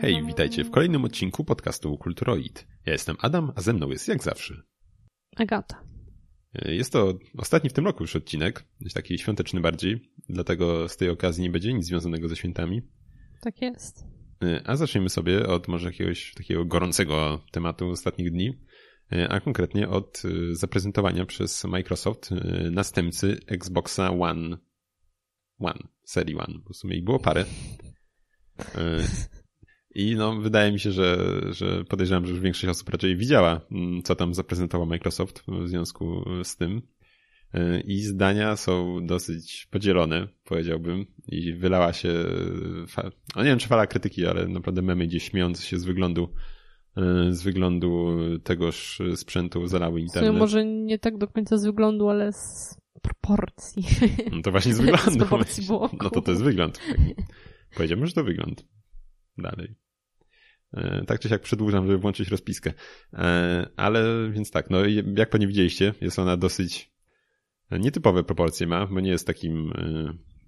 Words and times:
Hej, 0.00 0.26
witajcie 0.26 0.64
w 0.64 0.70
kolejnym 0.70 1.04
odcinku 1.04 1.44
podcastu 1.44 1.98
Kulturoid. 1.98 2.66
Ja 2.86 2.92
jestem 2.92 3.16
Adam, 3.20 3.52
a 3.56 3.60
ze 3.60 3.72
mną 3.72 3.90
jest 3.90 4.08
jak 4.08 4.22
zawsze. 4.22 4.62
Agata. 5.36 5.82
Jest 6.54 6.92
to 6.92 7.18
ostatni 7.38 7.70
w 7.70 7.72
tym 7.72 7.84
roku 7.84 8.04
już 8.04 8.16
odcinek, 8.16 8.64
taki 8.94 9.18
świąteczny 9.18 9.60
bardziej, 9.60 10.12
dlatego 10.28 10.88
z 10.88 10.96
tej 10.96 11.08
okazji 11.08 11.42
nie 11.42 11.50
będzie 11.50 11.72
nic 11.72 11.86
związanego 11.86 12.28
ze 12.28 12.36
świętami. 12.36 12.82
Tak 13.40 13.62
jest. 13.62 14.04
A 14.64 14.76
zaczniemy 14.76 15.08
sobie 15.08 15.46
od 15.46 15.68
może 15.68 15.88
jakiegoś 15.88 16.34
takiego 16.34 16.64
gorącego 16.64 17.44
tematu 17.50 17.88
ostatnich 17.88 18.30
dni, 18.30 18.58
a 19.28 19.40
konkretnie 19.40 19.88
od 19.88 20.22
zaprezentowania 20.52 21.26
przez 21.26 21.64
Microsoft 21.64 22.30
następcy 22.70 23.40
Xboxa 23.46 24.10
One. 24.10 24.56
One, 25.58 25.88
serii 26.04 26.36
One, 26.36 26.58
bo 26.58 26.72
w 26.72 26.76
sumie 26.76 26.96
ich 26.96 27.04
było 27.04 27.18
parę. 27.18 27.44
I 29.94 30.16
no, 30.16 30.40
wydaje 30.40 30.72
mi 30.72 30.80
się, 30.80 30.92
że, 30.92 31.18
że 31.50 31.84
podejrzewam, 31.84 32.26
że 32.26 32.32
już 32.32 32.40
większość 32.40 32.70
osób 32.70 32.88
raczej 32.88 33.16
widziała, 33.16 33.60
co 34.04 34.16
tam 34.16 34.34
zaprezentował 34.34 34.86
Microsoft 34.86 35.44
w 35.48 35.68
związku 35.68 36.24
z 36.44 36.56
tym. 36.56 36.82
I 37.84 38.00
zdania 38.00 38.56
są 38.56 39.06
dosyć 39.06 39.68
podzielone, 39.70 40.28
powiedziałbym. 40.44 41.06
I 41.28 41.52
wylała 41.52 41.92
się, 41.92 42.12
no 43.36 43.42
nie 43.42 43.48
wiem 43.48 43.58
czy 43.58 43.68
fala 43.68 43.86
krytyki, 43.86 44.26
ale 44.26 44.48
naprawdę 44.48 44.82
memy 44.82 45.06
gdzieś 45.06 45.22
śmiejące 45.22 45.62
się 45.62 45.78
z 45.78 45.84
wyglądu 45.84 46.28
z 47.30 47.42
wyglądu 47.42 48.18
tegoż 48.44 49.02
sprzętu 49.16 49.66
zalały 49.66 50.00
internet. 50.00 50.34
może 50.34 50.64
nie 50.64 50.98
tak 50.98 51.18
do 51.18 51.28
końca 51.28 51.56
z 51.56 51.64
wyglądu, 51.64 52.08
ale 52.08 52.32
z 52.32 52.76
proporcji. 53.02 53.84
No 54.32 54.42
to 54.42 54.50
właśnie 54.50 54.74
z 54.74 54.80
wyglądu. 54.80 55.10
z 55.10 55.16
proporcji 55.16 55.66
bloku. 55.66 55.96
No 56.02 56.10
to 56.10 56.22
to 56.22 56.30
jest 56.30 56.42
wygląd. 56.42 56.80
Powiedziałbym, 57.76 58.06
że 58.06 58.12
to 58.12 58.24
wygląd. 58.24 58.64
Dalej. 59.38 59.74
Tak 61.06 61.20
czy 61.20 61.28
siak 61.28 61.42
przedłużam, 61.42 61.86
żeby 61.86 61.98
włączyć 61.98 62.28
rozpiskę. 62.28 62.72
Ale 63.76 64.30
więc 64.30 64.50
tak, 64.50 64.70
no 64.70 64.78
jak 65.16 65.30
pewnie 65.30 65.46
widzieliście, 65.46 65.94
jest 66.00 66.18
ona 66.18 66.36
dosyć 66.36 66.92
nietypowe 67.70 68.24
proporcje 68.24 68.66
ma, 68.66 68.86
bo 68.86 69.00
nie 69.00 69.10
jest 69.10 69.26
takim 69.26 69.72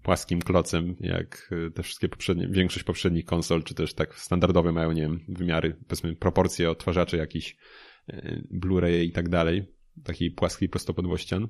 płaskim 0.02 0.42
klocem, 0.42 0.96
jak 1.00 1.50
te 1.74 1.82
wszystkie 1.82 2.08
poprzednie, 2.08 2.48
większość 2.48 2.84
poprzednich 2.84 3.24
konsol, 3.24 3.62
czy 3.62 3.74
też 3.74 3.94
tak 3.94 4.14
standardowe 4.14 4.72
mają, 4.72 4.92
nie 4.92 5.02
wiem, 5.02 5.20
wymiary, 5.28 5.76
powiedzmy 5.88 6.16
proporcje 6.16 6.70
odtwarzaczy 6.70 7.16
jakiś 7.16 7.56
Blu-ray 8.50 9.02
i 9.02 9.12
tak 9.12 9.28
dalej, 9.28 9.64
takiej 10.04 10.30
płaskiej 10.30 10.68
prostopodłościan. 10.68 11.48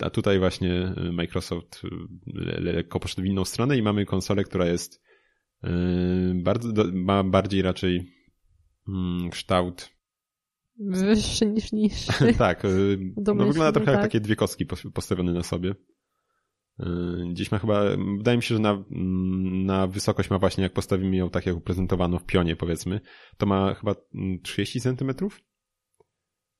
A 0.00 0.10
tutaj 0.10 0.38
właśnie 0.38 0.94
Microsoft 1.12 1.82
lekko 2.58 3.00
poszedł 3.00 3.22
w 3.22 3.26
inną 3.26 3.44
stronę 3.44 3.78
i 3.78 3.82
mamy 3.82 4.06
konsolę, 4.06 4.44
która 4.44 4.66
jest 4.66 5.02
bardzo, 6.34 6.84
ma 6.92 7.24
bardziej 7.24 7.62
raczej 7.62 8.12
kształt 9.30 10.00
wyższy 10.80 11.46
niż 11.46 11.72
niższy. 11.72 12.34
tak, 12.38 12.62
no 13.16 13.34
wygląda 13.34 13.72
trochę 13.72 13.86
tak. 13.86 13.94
jak 13.94 14.02
takie 14.02 14.20
dwie 14.20 14.36
kostki 14.36 14.66
postawione 14.94 15.32
na 15.32 15.42
sobie. 15.42 15.74
Gdzieś 17.30 17.50
ma 17.52 17.58
chyba, 17.58 17.82
wydaje 18.18 18.36
mi 18.36 18.42
się, 18.42 18.54
że 18.54 18.60
na, 18.60 18.84
na 19.64 19.86
wysokość 19.86 20.30
ma 20.30 20.38
właśnie, 20.38 20.62
jak 20.62 20.72
postawimy 20.72 21.16
ją 21.16 21.30
tak, 21.30 21.46
jak 21.46 21.56
uprezentowano 21.56 22.18
w 22.18 22.24
pionie, 22.24 22.56
powiedzmy, 22.56 23.00
to 23.36 23.46
ma 23.46 23.74
chyba 23.74 23.94
30 24.42 24.80
centymetrów, 24.80 25.40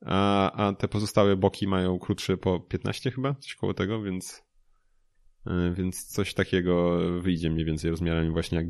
a, 0.06 0.52
a 0.52 0.72
te 0.72 0.88
pozostałe 0.88 1.36
boki 1.36 1.68
mają 1.68 1.98
krótsze 1.98 2.36
po 2.36 2.60
15 2.60 3.10
chyba, 3.10 3.34
coś 3.34 3.54
koło 3.54 3.74
tego, 3.74 4.02
więc, 4.02 4.42
więc 5.72 6.04
coś 6.04 6.34
takiego 6.34 6.98
wyjdzie 7.20 7.50
mniej 7.50 7.64
więcej 7.64 7.90
rozmiarami 7.90 8.30
właśnie 8.30 8.58
jak 8.58 8.66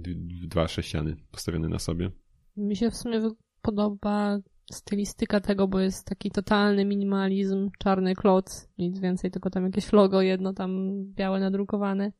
dwa 0.49 0.69
sześciany 0.69 1.17
postawione 1.31 1.69
na 1.69 1.79
sobie. 1.79 2.11
Mi 2.57 2.77
się 2.77 2.91
w 2.91 2.97
sumie 2.97 3.21
podoba 3.63 4.39
stylistyka 4.73 5.41
tego, 5.41 5.69
bo 5.69 5.81
jest 5.81 6.07
taki 6.07 6.31
totalny 6.31 6.85
minimalizm, 6.85 7.71
czarny 7.79 8.15
kloc, 8.15 8.69
nic 8.79 9.01
więcej, 9.01 9.31
tylko 9.31 9.51
tam 9.51 9.65
jakieś 9.65 9.93
logo 9.93 10.23
jedno 10.23 10.53
tam 10.53 11.03
białe 11.15 11.41
nadrukowane. 11.41 12.13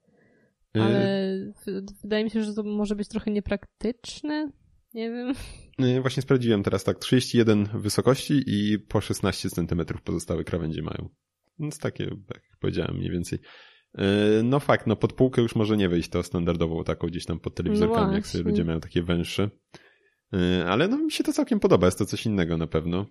Ale 0.75 1.37
yy... 1.67 1.83
wydaje 2.03 2.25
mi 2.25 2.31
się, 2.31 2.43
że 2.43 2.55
to 2.55 2.63
może 2.63 2.97
być 2.97 3.09
trochę 3.09 3.31
niepraktyczne. 3.31 4.51
Nie 4.95 5.11
wiem. 5.11 5.35
Yy, 5.79 6.01
właśnie 6.01 6.23
sprawdziłem 6.23 6.63
teraz 6.63 6.85
tak, 6.85 6.99
31 6.99 7.69
wysokości 7.75 8.43
i 8.47 8.79
po 8.79 9.01
16 9.01 9.51
cm 9.51 9.83
pozostałe 10.05 10.45
krawędzie 10.45 10.83
mają. 10.83 11.09
Więc 11.59 11.79
takie, 11.79 12.05
jak 12.05 12.43
powiedziałem, 12.61 12.97
mniej 12.97 13.11
więcej. 13.11 13.39
Yy, 13.95 14.43
no 14.43 14.61
fakt, 14.61 14.87
no 14.87 14.97
pod 14.97 15.13
półkę 15.13 15.43
już 15.43 15.55
może 15.55 15.77
nie 15.77 15.89
wejść 15.89 16.09
to 16.09 16.23
standardową 16.23 16.85
taką 16.85 17.07
gdzieś 17.07 17.27
tam 17.27 17.41
pod 17.41 17.55
telewizorkami, 17.55 18.07
no 18.07 18.15
jak 18.15 18.27
sobie 18.27 18.45
ludzie 18.45 18.65
mają 18.65 18.81
takie 18.81 19.03
węższe. 19.03 19.51
Ale 20.67 20.89
no 20.89 20.99
mi 20.99 21.13
się 21.13 21.25
to 21.25 21.33
całkiem 21.33 21.61
podoba, 21.61 21.87
jest 21.87 21.99
to 21.99 22.07
coś 22.07 22.27
innego 22.27 22.57
na 22.57 22.67
pewno. 22.67 23.07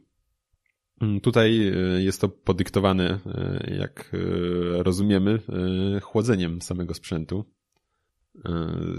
Tutaj 1.22 1.72
jest 1.98 2.22
to 2.22 2.30
podyktowane, 2.30 3.20
jak 3.78 4.12
rozumiemy, 4.72 5.40
chłodzeniem 6.02 6.62
samego 6.62 6.94
sprzętu, 6.94 7.46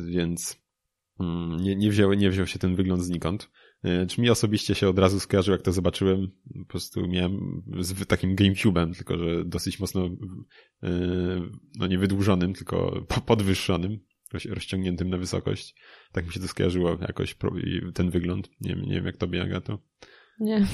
więc 0.07 0.63
nie, 1.61 1.77
nie, 1.77 1.91
wziął, 1.91 2.13
nie 2.13 2.31
wziął 2.31 2.47
się 2.47 2.59
ten 2.59 2.75
wygląd 2.75 3.03
znikąd. 3.03 3.51
Czy 4.09 4.21
mi 4.21 4.31
osobiście 4.31 4.75
się 4.75 4.89
od 4.89 4.99
razu 4.99 5.21
skojarzył, 5.21 5.53
jak 5.53 5.63
to 5.63 5.73
zobaczyłem, 5.73 6.29
po 6.59 6.65
prostu 6.65 7.07
miałem 7.09 7.63
z 7.81 8.07
takim 8.07 8.37
GameCube'em, 8.37 8.95
tylko 8.97 9.19
że 9.19 9.45
dosyć 9.45 9.81
mocno, 9.81 10.09
no 11.79 11.87
nie 11.87 11.99
wydłużonym, 11.99 12.55
tylko 12.55 13.07
podwyższonym 13.27 13.99
rozciągniętym 14.49 15.11
na 15.11 15.19
wysokość. 15.19 15.75
Tak 16.13 16.27
mi 16.27 16.33
się 16.33 16.41
to 16.41 16.49
skojarzyło 16.49 16.99
jakoś 17.01 17.37
ten 17.95 18.11
wygląd. 18.11 18.51
Nie, 18.61 18.75
nie 18.75 18.95
wiem 18.95 19.07
jak 19.07 19.17
tobie, 19.17 19.43
Agato. 19.43 19.79
Nie. 20.41 20.67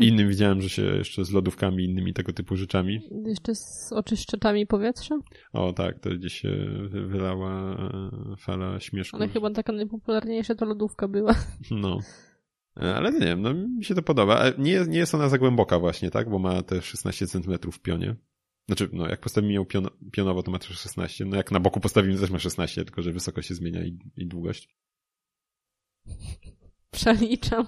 Innym 0.00 0.28
widziałem, 0.28 0.62
że 0.62 0.68
się 0.68 0.82
jeszcze 0.82 1.24
z 1.24 1.32
lodówkami 1.32 1.84
innymi 1.84 2.14
tego 2.14 2.32
typu 2.32 2.56
rzeczami. 2.56 3.00
Jeszcze 3.26 3.54
z 3.54 3.92
oczyszczaczami 3.92 4.66
powietrza? 4.66 5.18
O 5.52 5.72
tak, 5.72 5.98
to 5.98 6.10
gdzieś 6.10 6.32
się 6.32 6.66
wylała 6.90 7.76
fala 8.38 8.80
śmieszków. 8.80 9.20
Ale 9.20 9.28
chyba 9.28 9.50
taka 9.50 9.72
najpopularniejsza 9.72 10.54
to 10.54 10.64
lodówka 10.64 11.08
była. 11.08 11.34
No. 11.70 11.98
Ale 12.76 13.12
nie 13.12 13.20
wiem, 13.20 13.42
no 13.42 13.54
mi 13.54 13.84
się 13.84 13.94
to 13.94 14.02
podoba. 14.02 14.44
Nie 14.58 14.72
jest, 14.72 14.90
nie 14.90 14.98
jest 14.98 15.14
ona 15.14 15.28
za 15.28 15.38
głęboka 15.38 15.78
właśnie, 15.78 16.10
tak? 16.10 16.30
Bo 16.30 16.38
ma 16.38 16.62
te 16.62 16.82
16 16.82 17.26
cm 17.26 17.72
w 17.72 17.80
pionie. 17.80 18.16
Znaczy, 18.66 18.88
no 18.92 19.08
jak 19.08 19.20
postawimy 19.20 19.52
ją 19.52 19.64
pion 19.64 19.88
pionowo, 20.12 20.42
to 20.42 20.50
ma 20.50 20.58
też 20.58 20.78
16. 20.78 21.24
No 21.24 21.36
jak 21.36 21.50
na 21.50 21.60
boku 21.60 21.80
postawimy, 21.80 22.18
też 22.18 22.30
ma 22.30 22.38
16, 22.38 22.84
tylko 22.84 23.02
że 23.02 23.12
wysokość 23.12 23.48
się 23.48 23.54
zmienia 23.54 23.84
i, 23.84 23.98
i 24.16 24.26
długość. 24.26 24.76
Przeliczam 26.90 27.66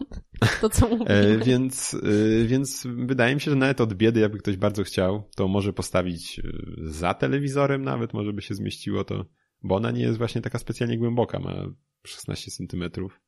to, 0.61 0.69
co 0.69 0.89
mówię. 0.89 1.11
E, 1.11 1.39
więc, 1.39 1.95
e, 1.95 2.45
więc 2.45 2.87
wydaje 2.87 3.35
mi 3.35 3.41
się, 3.41 3.51
że 3.51 3.57
nawet 3.57 3.81
od 3.81 3.95
biedy, 3.95 4.21
jakby 4.21 4.39
ktoś 4.39 4.57
bardzo 4.57 4.85
chciał, 4.85 5.23
to 5.37 5.49
może 5.49 5.73
postawić 5.73 6.39
e, 6.39 6.43
za 6.77 7.15
telewizorem 7.15 7.83
nawet, 7.83 8.15
może 8.15 8.33
by 8.33 8.43
się 8.43 8.55
zmieściło 8.55 9.05
to, 9.05 9.25
bo 9.63 9.75
ona 9.77 9.91
nie 9.91 10.03
jest 10.03 10.19
właśnie 10.19 10.41
taka 10.41 10.59
specjalnie 10.59 10.99
głęboka, 10.99 11.39
ma 11.39 11.55
16 12.07 12.51
centymetrów. 12.51 13.21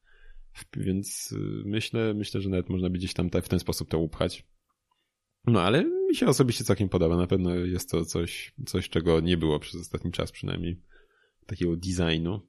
Więc 0.77 1.34
e, 1.37 1.38
myślę, 1.65 2.15
myślę, 2.15 2.41
że 2.41 2.49
nawet 2.49 2.69
można 2.69 2.91
by 2.91 2.99
gdzieś 2.99 3.15
tam 3.15 3.31
w 3.31 3.49
ten 3.49 3.59
sposób 3.59 3.88
to 3.88 3.99
upchać. 3.99 4.47
No 5.47 5.62
ale 5.62 5.84
mi 5.84 6.16
się 6.16 6.27
osobiście 6.27 6.65
całkiem 6.65 6.88
podoba. 6.88 7.16
Na 7.16 7.27
pewno 7.27 7.55
jest 7.55 7.91
to 7.91 8.05
coś, 8.05 8.55
coś 8.66 8.89
czego 8.89 9.21
nie 9.21 9.37
było 9.37 9.59
przez 9.59 9.81
ostatni 9.81 10.12
czas 10.12 10.33
przynajmniej. 10.33 10.83
Takiego 11.47 11.77
designu. 11.77 12.41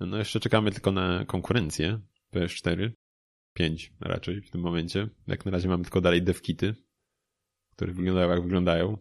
No 0.00 0.18
jeszcze 0.18 0.40
czekamy 0.40 0.72
tylko 0.72 0.92
na 0.92 1.24
konkurencję 1.24 2.00
PS4. 2.34 2.90
5 3.54 3.92
raczej 4.00 4.42
w 4.42 4.50
tym 4.50 4.60
momencie. 4.60 5.08
Jak 5.26 5.44
na 5.44 5.50
razie 5.50 5.68
mamy 5.68 5.84
tylko 5.84 6.00
dalej 6.00 6.22
devkity, 6.22 6.74
które 7.70 7.92
wyglądają 7.92 8.30
jak 8.30 8.42
wyglądają. 8.42 8.98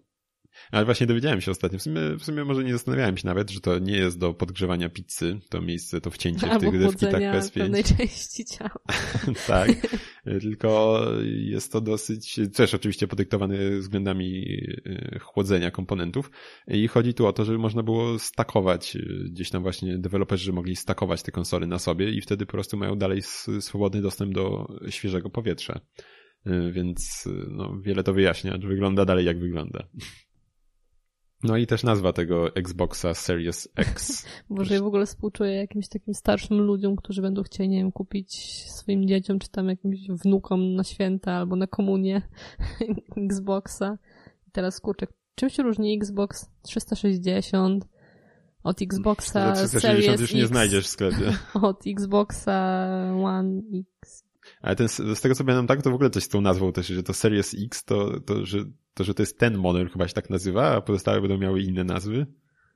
Ale 0.72 0.86
właśnie 0.86 1.08
dowiedziałem 1.08 1.42
się 1.42 1.52
ostatnio, 1.52 1.80
w 1.80 1.82
sumie, 1.82 2.02
w 2.20 2.24
sumie 2.24 2.46
może 2.46 2.64
nie 2.64 2.74
zastanawiałem 2.74 3.18
się 3.18 3.28
nawet, 3.28 3.52
że 3.52 3.62
to 3.62 3.80
nie 3.80 3.98
jest 3.98 4.20
do 4.20 4.34
podgrzewania 4.34 4.90
pizzy, 4.90 5.40
to 5.50 5.62
miejsce, 5.62 6.02
to 6.02 6.12
wcięcie 6.12 6.48
w 6.48 6.60
tych 6.60 6.80
devkitach 6.80 7.22
PS5. 7.22 7.60
pewnej 7.60 7.84
części 7.84 8.46
ciała. 8.46 8.80
tak, 9.48 9.70
tylko 10.42 11.02
jest 11.24 11.72
to 11.72 11.82
dosyć, 11.82 12.40
też 12.56 12.74
oczywiście 12.74 13.08
podyktowane 13.08 13.78
względami 13.80 14.58
e, 14.86 15.20
chłodzenia 15.20 15.72
komponentów 15.72 16.32
i 16.68 16.88
chodzi 16.88 17.14
tu 17.14 17.28
o 17.28 17.34
to, 17.34 17.46
żeby 17.46 17.58
można 17.58 17.84
było 17.84 18.20
stakować, 18.20 18.96
e, 18.96 19.00
gdzieś 19.30 19.50
tam 19.50 19.64
właśnie 19.64 19.98
deweloperzy 19.98 20.54
mogli 20.54 20.76
stakować 20.76 21.24
te 21.24 21.32
konsole 21.32 21.68
na 21.68 21.80
sobie 21.80 22.12
i 22.12 22.22
wtedy 22.22 22.46
po 22.46 22.52
prostu 22.52 22.78
mają 22.78 22.96
dalej 22.96 23.22
swobodny 23.60 24.02
dostęp 24.02 24.34
do 24.34 24.68
świeżego 24.90 25.30
powietrza. 25.30 25.80
E, 26.46 26.72
więc 26.72 27.30
no, 27.48 27.78
wiele 27.82 28.04
to 28.04 28.14
wyjaśnia, 28.14 28.58
że 28.62 28.68
wygląda 28.68 29.06
dalej 29.06 29.26
jak 29.26 29.40
wygląda. 29.40 29.88
No 31.44 31.57
i 31.57 31.68
też 31.68 31.84
nazwa 31.84 32.13
tego 32.13 32.56
Xboxa 32.56 33.13
Series 33.13 33.69
X. 33.75 34.25
Może 34.50 34.74
ja 34.74 34.81
w 34.81 34.86
ogóle 34.86 35.06
współczuję 35.06 35.56
jakimś 35.56 35.88
takim 35.88 36.13
starszym 36.13 36.57
ludziom, 36.62 36.95
którzy 36.95 37.22
będą 37.22 37.44
chcieli, 37.44 37.69
nie 37.69 37.78
wiem, 37.78 37.92
kupić 37.92 38.36
swoim 38.72 39.07
dzieciom, 39.07 39.40
czy 39.40 39.50
tam 39.50 39.69
jakimś 39.69 40.07
wnukom 40.07 40.75
na 40.75 40.84
święta 40.84 41.31
albo 41.31 41.56
na 41.56 41.68
komunię 41.68 42.22
Xboxa. 43.30 43.98
I 44.48 44.51
teraz 44.51 44.80
kurczę, 44.80 45.07
czym 45.36 45.50
się 45.50 45.63
różni 45.63 45.98
Xbox 45.98 46.50
360 46.62 47.86
Od 48.63 48.81
Xboxa 48.81 49.56
Za 49.56 49.68
360 49.68 49.81
Series 49.81 50.22
już 50.22 50.34
nie 50.34 50.42
X, 50.42 50.50
znajdziesz 50.50 50.86
w 50.86 50.90
sklepie. 50.90 51.38
Od 51.62 51.88
Xboxa 51.88 52.88
One 53.24 53.62
X. 54.01 54.24
Ale 54.62 54.75
ten, 54.75 54.88
z 54.90 55.22
tego 55.22 55.36
co 55.36 55.44
pamiętam 55.44 55.68
tak, 55.68 55.81
to 55.81 55.92
w 55.92 55.94
ogóle 55.94 56.10
coś 56.10 56.24
z 56.24 56.30
tą 56.30 56.42
nazwą 56.42 56.74
też, 56.74 56.88
że 56.88 57.04
to 57.04 57.13
Series 57.13 57.56
X, 57.66 57.84
to, 57.84 58.19
to, 58.19 58.45
że, 58.45 58.66
to, 58.94 59.04
że 59.04 59.13
to 59.13 59.22
jest 59.22 59.40
ten 59.40 59.57
model 59.57 59.90
chyba 59.90 60.07
się 60.07 60.13
tak 60.13 60.30
nazywa, 60.30 60.75
a 60.75 60.81
pozostałe 60.81 61.22
będą 61.22 61.38
miały 61.38 61.62
inne 61.62 61.84
nazwy. 61.84 62.25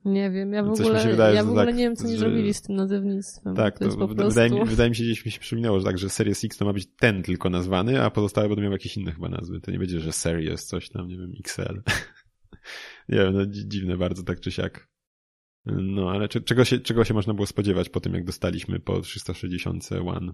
Nie 0.04 0.30
wiem, 0.30 0.52
ja 0.52 0.62
w 0.62 0.72
Coś 0.76 0.86
ogóle, 0.86 1.10
wydaje, 1.10 1.34
ja 1.36 1.44
w 1.44 1.48
ogóle 1.48 1.66
tak, 1.66 1.74
nie 1.76 1.82
wiem, 1.84 1.96
co 1.96 2.04
nie 2.04 2.12
że- 2.12 2.18
zrobili 2.18 2.54
z 2.54 2.62
tym 2.62 2.76
nazewnictwem. 2.76 3.54
Tak, 3.54 3.78
to 3.78 3.88
to 3.88 4.08
prostu... 4.08 4.28
wydaje, 4.28 4.50
mi, 4.50 4.64
wydaje 4.70 4.90
mi 4.90 4.96
się, 4.96 5.04
gdzieś 5.04 5.24
mi 5.24 5.30
się 5.30 5.40
przypominało, 5.40 5.78
że 5.78 5.84
tak, 5.84 5.98
że 5.98 6.10
Series 6.10 6.44
X 6.44 6.56
to 6.56 6.64
ma 6.64 6.72
być 6.72 6.88
ten 6.98 7.22
tylko 7.22 7.50
nazwany, 7.50 8.02
a 8.02 8.10
pozostałe 8.10 8.48
będą 8.48 8.62
miały 8.62 8.74
jakieś 8.74 8.96
inne 8.96 9.12
chyba 9.12 9.28
nazwy. 9.28 9.60
To 9.60 9.70
nie 9.70 9.78
będzie, 9.78 10.00
że 10.00 10.12
Series 10.12 10.66
coś 10.66 10.88
tam, 10.88 11.08
nie 11.08 11.18
wiem, 11.18 11.32
XL. 11.40 11.82
nie 13.08 13.18
wiem, 13.18 13.34
no 13.34 13.46
dzi- 13.46 13.68
dziwne 13.68 13.96
bardzo 13.96 14.22
tak 14.22 14.40
czy 14.40 14.50
siak. 14.50 14.88
No, 15.66 16.10
ale 16.10 16.28
czego, 16.28 16.64
się, 16.64 16.78
czego 16.78 17.04
się 17.04 17.14
można 17.14 17.34
było 17.34 17.46
spodziewać 17.46 17.88
po 17.88 18.00
tym, 18.00 18.14
jak 18.14 18.24
dostaliśmy 18.24 18.80
po 18.80 19.00
360 19.00 19.88
One? 20.06 20.32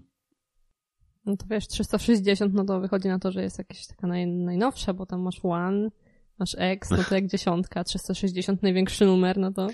No 1.26 1.36
to 1.36 1.46
wiesz, 1.50 1.68
360, 1.68 2.54
no 2.54 2.64
to 2.64 2.80
wychodzi 2.80 3.08
na 3.08 3.18
to, 3.18 3.32
że 3.32 3.42
jest 3.42 3.58
jakaś 3.58 3.86
taka 3.86 4.06
naj, 4.06 4.26
najnowsza, 4.26 4.94
bo 4.94 5.06
tam 5.06 5.22
masz 5.22 5.40
One, 5.42 5.90
masz 6.38 6.56
X, 6.58 6.90
no 6.90 7.04
to 7.08 7.14
jak 7.14 7.26
dziesiątka, 7.26 7.84
360 7.84 8.62
największy 8.62 9.06
numer, 9.06 9.38
no 9.38 9.52
to 9.52 9.68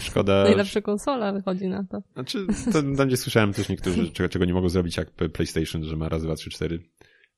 Szkoda. 0.00 0.44
najlepsza 0.44 0.80
konsola 0.80 1.32
wychodzi 1.32 1.68
na 1.68 1.84
to. 1.84 2.02
Znaczy, 2.14 2.46
to 2.72 2.82
tam 2.96 3.06
gdzie 3.06 3.16
słyszałem 3.16 3.52
też 3.52 3.68
niektórzy, 3.68 4.12
czego, 4.12 4.28
czego 4.28 4.44
nie 4.44 4.54
mogą 4.54 4.68
zrobić 4.68 4.96
jak 4.96 5.10
PlayStation, 5.10 5.84
że 5.84 5.96
ma 5.96 6.08
raz, 6.08 6.22
dwa, 6.22 6.34
trzy, 6.34 6.50
cztery 6.50 6.78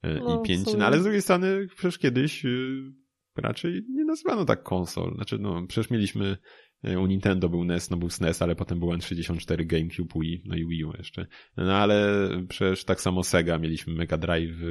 e, 0.02 0.14
No, 0.14 0.40
i 0.40 0.48
pięć. 0.48 0.68
No 0.78 0.86
ale 0.86 1.00
z 1.00 1.02
drugiej 1.02 1.22
strony 1.22 1.66
przecież 1.76 1.98
kiedyś 1.98 2.44
y, 2.44 2.92
raczej 3.36 3.82
nie 3.90 4.04
nazywano 4.04 4.44
tak 4.44 4.62
konsol. 4.62 5.14
Znaczy, 5.14 5.38
no 5.38 5.66
przecież 5.66 5.90
mieliśmy 5.90 6.36
u 6.82 7.06
Nintendo 7.06 7.48
był 7.48 7.64
NES, 7.64 7.90
no 7.90 7.96
był 7.96 8.10
SNES, 8.10 8.42
ale 8.42 8.56
potem 8.56 8.78
był 8.78 8.88
N64, 8.88 9.66
GameCube, 9.66 10.20
Wii, 10.20 10.42
no 10.46 10.56
i 10.56 10.66
Wii 10.66 10.84
U 10.84 10.92
jeszcze. 10.98 11.26
No 11.56 11.76
ale 11.76 12.28
przecież 12.48 12.84
tak 12.84 13.00
samo 13.00 13.22
Sega, 13.22 13.58
mieliśmy 13.58 13.94
Mega 13.94 14.18
Drive, 14.18 14.62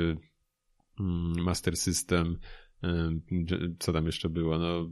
mm, 1.00 1.44
Master 1.44 1.78
System, 1.78 2.40
y, 2.84 3.76
co 3.80 3.94
tam 3.94 4.06
jeszcze 4.06 4.30
było, 4.30 4.58
no 4.58 4.90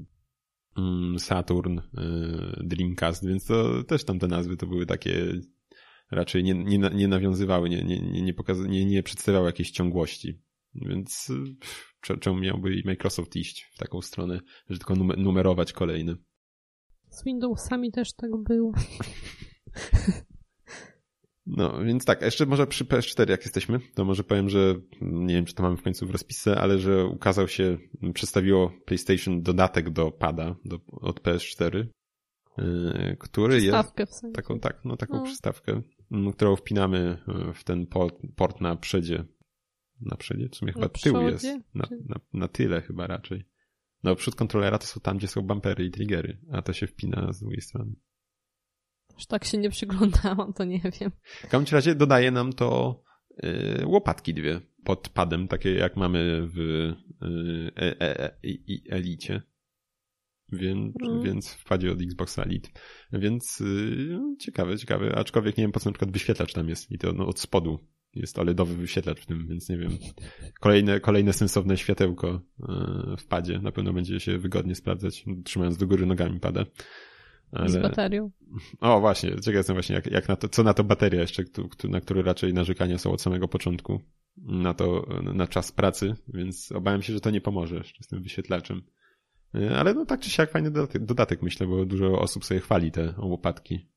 mm, 0.77 1.19
Saturn, 1.19 1.79
y, 1.79 1.83
Dreamcast, 2.63 3.27
więc 3.27 3.45
to 3.45 3.83
też 3.83 4.03
tam 4.03 4.19
te 4.19 4.27
nazwy 4.27 4.57
to 4.57 4.67
były 4.67 4.85
takie 4.85 5.41
raczej 6.11 6.43
nie, 6.43 6.53
nie, 6.53 6.77
nie 6.77 7.07
nawiązywały, 7.07 7.69
nie, 7.69 7.83
nie, 7.83 8.01
nie, 8.01 8.33
nie, 8.67 8.85
nie, 8.85 9.03
przedstawiały 9.03 9.45
jakiejś 9.45 9.71
ciągłości. 9.71 10.41
Więc 10.75 11.29
y, 11.29 12.17
czemu 12.19 12.39
miałby 12.39 12.75
i 12.75 12.85
Microsoft 12.85 13.35
iść 13.35 13.69
w 13.73 13.77
taką 13.77 14.01
stronę, 14.01 14.39
że 14.69 14.77
tylko 14.77 14.93
numer- 14.93 15.17
numerować 15.17 15.73
kolejny? 15.73 16.15
Z 17.09 17.23
Windowsami 17.23 17.91
też 17.91 18.13
tak 18.13 18.31
było. 18.37 18.71
No, 21.45 21.83
więc 21.83 22.05
tak, 22.05 22.21
jeszcze 22.21 22.45
może 22.45 22.67
przy 22.67 22.85
PS4 22.85 23.29
jak 23.29 23.41
jesteśmy, 23.41 23.79
to 23.95 24.05
może 24.05 24.23
powiem, 24.23 24.49
że 24.49 24.75
nie 25.01 25.33
wiem, 25.35 25.45
czy 25.45 25.53
to 25.53 25.63
mamy 25.63 25.77
w 25.77 25.81
końcu 25.81 26.07
w 26.07 26.11
rozpisce, 26.11 26.61
ale 26.61 26.79
że 26.79 27.05
ukazał 27.05 27.47
się, 27.47 27.77
przedstawiło 28.13 28.71
PlayStation 28.85 29.41
dodatek 29.41 29.89
do 29.89 30.11
pada 30.11 30.55
do, 30.65 30.79
od 30.91 31.21
PS4, 31.21 31.85
yy, 32.57 33.17
który 33.19 33.53
jest 33.55 33.67
Stawkę 33.67 34.05
w 34.05 34.13
sensie. 34.13 34.33
taką, 34.33 34.59
tak, 34.59 34.79
no 34.85 34.97
taką 34.97 35.17
No. 35.17 35.23
przystawkę, 35.23 35.81
m, 36.11 36.33
którą 36.33 36.55
wpinamy 36.55 37.17
y, 37.49 37.53
w 37.53 37.63
ten 37.63 37.87
port, 37.87 38.15
port 38.35 38.61
na 38.61 38.75
przedzie. 38.75 39.25
Na 40.01 40.15
przedzie? 40.17 40.49
W 40.49 40.55
sumie 40.55 40.73
chyba 40.73 40.85
Na 40.85 40.89
tył 40.89 41.21
jest. 41.21 41.45
Na, 41.73 41.87
na, 42.05 42.15
na 42.33 42.47
tyle 42.47 42.81
chyba 42.81 43.07
raczej. 43.07 43.45
No 44.07 44.15
przód 44.15 44.35
kontrolera 44.35 44.77
to 44.77 44.87
są 44.87 44.99
tam, 44.99 45.17
gdzie 45.17 45.27
są 45.27 45.41
bumpery 45.41 45.85
i 45.85 45.91
triggery, 45.91 46.37
a 46.51 46.61
to 46.61 46.73
się 46.73 46.87
wpina 46.87 47.33
z 47.33 47.39
drugiej 47.39 47.61
strony. 47.61 47.95
Aż 49.17 49.25
tak 49.25 49.45
się 49.45 49.57
nie 49.57 49.69
przyglądałam, 49.69 50.53
to 50.53 50.63
nie 50.63 50.81
wiem. 50.99 51.11
W 51.25 51.47
każdym 51.47 51.75
razie 51.75 51.95
dodaje 51.95 52.31
nam 52.31 52.53
to 52.53 53.01
y, 53.43 53.85
łopatki 53.85 54.33
dwie 54.33 54.61
pod 54.83 55.09
padem, 55.09 55.47
takie 55.47 55.73
jak 55.73 55.97
mamy 55.97 56.47
w 56.47 56.59
y, 56.59 56.95
e, 57.77 58.01
e, 58.01 58.23
e, 58.23 58.37
Elicie. 58.89 59.41
Więc, 60.51 60.95
Mm. 61.01 61.23
więc 61.23 61.53
w 61.53 61.63
padzie 61.63 61.91
od 61.91 62.01
Xbox 62.01 62.39
Elite. 62.39 62.69
Więc 63.13 63.61
y, 63.61 64.07
no, 64.11 64.35
ciekawe, 64.39 64.77
ciekawe. 64.77 65.15
Aczkolwiek 65.15 65.57
nie 65.57 65.63
wiem 65.63 65.71
po 65.71 65.79
co 65.79 65.89
na 65.89 65.93
przykład 65.93 66.11
wyświetlacz 66.11 66.53
tam 66.53 66.69
jest 66.69 66.91
i 66.91 66.97
to 66.97 67.13
no, 67.13 67.27
od 67.27 67.39
spodu 67.39 67.79
jest 68.19 68.39
OLEDowy 68.39 68.75
wyświetlacz 68.75 69.19
w 69.19 69.25
tym, 69.25 69.47
więc 69.47 69.69
nie 69.69 69.77
wiem. 69.77 69.91
Kolejne, 70.59 70.99
kolejne 70.99 71.33
sensowne 71.33 71.77
światełko 71.77 72.27
y, 72.29 73.17
w 73.17 73.25
padzie. 73.27 73.59
Na 73.59 73.71
pewno 73.71 73.93
będzie 73.93 74.19
się 74.19 74.37
wygodnie 74.37 74.75
sprawdzać, 74.75 75.25
trzymając 75.43 75.77
do 75.77 75.87
góry 75.87 76.05
nogami 76.05 76.39
pada. 76.39 76.65
Z 77.65 77.81
baterią. 77.81 78.31
O, 78.79 78.99
właśnie, 78.99 79.29
ciekaw 79.29 79.53
jestem 79.53 79.75
właśnie, 79.75 79.95
jak, 79.95 80.11
jak 80.11 80.27
na 80.27 80.35
to, 80.35 80.49
co 80.49 80.63
na 80.63 80.73
to 80.73 80.83
bateria 80.83 81.21
jeszcze, 81.21 81.43
na 81.89 82.01
które 82.01 82.21
raczej 82.21 82.53
narzekania 82.53 82.97
są 82.97 83.11
od 83.11 83.21
samego 83.21 83.47
początku, 83.47 84.01
na 84.37 84.73
to, 84.73 85.07
na 85.33 85.47
czas 85.47 85.71
pracy, 85.71 86.15
więc 86.27 86.71
obawiam 86.71 87.01
się, 87.01 87.13
że 87.13 87.19
to 87.19 87.29
nie 87.29 87.41
pomoże 87.41 87.75
jeszcze 87.75 88.03
z 88.03 88.07
tym 88.07 88.23
wyświetlaczem. 88.23 88.81
Y, 89.55 89.77
Ale 89.77 89.93
no 89.93 90.05
tak 90.05 90.19
czy 90.19 90.29
siak 90.29 90.51
fajny 90.51 90.71
dodatek, 90.71 91.05
dodatek 91.05 91.41
myślę, 91.41 91.67
bo 91.67 91.85
dużo 91.85 92.19
osób 92.19 92.45
sobie 92.45 92.59
chwali 92.59 92.91
te 92.91 93.13
łopatki. 93.17 93.89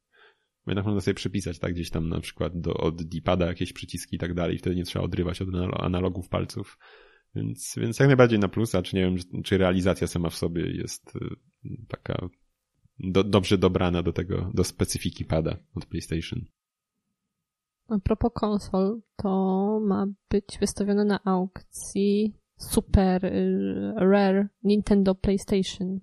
Jednak 0.67 0.85
można 0.85 1.01
sobie 1.01 1.15
przypisać 1.15 1.59
tak 1.59 1.73
gdzieś 1.73 1.91
tam 1.91 2.09
na 2.09 2.21
przykład 2.21 2.61
do, 2.61 2.75
od 2.75 3.03
D-pada 3.03 3.47
jakieś 3.47 3.73
przyciski 3.73 4.17
i 4.17 4.19
tak 4.19 4.35
dalej, 4.35 4.59
wtedy 4.59 4.77
nie 4.77 4.85
trzeba 4.85 5.05
odrywać 5.05 5.43
od 5.43 5.49
analo- 5.49 5.85
analogów 5.85 6.29
palców. 6.29 6.79
Więc, 7.35 7.75
więc 7.77 7.99
jak 7.99 8.09
najbardziej 8.09 8.39
na 8.39 8.49
plus, 8.49 8.75
a 8.75 8.83
czy 8.83 8.97
nie 8.97 9.03
wiem, 9.03 9.43
czy 9.45 9.59
realizacja 9.59 10.07
sama 10.07 10.31
w 10.31 10.35
sobie 10.35 10.71
jest 10.71 11.17
y, 11.17 11.77
taka 11.89 12.29
do, 12.99 13.25
dobrze 13.25 13.59
dobrana 13.59 14.03
do 14.03 14.12
tego, 14.12 14.51
do 14.55 14.65
specyfiki 14.65 15.25
pada 15.25 15.57
od 15.75 15.87
PlayStation. 15.87 16.45
A 17.89 17.99
propos 17.99 18.31
konsol, 18.35 19.01
to 19.17 19.81
ma 19.87 20.07
być 20.31 20.59
wystawione 20.61 21.05
na 21.05 21.25
aukcji 21.25 22.35
super 22.57 23.25
y, 23.25 23.93
rare 23.97 24.49
Nintendo 24.62 25.15
PlayStation. 25.15 26.01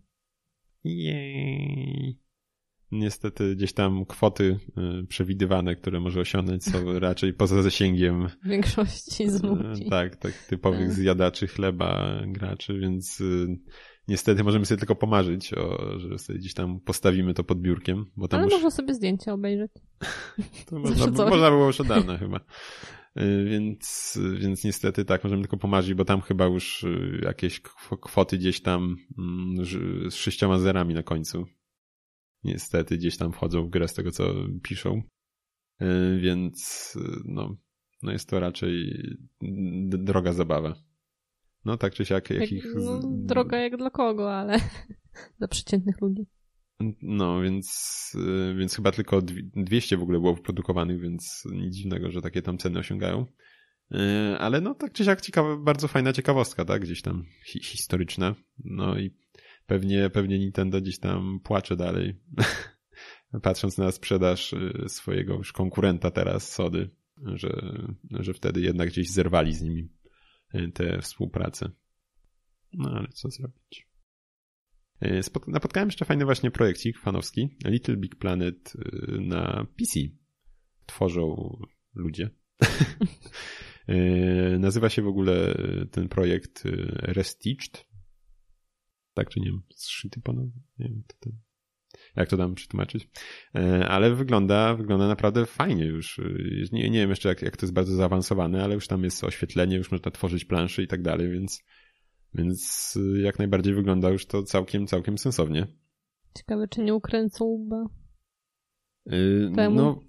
Jej. 0.84 2.27
Niestety 2.92 3.56
gdzieś 3.56 3.74
tam 3.74 4.06
kwoty 4.06 4.60
y, 5.04 5.08
przewidywane, 5.08 5.76
które 5.76 6.00
może 6.00 6.20
osiągnąć 6.22 6.64
są 6.64 6.80
raczej 7.00 7.34
poza 7.34 7.62
zasięgiem 7.62 8.28
większości 8.46 9.30
z 9.30 9.44
ludzi. 9.44 9.86
e, 9.86 9.90
tak, 9.90 10.16
tak 10.16 10.34
typowych 10.34 10.88
Tak. 10.88 10.92
zjadaczy 10.94 11.48
chleba 11.48 12.22
graczy, 12.28 12.80
więc 12.80 13.22
y, 13.22 13.48
niestety 14.08 14.44
możemy 14.44 14.66
sobie 14.66 14.80
tylko 14.80 14.96
pomarzyć, 14.96 15.54
o, 15.54 15.94
że 16.00 16.18
sobie 16.20 16.40
gdzieś 16.40 16.54
tam 16.54 16.80
postawimy 16.80 17.34
to 17.34 17.44
pod 17.44 17.62
biurkiem, 17.62 18.06
bo 18.18 18.28
tam 18.28 18.38
Ale 18.40 18.46
już 18.46 18.54
można 18.54 18.72
sobie 18.72 18.94
zdjęcia 18.94 19.34
obejrzeć. 19.34 19.72
To 20.66 20.80
można, 20.80 21.26
można 21.30 21.50
było 21.50 21.68
już 21.68 21.82
od 21.82 21.88
dawna 21.88 22.18
chyba. 22.18 22.38
Y, 23.20 23.46
Więc, 23.50 24.20
więc 24.40 24.64
niestety 24.64 25.06
tak, 25.06 25.24
możemy 25.24 25.42
tylko 25.42 25.58
pomarzyć, 25.58 25.94
bo 25.94 26.06
tam 26.06 26.22
chyba 26.22 26.46
już 26.46 26.84
y, 26.84 27.22
jakieś 27.24 27.62
kw- 27.62 28.00
kwoty 28.00 28.38
gdzieś 28.38 28.62
tam 28.62 28.96
mm, 29.18 29.66
z 30.12 30.16
sześcioma 30.16 30.58
zerami 30.60 30.94
na 30.94 31.04
końcu. 31.04 31.46
Niestety 32.44 32.98
gdzieś 32.98 33.18
tam 33.18 33.32
wchodzą 33.32 33.66
w 33.66 33.70
grę 33.70 33.88
z 33.88 33.94
tego, 33.94 34.12
co 34.12 34.34
piszą. 34.64 35.02
Y, 35.82 36.20
Więc 36.22 36.94
y, 36.96 37.22
no, 37.26 37.56
no 38.04 38.12
jest 38.12 38.30
to 38.30 38.40
raczej 38.40 39.04
droga 39.88 40.34
zabawa. 40.34 40.76
No 41.66 41.78
tak 41.78 41.94
czy 41.94 42.06
siak, 42.06 42.30
Jak, 42.30 42.40
jakich... 42.42 42.66
no, 42.76 43.02
droga 43.04 43.58
jak 43.58 43.78
dla 43.78 43.90
kogo, 43.90 44.36
ale 44.36 44.60
dla 45.40 45.48
przeciętnych 45.48 46.02
ludzi. 46.02 46.26
No, 47.02 47.42
więc, 47.42 47.68
y, 48.16 48.56
więc 48.58 48.76
chyba 48.76 48.92
tylko 48.92 49.22
dwi- 49.22 49.50
200 49.56 49.98
w 49.98 50.04
ogóle 50.04 50.20
było 50.20 50.36
wyprodukowanych, 50.36 51.02
więc 51.02 51.44
nic 51.52 51.76
dziwnego, 51.76 52.12
że 52.12 52.22
takie 52.22 52.42
tam 52.42 52.58
ceny 52.58 52.80
osiągają. 52.80 53.26
Ale 54.40 54.62
no, 54.62 54.76
tak 54.76 54.94
czy 54.94 55.06
siak 55.06 55.22
ciekawa, 55.22 55.58
bardzo 55.58 55.88
fajna 55.88 56.14
ciekawostka, 56.14 56.66
tak? 56.66 56.82
Gdzieś 56.82 57.02
tam 57.02 57.26
hi 57.46 57.60
historyczna. 57.64 58.36
No 58.64 59.00
i 59.00 59.16
pewnie, 59.68 60.10
pewnie 60.10 60.40
Nintendo 60.40 60.82
gdzieś 60.82 61.00
tam 61.00 61.40
płacze 61.44 61.76
dalej. 61.76 62.20
Patrząc 63.44 63.78
na 63.78 63.92
sprzedaż 63.92 64.54
y, 64.54 64.84
swojego 64.88 65.34
już 65.34 65.54
konkurenta 65.54 66.12
teraz, 66.12 66.54
Sody, 66.54 66.90
że, 67.24 67.50
że 68.12 68.34
wtedy 68.34 68.62
jednak 68.62 68.90
gdzieś 68.90 69.12
zerwali 69.12 69.54
z 69.54 69.62
nimi 69.62 69.90
y, 70.56 70.72
tę 70.72 71.02
współpracę. 71.02 71.72
No 72.74 72.90
ale 72.90 73.08
co 73.08 73.30
zrobić? 73.30 73.88
Spot- 75.02 75.48
napotkałem 75.48 75.88
jeszcze 75.88 76.06
fajny 76.06 76.26
właśnie 76.26 76.52
projekcik 76.52 77.00
fanowski. 77.00 77.50
Little 77.66 77.98
Big 77.98 78.16
Planet 78.16 78.74
y, 78.76 79.22
na 79.22 79.68
PC. 79.78 80.00
Tworzą 80.86 81.58
ludzie. 81.96 82.30
Nazywa 84.60 84.90
się 84.90 85.02
w 85.02 85.08
ogóle 85.08 85.58
ten 85.92 86.10
projekt 86.10 86.66
y, 86.66 86.88
Restitched. 87.02 87.86
Tak 89.18 89.30
czy 89.30 89.40
nie 89.40 89.46
wiem, 89.46 89.62
zszyty 89.76 90.22
ponownie? 90.22 90.62
Nie 90.80 90.90
wiem, 90.90 91.04
to 91.08 91.16
ten... 91.20 91.34
jak 92.16 92.30
to 92.30 92.38
tam 92.38 92.56
przetłumaczyć. 92.56 93.10
E, 93.56 93.88
Ale 93.88 94.16
wygląda, 94.16 94.76
wygląda 94.76 95.08
naprawdę 95.08 95.46
fajnie 95.46 95.86
już. 95.86 96.20
Y, 96.20 96.70
Nie, 96.72 96.90
nie 96.90 97.00
wiem 97.00 97.10
jeszcze 97.10 97.30
jak, 97.30 97.42
jak 97.42 97.58
to 97.58 97.66
jest 97.66 97.74
bardzo 97.74 97.96
zaawansowane, 97.96 98.64
ale 98.64 98.76
już 98.76 98.88
tam 98.88 99.04
jest 99.04 99.24
oświetlenie, 99.24 99.76
już 99.76 99.92
można 99.92 100.12
tworzyć 100.12 100.46
plansze 100.46 100.84
i 100.84 100.88
tak 100.88 101.02
dalej, 101.02 101.32
więc 101.32 101.64
więc 102.34 102.94
y, 102.96 103.22
jak 103.22 103.40
najbardziej 103.40 103.74
wygląda 103.74 104.10
już 104.10 104.26
to 104.26 104.44
całkiem, 104.44 104.88
całkiem 104.88 105.18
sensownie. 105.18 105.68
Ciekawe, 106.38 106.68
czy 106.68 106.82
nie 106.82 106.94
ukręcą 106.96 107.46
łba. 107.46 107.86
Yy, 109.06 109.52
Temu? 109.56 109.76
no, 109.76 110.02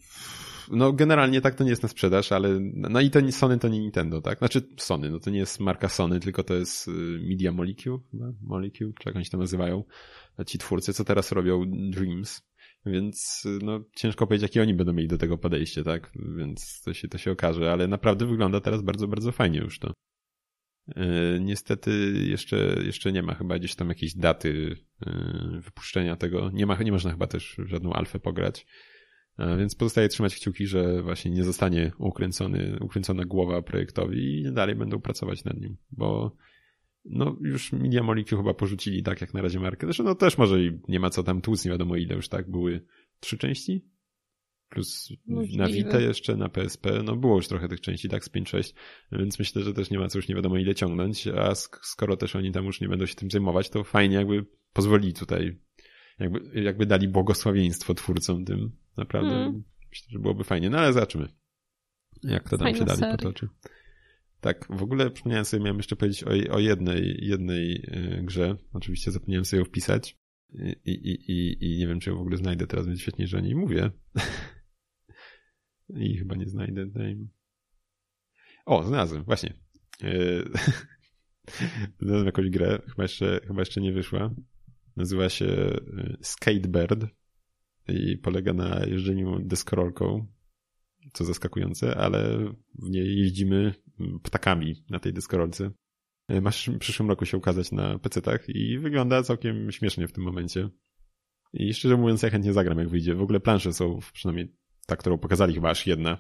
no 0.70 0.92
generalnie 0.92 1.40
tak 1.40 1.54
to 1.54 1.64
nie 1.64 1.70
jest 1.70 1.82
na 1.82 1.88
sprzedaż, 1.88 2.32
ale 2.32 2.58
no 2.74 3.00
i 3.00 3.10
to 3.10 3.20
nie, 3.20 3.32
Sony 3.32 3.58
to 3.58 3.68
nie 3.68 3.80
Nintendo, 3.80 4.20
tak? 4.20 4.38
Znaczy 4.38 4.62
Sony, 4.76 5.10
no 5.10 5.20
to 5.20 5.30
nie 5.30 5.38
jest 5.38 5.60
marka 5.60 5.88
Sony, 5.88 6.20
tylko 6.20 6.42
to 6.42 6.54
jest 6.54 6.88
y, 6.88 6.90
Media 7.28 7.52
Molecule, 7.52 7.98
chyba? 8.10 8.32
Molecule, 8.40 8.92
czy 9.00 9.08
jak 9.08 9.16
oni 9.16 9.24
się 9.24 9.30
tam 9.30 9.40
nazywają, 9.40 9.84
ci 10.46 10.58
twórcy, 10.58 10.92
co 10.92 11.04
teraz 11.04 11.32
robią 11.32 11.64
Dreams. 11.90 12.48
Więc 12.86 13.42
y, 13.46 13.58
no 13.64 13.84
ciężko 13.96 14.26
powiedzieć, 14.26 14.42
jakie 14.42 14.62
oni 14.62 14.74
będą 14.74 14.92
mieli 14.92 15.08
do 15.08 15.18
tego 15.18 15.38
podejście, 15.38 15.84
tak? 15.84 16.12
Więc 16.36 16.82
to 16.82 16.94
się, 16.94 17.08
to 17.08 17.18
się 17.18 17.30
okaże, 17.30 17.72
ale 17.72 17.88
naprawdę 17.88 18.26
wygląda 18.26 18.60
teraz 18.60 18.82
bardzo, 18.82 19.08
bardzo 19.08 19.32
fajnie 19.32 19.58
już 19.58 19.78
to. 19.78 19.92
Yy, 20.96 21.40
Niestety 21.40 22.12
jeszcze, 22.26 22.56
jeszcze 22.84 23.12
nie 23.12 23.22
ma 23.22 23.34
chyba 23.34 23.58
gdzieś 23.58 23.74
tam 23.74 23.88
jakiejś 23.88 24.14
daty 24.14 24.76
wypuszczenia 25.60 26.16
tego. 26.16 26.50
Nie 26.52 26.66
ma, 26.66 26.82
nie 26.82 26.92
można 26.92 27.10
chyba 27.10 27.26
też 27.26 27.56
żadną 27.64 27.92
alfę 27.92 28.20
pograć. 28.20 28.66
Yy, 29.38 29.56
Więc 29.58 29.74
pozostaje 29.74 30.08
trzymać 30.08 30.34
kciuki, 30.34 30.66
że 30.66 31.02
właśnie 31.02 31.30
nie 31.30 31.44
zostanie 31.44 31.92
ukręcony, 31.98 32.78
ukręcona 32.80 33.24
głowa 33.24 33.62
projektowi 33.62 34.40
i 34.40 34.52
dalej 34.52 34.76
będą 34.76 35.00
pracować 35.00 35.44
nad 35.44 35.60
nim, 35.60 35.76
bo 35.90 36.36
no 37.04 37.36
już 37.40 37.72
Media 37.72 38.02
Molecule 38.02 38.42
chyba 38.42 38.54
porzucili 38.54 39.02
tak 39.02 39.20
jak 39.20 39.34
na 39.34 39.42
razie 39.42 39.60
markę. 39.60 39.86
Zresztą 39.86 40.04
no 40.04 40.14
też 40.14 40.38
może 40.38 40.62
i 40.64 40.80
nie 40.88 41.00
ma 41.00 41.10
co 41.10 41.22
tam 41.22 41.40
tłuc, 41.40 41.64
nie 41.64 41.70
wiadomo 41.70 41.96
ile 41.96 42.14
już 42.14 42.28
tak 42.28 42.50
były 42.50 42.86
trzy 43.20 43.38
części? 43.38 43.84
Plus 44.68 45.12
Możliwe. 45.26 45.62
na 45.62 45.68
Vita 45.68 46.00
jeszcze, 46.00 46.36
na 46.36 46.48
PSP, 46.48 47.02
no 47.04 47.16
było 47.16 47.36
już 47.36 47.48
trochę 47.48 47.68
tych 47.68 47.80
części, 47.80 48.08
tak 48.08 48.24
z 48.24 48.30
5-6, 48.30 48.74
więc 49.12 49.38
myślę, 49.38 49.62
że 49.62 49.74
też 49.74 49.90
nie 49.90 49.98
ma 49.98 50.08
co 50.08 50.18
już 50.18 50.28
nie 50.28 50.34
wiadomo 50.34 50.56
ile 50.58 50.74
ciągnąć, 50.74 51.26
a 51.26 51.50
sk- 51.50 51.78
skoro 51.82 52.16
też 52.16 52.36
oni 52.36 52.52
tam 52.52 52.64
już 52.64 52.80
nie 52.80 52.88
będą 52.88 53.06
się 53.06 53.14
tym 53.14 53.30
zajmować, 53.30 53.70
to 53.70 53.84
fajnie 53.84 54.16
jakby 54.16 54.44
pozwolili 54.72 55.14
tutaj, 55.14 55.58
jakby, 56.18 56.62
jakby 56.62 56.86
dali 56.86 57.08
błogosławieństwo 57.08 57.94
twórcom 57.94 58.44
tym, 58.44 58.72
naprawdę 58.98 59.34
Mm. 59.34 59.62
myślę, 59.88 60.08
że 60.10 60.18
byłoby 60.18 60.44
fajnie, 60.44 60.70
no 60.70 60.78
ale 60.78 60.92
zobaczymy, 60.92 61.28
jak 62.22 62.48
to 62.48 62.58
tam 62.58 62.58
Fajna 62.58 62.78
się 62.78 62.84
dalej 62.84 63.16
potoczy. 63.16 63.48
Tak, 64.40 64.66
w 64.70 64.82
ogóle 64.82 65.10
przypomniałem 65.10 65.44
sobie, 65.44 65.62
miałem 65.62 65.76
jeszcze 65.76 65.96
powiedzieć 65.96 66.24
o, 66.24 66.54
o 66.54 66.58
jednej, 66.58 67.18
jednej 67.20 67.72
y, 67.72 68.22
grze, 68.22 68.56
oczywiście 68.72 69.10
zapomniałem 69.10 69.44
sobie 69.44 69.60
ją 69.60 69.64
wpisać 69.64 70.18
i, 70.84 70.90
i, 70.92 71.32
i, 71.32 71.64
i 71.64 71.78
nie 71.78 71.88
wiem, 71.88 72.00
czy 72.00 72.10
ją 72.10 72.16
w 72.16 72.20
ogóle 72.20 72.36
znajdę 72.36 72.66
teraz, 72.66 72.86
więc 72.86 73.00
świetnie, 73.00 73.26
że 73.26 73.38
o 73.38 73.40
niej 73.40 73.54
mówię. 73.54 73.90
I 75.96 76.18
chyba 76.18 76.34
nie 76.34 76.46
znajdę. 76.46 76.86
Daj 76.86 77.28
O, 78.66 78.82
znalazłem, 78.82 79.24
właśnie. 79.24 79.54
Yy, 80.02 80.44
Znalazłem 82.00 82.26
jakąś 82.26 82.50
grę, 82.50 82.82
chyba 82.86 83.02
jeszcze, 83.02 83.40
chyba 83.46 83.60
jeszcze 83.60 83.80
nie 83.80 83.92
wyszła. 83.92 84.34
Nazywa 84.96 85.28
się 85.28 85.46
y, 85.46 86.16
Skatebird 86.22 87.04
i 87.88 88.18
polega 88.18 88.52
na 88.52 88.86
jeżdżeniu 88.86 89.38
deskorolką, 89.40 90.26
co 91.12 91.24
zaskakujące, 91.24 91.96
ale 91.96 92.38
w 92.78 92.90
niej 92.90 93.18
jeździmy 93.18 93.74
ptakami 94.22 94.84
na 94.90 94.98
tej 94.98 95.12
deskorolce. 95.12 95.70
Y, 96.32 96.40
Ma 96.40 96.50
w 96.50 96.78
przyszłym 96.78 97.08
roku 97.08 97.24
się 97.26 97.36
ukazać 97.36 97.72
na 97.72 97.98
PC-tach 97.98 98.48
i 98.48 98.78
wygląda 98.78 99.22
całkiem 99.22 99.72
śmiesznie 99.72 100.08
w 100.08 100.12
tym 100.12 100.24
momencie. 100.24 100.68
I 101.52 101.74
szczerze 101.74 101.96
mówiąc, 101.96 102.22
ja 102.22 102.30
chętnie 102.30 102.52
zagram, 102.52 102.78
jak 102.78 102.88
wyjdzie. 102.88 103.14
W 103.14 103.22
ogóle 103.22 103.40
plansze 103.40 103.72
są, 103.72 103.98
przynajmniej 104.12 104.54
ta, 104.86 104.96
którą 104.96 105.18
pokazali 105.18 105.54
chyba 105.54 105.70
aż 105.70 105.86
jedna, 105.86 106.18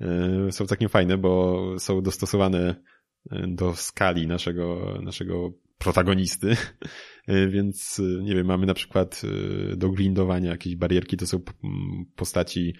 e, 0.00 0.52
są 0.52 0.66
całkiem 0.66 0.88
fajne, 0.88 1.18
bo 1.18 1.74
są 1.78 2.02
dostosowane 2.02 2.82
e, 3.30 3.46
do 3.48 3.74
skali 3.74 4.26
naszego, 4.26 4.98
naszego 5.02 5.52
protagonisty. 5.84 6.56
E, 7.26 7.48
Więc, 7.54 8.00
e, 8.00 8.22
nie 8.22 8.34
wiem, 8.34 8.46
mamy 8.46 8.66
na 8.66 8.74
przykład 8.74 9.22
e, 9.72 9.76
do 9.76 9.90
grindowania 9.90 10.50
jakieś 10.50 10.76
barierki, 10.76 11.16
to 11.16 11.26
są 11.26 11.40
postaci 12.16 12.74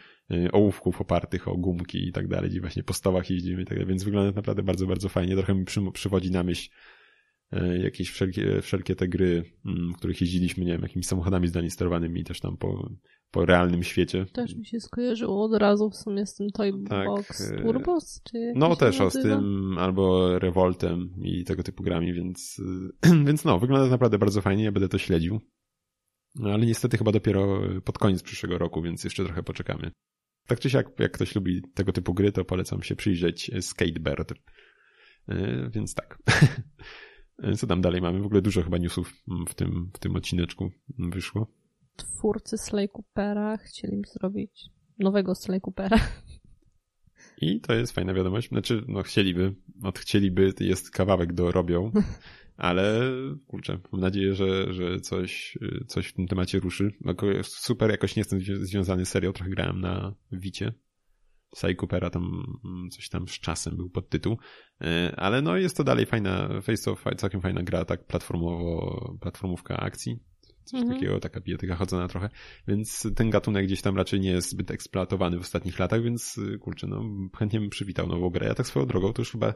ołówków 0.53 1.01
opartych 1.01 1.49
o 1.49 1.57
gumki 1.57 2.09
i 2.09 2.13
tak 2.13 2.29
dalej, 2.29 2.51
gdzie 2.51 2.61
właśnie 2.61 2.83
po 2.83 2.93
stołach 2.93 3.31
jeździmy 3.31 3.63
i 3.63 3.65
tak 3.65 3.75
dalej, 3.75 3.89
więc 3.89 4.05
wygląda 4.05 4.33
naprawdę 4.37 4.63
bardzo, 4.63 4.87
bardzo 4.87 5.09
fajnie. 5.09 5.37
Trochę 5.37 5.55
mi 5.55 5.65
przy, 5.65 5.81
przywodzi 5.93 6.31
na 6.31 6.43
myśl 6.43 6.71
jakieś 7.83 8.11
wszelkie, 8.11 8.63
wszelkie 8.63 8.97
te 8.97 9.09
gry, 9.09 9.45
m, 9.67 9.93
w 9.95 9.97
których 9.97 10.21
jeździliśmy, 10.21 10.65
nie 10.65 10.73
wiem, 10.73 10.83
jakimiś 10.83 11.07
samochodami 11.07 11.49
zdalnie 11.49 11.71
sterowanymi 11.71 12.25
też 12.25 12.41
tam 12.41 12.57
po, 12.57 12.91
po 13.33 13.47
realnym 13.47 13.83
świecie. 13.83 14.27
Też 14.33 14.55
mi 14.55 14.67
się 14.67 14.81
skojarzyło 14.81 15.45
od 15.45 15.55
razu 15.55 15.91
w 15.91 15.97
sumie 15.97 16.27
z 16.27 16.35
tym 16.35 16.51
Toy 16.51 16.73
Tak, 16.89 17.07
Box 17.07 17.51
e, 17.51 17.63
Turbos, 17.63 18.21
czy 18.25 18.53
No 18.57 18.77
też 18.77 19.01
o 19.01 19.11
z 19.11 19.23
tym, 19.23 19.77
albo 19.79 20.39
Revoltem 20.39 21.15
i 21.23 21.45
tego 21.45 21.63
typu 21.63 21.83
grami, 21.83 22.13
więc, 22.13 22.61
więc 23.27 23.45
no, 23.45 23.59
wygląda 23.59 23.89
naprawdę 23.89 24.19
bardzo 24.19 24.41
fajnie, 24.41 24.65
ja 24.65 24.73
będę 24.73 24.89
to 24.89 24.99
śledził. 24.99 25.41
No, 26.35 26.51
ale 26.51 26.67
niestety 26.67 26.99
chyba 26.99 27.13
dopiero 27.13 27.61
pod 27.85 27.99
koniec 27.99 28.23
przyszłego 28.23 28.59
roku, 28.59 28.83
więc 28.83 29.05
jeszcze 29.05 29.25
trochę 29.25 29.43
poczekamy. 29.43 29.91
Tak 30.47 30.61
czy 30.61 30.71
siak, 30.71 30.87
jak 30.99 31.13
ktoś 31.13 31.35
lubi 31.35 31.63
tego 31.75 31.93
typu 31.93 32.15
gry, 32.15 32.33
to 32.33 32.45
polecam 32.45 32.83
się 32.83 32.97
przyjrzeć 32.97 33.51
Skatebird. 33.61 34.33
Yy, 35.29 35.71
Więc 35.71 35.95
tak. 35.95 36.19
Co 37.59 37.67
tam 37.67 37.81
dalej 37.81 38.01
mamy? 38.01 38.21
W 38.21 38.27
ogóle 38.27 38.43
dużo 38.43 38.63
chyba 38.63 38.79
newsów 38.79 39.15
w 39.49 39.55
tym, 39.55 39.91
w 39.95 39.99
tym 39.99 40.17
odcineczku 40.17 40.71
wyszło. 40.99 41.62
Twórcy 41.97 42.59
Sly 42.59 42.89
Coopera 42.89 43.57
chcieli 43.57 44.03
zrobić 44.13 44.71
nowego 44.99 45.35
Sly 45.35 45.61
Coopera. 45.61 45.99
I 47.41 47.61
to 47.61 47.75
jest 47.75 47.93
fajna 47.93 48.15
wiadomość. 48.15 48.49
Znaczy, 48.49 48.85
no 48.89 49.03
chcieliby, 49.03 49.55
od 49.83 49.99
chcieliby 49.99 50.53
jest 50.61 50.91
kawałek 50.91 51.33
do 51.33 51.53
robią, 51.53 51.93
ale 52.57 53.01
kurczę, 53.47 53.79
mam 53.93 54.01
nadzieję, 54.01 54.35
że, 54.35 54.73
że 54.73 55.01
coś, 55.01 55.59
coś 55.87 56.07
w 56.07 56.13
tym 56.13 56.27
temacie 56.27 56.61
ruszy. 56.61 56.91
Jako- 57.05 57.27
Super 57.45 57.91
jakoś 57.91 58.17
nie 58.17 58.21
jestem 58.21 58.39
zwią- 58.41 58.65
związany 58.65 59.07
serio, 59.07 59.33
trochę 59.33 59.51
grałem 59.51 59.81
na 59.81 60.15
Wicie. 60.33 60.73
Sly 61.55 61.75
Coopera 61.75 62.11
tam 62.11 62.23
mm, 62.65 62.91
coś 62.91 63.09
tam 63.09 63.29
z 63.29 63.33
czasem 63.41 63.77
był 63.77 63.91
podtytuł, 63.91 64.37
E, 64.81 65.15
ale 65.17 65.43
no 65.43 65.57
jest 65.57 65.77
to 65.77 65.85
dalej 65.85 66.07
fajna, 66.07 66.49
face 66.63 66.91
of, 66.91 67.05
całkiem 67.17 67.41
fajna 67.41 67.63
gra, 67.63 67.85
tak 67.85 68.07
platformowo, 68.07 69.19
platformówka 69.21 69.77
akcji. 69.77 70.19
Coś 70.65 70.81
Mhm. 70.81 70.95
takiego, 71.01 71.21
taka 71.21 71.41
bijatyka 71.41 71.77
chodzona 71.77 72.09
trochę. 72.09 72.29
Więc 72.69 73.09
ten 73.17 73.31
gatunek 73.31 73.67
gdzieś 73.67 73.83
tam 73.83 73.97
raczej 73.97 74.21
nie 74.21 74.31
jest 74.31 74.51
zbyt 74.51 74.71
eksploatowany 74.71 75.39
w 75.39 75.41
ostatnich 75.41 75.79
latach, 75.79 76.03
więc 76.03 76.39
y, 76.39 76.59
kurczę, 76.59 76.87
no 76.87 77.05
chętnie 77.39 77.61
bym 77.61 77.71
przywitał 77.71 78.07
nową 78.07 78.31
grę. 78.31 78.47
Ja 78.47 78.55
tak 78.55 78.67
swoją 78.67 78.87
drogą 78.87 79.13
to 79.13 79.23
już 79.23 79.33
chyba 79.33 79.55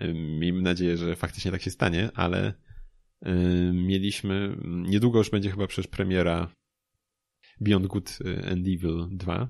y, 0.00 0.14
miejmy 0.14 0.62
nadzieję, 0.62 0.96
że 0.96 1.16
faktycznie 1.16 1.50
tak 1.50 1.62
się 1.62 1.70
stanie, 1.70 2.10
ale 2.14 2.54
y, 3.26 3.30
mieliśmy, 3.74 4.56
niedługo 4.64 5.18
już 5.18 5.30
będzie 5.30 5.50
chyba 5.50 5.66
przecież 5.66 5.86
premiera 5.86 6.52
Beyond 7.60 7.86
Good 7.86 8.18
and 8.50 8.66
Evil 8.66 9.08
2, 9.10 9.48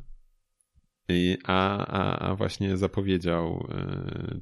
Y, 1.10 1.36
a, 1.44 1.86
a, 1.86 2.18
a 2.18 2.34
właśnie 2.34 2.76
zapowiedział 2.76 3.68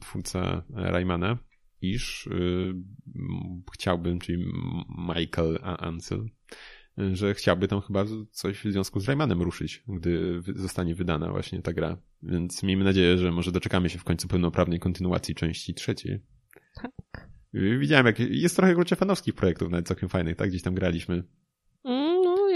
twórca 0.00 0.62
Raymana, 0.70 1.38
iż 1.83 2.26
y, 2.26 2.75
chciałbym, 3.75 4.18
czyli 4.18 4.45
Michael 4.99 5.59
Ansel, 5.62 6.28
że 7.12 7.35
chciałby 7.35 7.68
tam 7.68 7.80
chyba 7.80 8.04
coś 8.30 8.59
w 8.59 8.73
związku 8.73 9.00
z 9.00 9.09
Raymanem 9.09 9.42
ruszyć, 9.42 9.83
gdy 9.88 10.42
zostanie 10.54 10.95
wydana 10.95 11.30
właśnie 11.30 11.62
ta 11.62 11.73
gra. 11.73 11.99
Więc 12.23 12.62
miejmy 12.62 12.85
nadzieję, 12.85 13.18
że 13.18 13.33
może 13.33 13.52
doczekamy 13.52 13.90
się 13.90 13.99
w 13.99 14.04
końcu 14.04 14.28
pełnoprawnej 14.28 14.80
kontynuacji 14.80 15.35
części 15.35 15.75
trzeciej. 15.75 16.21
Tak. 16.75 17.28
Y, 17.54 17.78
Widziałem, 17.78 18.06
jak 18.06 18.18
jest 18.18 18.56
trochę 18.56 18.75
kurczę 18.75 18.97
fanowskich 18.97 19.35
projektów, 19.35 19.71
nawet 19.71 19.87
całkiem 19.88 20.09
fajnych, 20.09 20.37
tak? 20.37 20.49
Gdzieś 20.49 20.62
tam 20.62 20.75
graliśmy. 20.75 21.25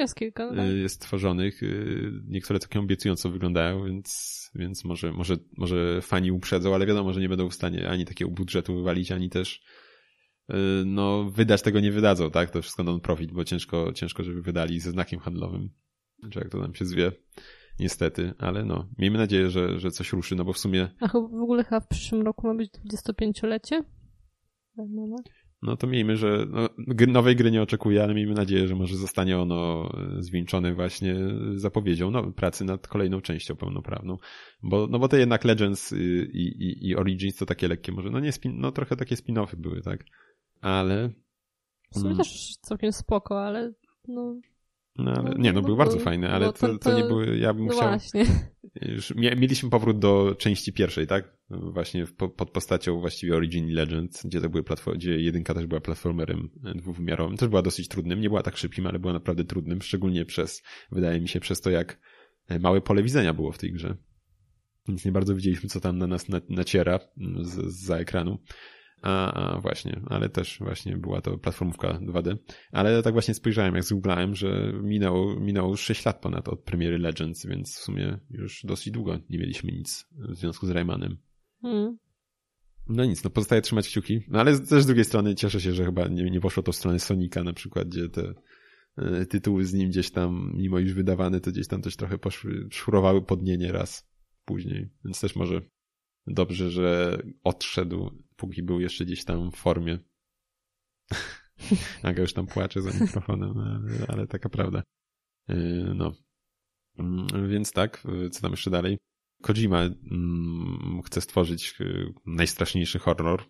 No, 0.00 0.04
jest 0.04 0.14
kilka. 0.14 0.48
tak. 0.48 0.58
y, 0.58 0.78
jest 0.78 1.00
tworzonych. 1.00 1.62
y, 1.62 2.12
Niektóre 2.28 2.58
całkiem 2.58 2.82
obiecująco 2.82 3.30
wyglądają, 3.30 3.84
więc, 3.84 4.40
więc 4.54 4.84
może, 4.84 5.12
może, 5.12 5.36
może 5.56 6.00
fani 6.02 6.32
uprzedzą, 6.32 6.74
ale 6.74 6.86
wiadomo, 6.86 7.12
że 7.12 7.20
nie 7.20 7.28
będą 7.28 7.48
w 7.48 7.54
stanie 7.54 7.88
ani 7.88 8.04
takiego 8.04 8.30
budżetu 8.30 8.74
wywalić, 8.74 9.12
ani 9.12 9.30
też 9.30 9.62
y, 10.50 10.54
no, 10.86 11.30
wydać 11.30 11.62
tego 11.62 11.80
nie 11.80 11.92
wydadzą, 11.92 12.30
tak? 12.30 12.50
To 12.50 12.62
wszystko 12.62 12.82
non-profit, 12.84 13.32
bo 13.32 13.44
ciężko, 13.44 13.92
ciężko, 13.92 14.22
żeby 14.24 14.42
wydali 14.42 14.80
ze 14.80 14.90
znakiem 14.90 15.20
handlowym. 15.20 15.70
Czy 16.30 16.38
jak 16.38 16.48
to 16.48 16.58
nam 16.58 16.74
się 16.74 16.84
zwie. 16.84 17.12
Niestety, 17.78 18.32
ale 18.38 18.64
no, 18.64 18.88
miejmy 18.98 19.18
nadzieję, 19.18 19.50
że, 19.50 19.78
że 19.78 19.90
coś 19.90 20.12
ruszy, 20.12 20.36
no 20.36 20.44
bo 20.44 20.52
w 20.52 20.58
sumie, 20.58 20.88
A 21.00 21.08
w 21.08 21.16
ogóle 21.16 21.64
chyba 21.64 21.80
w 21.80 21.88
przyszłym 21.88 22.22
roku 22.22 22.46
ma 22.46 22.54
być 22.54 22.70
25-lecie? 22.94 23.84
Raymana? 24.78 25.16
no 25.16 25.16
to 25.76 25.86
miejmy, 25.86 26.16
że 26.16 26.46
no, 26.50 26.68
nowej 27.08 27.36
gry 27.36 27.50
nie 27.50 27.62
oczekuję, 27.62 28.02
ale 28.02 28.14
miejmy 28.14 28.34
nadzieję, 28.34 28.68
że 28.68 28.74
może 28.74 28.96
zostanie 28.96 29.38
ono 29.38 29.90
e, 30.18 30.22
zwieńczone 30.22 30.74
właśnie 30.74 31.16
zapowiedzią 31.54 32.10
no, 32.10 32.32
pracy 32.32 32.64
nad 32.64 32.88
kolejną 32.88 33.20
częścią 33.20 33.56
pełnoprawną. 33.56 34.18
Bo, 34.62 34.86
no 34.86 34.98
bo 34.98 35.08
to 35.08 35.16
jednak 35.16 35.44
Legends 35.44 35.92
y, 35.92 36.30
i, 36.32 36.46
i, 36.46 36.88
i 36.88 36.96
Origins 36.96 37.36
to 37.36 37.46
takie 37.46 37.68
lekkie 37.68 37.92
może, 37.92 38.10
no 38.10 38.20
nie 38.20 38.32
spin, 38.32 38.60
no 38.60 38.72
trochę 38.72 38.96
takie 38.96 39.14
spin-offy 39.16 39.56
były, 39.56 39.82
tak? 39.82 40.04
Ale, 40.60 41.10
W 41.90 41.94
sumie 41.94 42.06
Mm. 42.06 42.18
też 42.18 42.56
całkiem 42.62 42.92
spoko, 42.92 43.44
ale 43.44 43.72
no, 44.08 44.40
no, 44.98 45.12
ale 45.12 45.30
No, 45.30 45.36
nie, 45.38 45.52
no 45.52 45.60
no 45.60 45.66
były 45.66 45.76
bo- 45.76 45.84
bardzo 45.84 45.98
fajne, 45.98 46.30
ale 46.30 46.46
no 46.46 46.52
to, 46.52 46.68
to- 46.68 46.78
to 46.78 46.96
nie 46.98 47.04
były, 47.04 47.38
ja 47.38 47.54
bym 47.54 47.66
no 47.66 47.72
chciał, 47.72 47.88
właśnie. 47.88 48.24
już 48.82 49.14
mieliśmy 49.14 49.70
powrót 49.70 49.98
do 49.98 50.34
części 50.38 50.72
pierwszej, 50.72 51.06
tak? 51.06 51.36
Właśnie 51.50 52.06
w, 52.06 52.14
po, 52.14 52.28
pod 52.28 52.50
postacią 52.50 53.00
właściwie 53.00 53.36
Origin 53.36 53.68
i 53.68 53.72
Legends, 53.72 54.26
gdzie 54.26 54.40
to 54.40 54.48
były 54.48 54.62
platform, 54.62 54.98
gdzie 54.98 55.20
jedynka 55.20 55.54
też 55.54 55.66
była 55.66 55.80
platformerem 55.80 56.50
e, 56.64 56.74
dwuwymiarowym. 56.74 57.36
Też 57.36 57.48
była 57.48 57.62
dosyć 57.62 57.88
trudnym, 57.88 58.20
nie 58.20 58.28
była 58.28 58.42
tak 58.42 58.56
szybkim, 58.56 58.86
ale 58.86 58.98
była 58.98 59.12
naprawdę 59.12 59.44
trudnym, 59.44 59.82
szczególnie 59.82 60.24
przez, 60.24 60.62
wydaje 60.92 61.20
mi 61.20 61.28
się, 61.28 61.40
przez 61.40 61.60
to 61.60 61.70
jak 61.70 62.00
małe 62.60 62.80
pole 62.80 63.02
widzenia 63.02 63.34
było 63.34 63.52
w 63.52 63.58
tej 63.58 63.72
grze. 63.72 63.96
Więc 64.88 65.04
nie 65.04 65.12
bardzo 65.12 65.34
widzieliśmy, 65.34 65.68
co 65.68 65.80
tam 65.80 65.98
na 65.98 66.06
nas 66.06 66.26
naciera 66.48 66.98
z, 67.42 67.74
za 67.86 67.96
ekranu. 67.96 68.38
A, 69.02 69.32
a, 69.32 69.60
właśnie, 69.60 70.00
ale 70.06 70.28
też 70.28 70.58
właśnie 70.58 70.96
była 70.96 71.20
to 71.20 71.38
platformówka 71.38 71.88
2D. 71.88 72.36
Ale 72.72 73.02
tak 73.02 73.12
właśnie 73.12 73.34
spojrzałem, 73.34 73.74
jak 73.74 73.84
zgooglałem, 73.84 74.34
że 74.34 74.72
minęło, 74.82 75.40
minęło 75.40 75.70
już 75.70 75.80
6 75.80 76.04
lat 76.04 76.20
ponad 76.20 76.48
od 76.48 76.62
premiery 76.62 76.98
Legends, 76.98 77.46
więc 77.46 77.76
w 77.76 77.78
sumie 77.78 78.18
już 78.30 78.64
dosyć 78.64 78.90
długo 78.90 79.18
nie 79.30 79.38
mieliśmy 79.38 79.72
nic 79.72 80.06
w 80.12 80.36
związku 80.36 80.66
z 80.66 80.70
Raymanem. 80.70 81.16
Hmm. 81.62 81.98
No 82.88 83.04
nic, 83.04 83.24
no 83.24 83.30
pozostaje 83.30 83.62
trzymać 83.62 83.88
kciuki. 83.88 84.20
No 84.28 84.40
ale 84.40 84.60
też 84.60 84.82
z 84.82 84.86
drugiej 84.86 85.04
strony 85.04 85.34
cieszę 85.34 85.60
się, 85.60 85.72
że 85.72 85.84
chyba 85.84 86.08
nie, 86.08 86.30
nie 86.30 86.40
poszło 86.40 86.62
to 86.62 86.72
w 86.72 86.76
stronę 86.76 86.98
Sonika 86.98 87.44
na 87.44 87.52
przykład, 87.52 87.88
gdzie 87.88 88.08
te 88.08 88.34
e, 88.96 89.26
tytuły 89.26 89.64
z 89.64 89.74
nim 89.74 89.90
gdzieś 89.90 90.10
tam, 90.10 90.52
mimo 90.54 90.78
iż 90.78 90.92
wydawane, 90.94 91.40
to 91.40 91.50
gdzieś 91.50 91.68
tam 91.68 91.82
też 91.82 91.96
trochę 91.96 92.18
poszły, 92.18 92.68
szurowały 92.70 93.22
pod 93.22 93.42
nie 93.42 93.58
nieraz 93.58 94.08
później. 94.44 94.90
Więc 95.04 95.20
też 95.20 95.36
może 95.36 95.60
dobrze, 96.26 96.70
że 96.70 97.18
odszedł, 97.44 98.10
póki 98.40 98.62
był 98.62 98.80
jeszcze 98.80 99.04
gdzieś 99.04 99.24
tam 99.24 99.52
w 99.52 99.56
formie. 99.56 99.98
Aga 102.02 102.22
już 102.22 102.32
tam 102.32 102.46
płacze 102.46 102.82
za 102.82 103.04
mikrofonem, 103.04 103.58
ale, 103.58 104.06
ale 104.08 104.26
taka 104.26 104.48
prawda. 104.48 104.82
E, 105.48 105.56
no. 105.94 106.12
Mm, 106.98 107.50
więc 107.50 107.72
tak, 107.72 108.02
co 108.32 108.40
tam 108.40 108.50
jeszcze 108.50 108.70
dalej? 108.70 108.98
Kojima 109.42 109.82
mm, 109.82 111.02
chce 111.04 111.20
stworzyć 111.20 111.74
y, 111.80 112.14
najstraszniejszy 112.26 112.98
horror, 112.98 113.44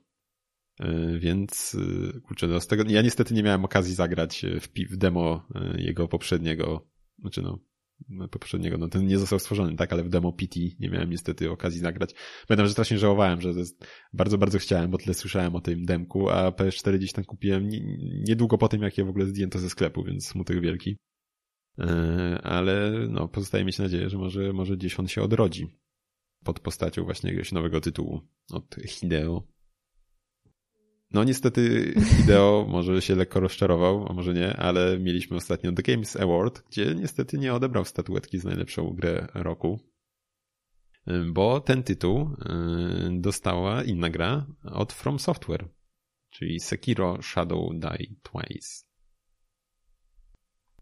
y, 0.80 1.18
więc 1.18 1.74
y, 1.74 2.20
kurczę, 2.20 2.46
no 2.46 2.60
z 2.60 2.66
tego, 2.66 2.84
ja 2.88 3.02
niestety 3.02 3.34
nie 3.34 3.42
miałem 3.42 3.64
okazji 3.64 3.94
zagrać 3.94 4.46
w, 4.60 4.96
demo 4.96 5.48
jego 5.76 6.08
poprzedniego, 6.08 6.88
znaczy 7.18 7.42
no, 7.42 7.58
poprzedniego, 8.30 8.78
no 8.78 8.88
ten 8.88 9.06
nie 9.06 9.18
został 9.18 9.38
stworzony, 9.38 9.76
tak, 9.76 9.92
ale 9.92 10.02
w 10.04 10.08
demo 10.08 10.32
PT 10.32 10.60
nie 10.80 10.90
miałem 10.90 11.10
niestety 11.10 11.50
okazji 11.50 11.80
zagrać. 11.80 12.14
Pamiętam, 12.48 12.66
że 12.66 12.72
strasznie 12.72 12.98
żałowałem, 12.98 13.40
że 13.40 13.52
bardzo, 14.12 14.38
bardzo 14.38 14.58
chciałem, 14.58 14.90
bo 14.90 14.98
tyle 14.98 15.14
słyszałem 15.14 15.56
o 15.56 15.60
tym 15.60 15.84
demku, 15.84 16.28
a 16.28 16.50
PS4 16.50 16.98
gdzieś 16.98 17.12
tam 17.12 17.24
kupiłem 17.24 17.68
niedługo 18.28 18.58
po 18.58 18.68
tym, 18.68 18.82
jak 18.82 18.98
je 18.98 19.04
w 19.04 19.08
ogóle 19.08 19.26
zdjęto 19.26 19.58
ze 19.58 19.70
sklepu, 19.70 20.04
więc 20.04 20.28
smutek 20.28 20.60
wielki. 20.60 20.96
E, 21.78 22.40
ale 22.42 22.92
no, 23.08 23.28
pozostaje 23.28 23.64
mieć 23.64 23.78
nadzieję, 23.78 24.10
że 24.10 24.18
może, 24.18 24.52
może 24.52 24.76
gdzieś 24.76 25.00
on 25.00 25.08
się 25.08 25.22
odrodzi 25.22 25.66
pod 26.44 26.60
postacią 26.60 27.04
właśnie 27.04 27.30
jakiegoś 27.30 27.52
nowego 27.52 27.80
tytułu 27.80 28.20
od 28.52 28.76
Hideo. 28.88 29.42
No 31.10 31.24
niestety 31.24 31.94
Hideo 32.16 32.66
może 32.68 33.02
się 33.02 33.16
lekko 33.16 33.40
rozczarował, 33.40 34.06
a 34.08 34.12
może 34.12 34.34
nie, 34.34 34.56
ale 34.56 34.98
mieliśmy 34.98 35.36
ostatnio 35.36 35.72
The 35.72 35.82
Games 35.82 36.16
Award, 36.16 36.62
gdzie 36.68 36.94
niestety 36.94 37.38
nie 37.38 37.54
odebrał 37.54 37.84
statuetki 37.84 38.38
z 38.38 38.44
najlepszą 38.44 38.90
grę 38.94 39.26
roku, 39.34 39.80
bo 41.32 41.60
ten 41.60 41.82
tytuł 41.82 42.36
dostała 43.10 43.82
inna 43.82 44.10
gra 44.10 44.46
od 44.64 44.92
From 44.92 45.18
Software, 45.18 45.68
czyli 46.30 46.60
Sekiro 46.60 47.22
Shadow 47.22 47.70
Die 47.72 48.06
Twice. 48.22 48.84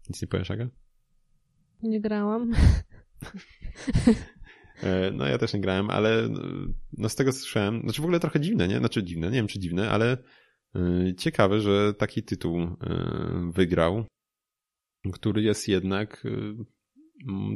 Nic 0.09 0.21
nie 0.21 0.27
powiesz, 0.27 0.51
Aga? 0.51 0.69
Nie 1.83 2.01
grałam. 2.01 2.51
E, 4.83 5.11
no 5.11 5.25
ja 5.25 5.37
też 5.37 5.53
nie 5.53 5.61
grałem, 5.61 5.89
ale 5.89 6.29
no 6.97 7.09
z 7.09 7.15
tego 7.15 7.31
słyszałem, 7.31 7.81
znaczy 7.81 8.01
w 8.01 8.05
ogóle 8.05 8.19
trochę 8.19 8.39
dziwne, 8.39 8.67
nie? 8.67 8.77
Znaczy 8.77 9.03
dziwne, 9.03 9.27
nie 9.27 9.33
wiem 9.33 9.47
czy 9.47 9.59
dziwne, 9.59 9.89
ale 9.89 10.17
e, 10.75 11.15
ciekawe, 11.17 11.61
że 11.61 11.93
taki 11.93 12.23
tytuł 12.23 12.59
e, 12.61 12.75
wygrał, 13.53 14.05
który 15.13 15.41
jest 15.41 15.67
jednak 15.67 16.27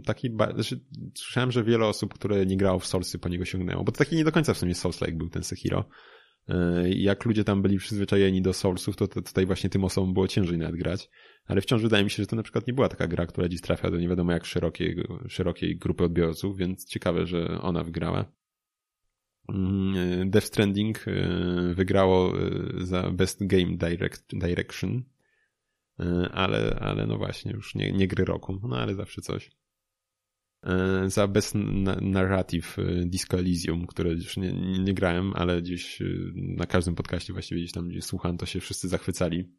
taki, 0.06 0.30
znaczy 0.54 0.86
słyszałem, 1.16 1.52
że 1.52 1.64
wiele 1.64 1.86
osób, 1.86 2.14
które 2.14 2.46
nie 2.46 2.58
grało 2.58 2.80
w 2.80 2.88
Soulsy 2.88 3.20
po 3.20 3.30
niego 3.30 3.46
sięgnęło, 3.46 3.84
bo 3.84 3.92
to 3.92 3.98
taki 3.98 4.16
nie 4.16 4.24
do 4.24 4.32
końca 4.32 4.54
w 4.54 4.58
sumie 4.58 4.74
Souls-like 4.74 5.18
był 5.18 5.30
ten 5.30 5.44
Sekiro, 5.44 5.86
E, 5.86 5.90
jak 6.96 7.26
ludzie 7.26 7.44
tam 7.44 7.62
byli 7.62 7.78
przyzwyczajeni 7.78 8.42
do 8.42 8.54
Soulsów, 8.54 8.96
to 8.96 9.08
tutaj 9.08 9.46
właśnie 9.46 9.70
tym 9.70 9.84
osobom 9.84 10.14
było 10.14 10.28
ciężej 10.28 10.58
nawet 10.58 10.76
grać. 10.76 11.10
Ale 11.46 11.62
wciąż 11.62 11.82
wydaje 11.82 12.04
mi 12.04 12.10
się, 12.10 12.24
że 12.24 12.28
to 12.28 12.36
na 12.36 12.44
przykład 12.44 12.68
nie 12.68 12.74
była 12.74 12.90
taka 12.90 13.08
gra, 13.08 13.26
która 13.26 13.48
dziś 13.48 13.62
trafia 13.62 13.92
do 13.92 14.00
nie 14.00 14.10
wiadomo 14.10 14.32
jak 14.32 14.46
szerokiej, 14.46 15.04
szerokiej 15.28 15.78
grupy 15.78 16.04
odbiorców, 16.04 16.58
więc 16.58 16.88
ciekawe, 16.88 17.26
że 17.26 17.62
ona 17.62 17.84
wygrała. 17.84 18.26
Mm, 19.50 19.96
e, 20.22 20.26
Death 20.26 20.48
Stranding 20.48 21.08
e, 21.08 21.12
wygrało 21.74 22.34
za 22.78 23.12
Best 23.12 23.48
Game 23.48 23.78
Direct, 23.78 24.26
Direction, 24.34 25.04
ale, 26.32 26.78
ale 26.82 27.08
no 27.08 27.18
właśnie, 27.18 27.52
już 27.52 27.76
nie, 27.76 27.92
nie 27.92 28.08
gry 28.08 28.26
roku, 28.26 28.60
no 28.64 28.78
ale 28.78 28.96
zawsze 28.96 29.22
coś. 29.22 29.52
E, 30.64 31.10
za 31.10 31.28
Best 31.28 31.56
Narrative 32.02 32.80
e, 32.80 33.06
Disco 33.06 33.40
Elysium, 33.40 33.88
które 33.88 34.12
już 34.12 34.38
nie, 34.38 34.54
nie, 34.80 34.94
grałem, 34.94 35.34
ale 35.36 35.62
gdzieś 35.62 36.02
e, 36.02 36.06
na 36.36 36.66
każdym 36.66 36.96
podcaście 36.96 37.34
właściwie 37.34 37.62
gdzieś 37.62 37.72
tam, 37.72 37.90
gdzie 37.90 38.02
słucham, 38.02 38.38
to 38.38 38.46
się 38.46 38.60
wszyscy 38.60 38.88
zachwycali 38.88 39.50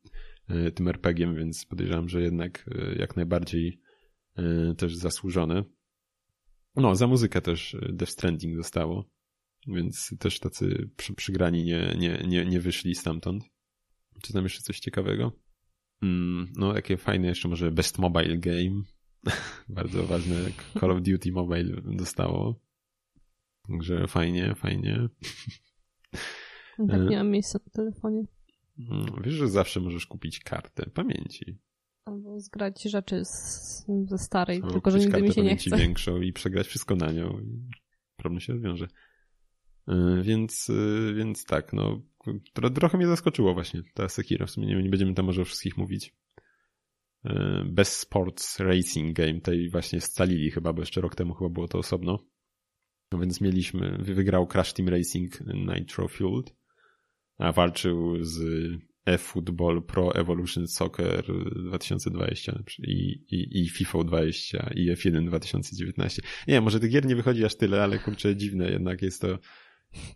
tym 0.75 0.89
RPG-iem, 0.89 1.37
więc 1.37 1.65
podejrzewam, 1.67 2.09
że 2.09 2.23
jednak 2.23 2.71
jak 2.99 3.17
najbardziej 3.17 3.81
też 4.77 4.97
zasłużone. 4.97 5.65
No, 6.77 6.95
za 6.95 7.07
muzykę 7.07 7.41
też 7.43 7.77
Death 7.93 8.13
Stranding 8.13 8.57
zostało, 8.57 9.11
więc 9.67 10.15
też 10.19 10.41
tacy 10.41 10.91
przy, 10.97 11.15
przygrani 11.15 11.65
nie, 11.65 11.97
nie, 11.99 12.25
nie, 12.29 12.45
nie 12.45 12.61
wyszli 12.61 12.95
stamtąd. 12.95 13.45
Czy 14.23 14.33
tam 14.33 14.43
jeszcze 14.43 14.63
coś 14.63 14.81
ciekawego? 14.81 15.33
Mm, 16.03 16.53
no, 16.57 16.75
jakie 16.75 16.97
fajne 16.97 17.29
jeszcze 17.29 17.49
może 17.49 17.73
Best 17.73 17.99
Mobile 17.99 18.39
Game, 18.39 18.83
Bardzo 19.69 20.05
ważne 20.05 20.37
Call 20.81 20.91
of 20.91 21.03
Duty 21.03 21.33
Mobile 21.33 21.83
dostało. 21.85 22.61
Także 23.69 24.07
fajnie, 24.07 24.55
fajnie. 24.55 24.99
Tak 26.89 27.11
nie 27.11 27.17
mam 27.17 27.31
miejsca 27.31 27.59
na 27.67 27.73
telefonie. 27.73 28.23
Mm, 28.79 29.23
wiesz, 29.25 29.35
że 29.35 29.49
zawsze 29.49 29.81
możesz 29.81 30.07
kupić 30.07 30.41
kartę 30.41 30.91
pamięci. 30.95 31.59
Albo 32.05 32.41
zgrać 32.41 32.83
rzeczy 32.83 33.25
z, 33.25 33.87
ze 34.05 34.19
starej, 34.19 34.57
Albo 34.57 34.73
tylko 34.73 34.91
że 34.91 34.99
nigdy 34.99 35.23
mi 35.23 35.33
się 35.33 35.43
nie 35.43 35.57
chce. 35.57 35.77
większą 35.77 36.21
i 36.21 36.33
przegrać 36.33 36.67
wszystko 36.67 36.97
na 36.97 37.13
nią 37.13 37.41
i 37.41 37.69
problem 38.17 38.41
się 38.41 38.53
rozwiąże. 38.53 38.89
E, 39.89 40.23
więc, 40.23 40.71
e, 40.71 41.15
więc 41.15 41.45
tak, 41.45 41.73
no 41.73 42.03
trochę 42.75 42.99
mnie 42.99 43.07
zaskoczyło 43.07 43.55
właśnie 43.55 43.83
ta 43.95 44.09
Sekiro. 44.09 44.47
W 44.47 44.51
sumie 44.51 44.67
nie, 44.67 44.83
nie 44.83 44.91
będziemy 44.91 45.15
tam 45.15 45.27
może 45.27 45.43
o 45.43 45.45
wszystkich 45.45 45.77
mówić. 45.77 46.17
E, 47.25 47.65
Best 47.67 47.93
Sports 47.93 48.61
Racing 48.61 49.17
Game, 49.17 49.41
tej 49.41 49.71
właśnie 49.71 50.01
scalili 50.01 50.51
chyba, 50.51 50.73
bo 50.73 50.83
jeszcze 50.83 51.01
rok 51.01 51.15
temu 51.15 51.35
chyba 51.35 51.51
było 51.51 51.69
to 51.69 51.79
osobno. 51.79 52.19
No 53.13 53.19
więc 53.19 53.41
mieliśmy, 53.41 53.99
wygrał 53.99 54.47
Crash 54.47 54.73
Team 54.73 54.89
Racing 54.89 55.41
Nitro 55.55 56.09
Fueled, 56.09 56.55
a 57.39 57.53
walczył 57.53 58.25
z 58.25 58.43
eFootball 59.07 59.83
Pro 59.83 60.15
Evolution 60.15 60.67
Soccer 60.69 61.25
2020 61.69 62.63
i, 62.79 63.25
i, 63.31 63.63
i 63.63 63.69
FIFA 63.69 64.05
20 64.05 64.71
i 64.75 64.93
F1 64.93 65.27
2019. 65.27 66.23
Nie, 66.49 66.61
może 66.61 66.81
tych 66.81 66.91
gier 66.91 67.07
nie 67.07 67.17
wychodzi 67.17 67.45
aż 67.45 67.55
tyle, 67.55 67.83
ale 67.83 67.99
kurczę 67.99 68.37
dziwne 68.37 68.71
jednak 68.71 69.03
jest 69.03 69.21
to 69.21 69.39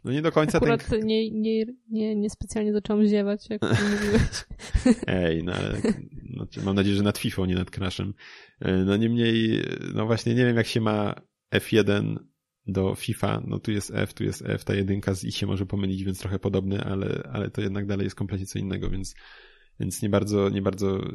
no 0.04 0.12
nie 0.12 0.22
do 0.22 0.32
końca 0.32 0.58
Akurat 0.58 0.88
ten... 0.88 1.06
nie, 1.06 1.30
nie, 1.30 1.64
nie, 1.90 2.16
nie 2.16 2.30
specjalnie 2.30 2.72
zacząłem 2.72 3.06
ziewać, 3.06 3.50
jak 3.50 3.62
mówiłeś. 3.92 4.44
Ej, 5.06 5.44
no 5.44 5.52
ale 5.52 5.80
znaczy, 6.34 6.62
mam 6.62 6.76
nadzieję, 6.76 6.96
że 6.96 7.02
nad 7.02 7.18
FIFA, 7.18 7.46
nie 7.46 7.54
nad 7.54 7.70
Crashem. 7.70 8.14
E, 8.60 8.72
no 8.72 8.96
niemniej, 8.96 9.62
no 9.94 10.06
właśnie 10.06 10.34
nie 10.34 10.44
wiem 10.44 10.56
jak 10.56 10.66
się 10.66 10.80
ma 10.80 11.14
F1 11.54 12.16
do 12.66 12.94
FIFA, 12.94 13.42
no 13.46 13.58
tu 13.58 13.72
jest 13.72 13.92
F, 13.94 14.14
tu 14.14 14.24
jest 14.24 14.42
F, 14.46 14.64
ta 14.64 14.74
jedynka 14.74 15.14
z 15.14 15.24
I 15.24 15.32
się 15.32 15.46
może 15.46 15.66
pomylić, 15.66 16.04
więc 16.04 16.18
trochę 16.18 16.38
podobny, 16.38 16.84
ale, 16.84 17.28
ale 17.32 17.50
to 17.50 17.60
jednak 17.60 17.86
dalej 17.86 18.04
jest 18.04 18.16
kompletnie 18.16 18.46
co 18.46 18.58
innego, 18.58 18.90
więc 18.90 19.14
więc 19.80 20.02
nie 20.02 20.08
bardzo, 20.08 20.48
nie 20.48 20.62
bardzo 20.62 20.96
e, 20.96 21.08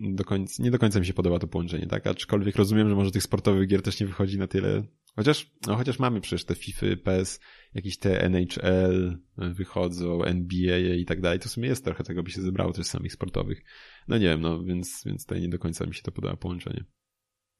do 0.00 0.24
końca, 0.24 0.62
nie 0.62 0.70
do 0.70 0.78
końca 0.78 1.00
mi 1.00 1.06
się 1.06 1.14
podoba 1.14 1.38
to 1.38 1.48
połączenie, 1.48 1.86
tak? 1.86 2.06
Aczkolwiek 2.06 2.56
rozumiem, 2.56 2.88
że 2.88 2.94
może 2.94 3.10
tych 3.10 3.22
sportowych 3.22 3.68
gier 3.68 3.82
też 3.82 4.00
nie 4.00 4.06
wychodzi 4.06 4.38
na 4.38 4.46
tyle, 4.46 4.82
chociaż, 5.16 5.50
no 5.66 5.76
chociaż 5.76 5.98
mamy 5.98 6.20
przecież 6.20 6.44
te 6.44 6.54
FIFA, 6.54 6.86
PES, 7.04 7.40
jakieś 7.74 7.98
te 7.98 8.22
NHL 8.22 9.18
wychodzą, 9.36 10.22
NBA 10.22 10.78
i 10.78 11.04
tak 11.04 11.20
dalej, 11.20 11.38
to 11.38 11.48
w 11.48 11.52
sumie 11.52 11.68
jest 11.68 11.84
trochę 11.84 12.04
tego 12.04 12.22
by 12.22 12.30
się 12.30 12.42
zebrało 12.42 12.72
też 12.72 12.86
samych 12.86 13.12
sportowych. 13.12 13.64
No 14.08 14.18
nie 14.18 14.26
wiem, 14.26 14.40
no 14.40 14.64
więc, 14.64 15.02
więc 15.06 15.26
tutaj 15.26 15.40
nie 15.40 15.48
do 15.48 15.58
końca 15.58 15.86
mi 15.86 15.94
się 15.94 16.02
to 16.02 16.12
podoba 16.12 16.36
połączenie. 16.36 16.84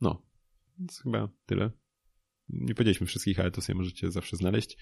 No, 0.01 0.27
więc 0.79 1.01
chyba 1.03 1.29
tyle. 1.47 1.71
Nie 2.49 2.75
powiedzieliśmy 2.75 3.07
wszystkich, 3.07 3.41
ale 3.41 3.51
to 3.51 3.61
sobie 3.61 3.77
możecie 3.77 4.11
zawsze 4.11 4.37
znaleźć. 4.37 4.77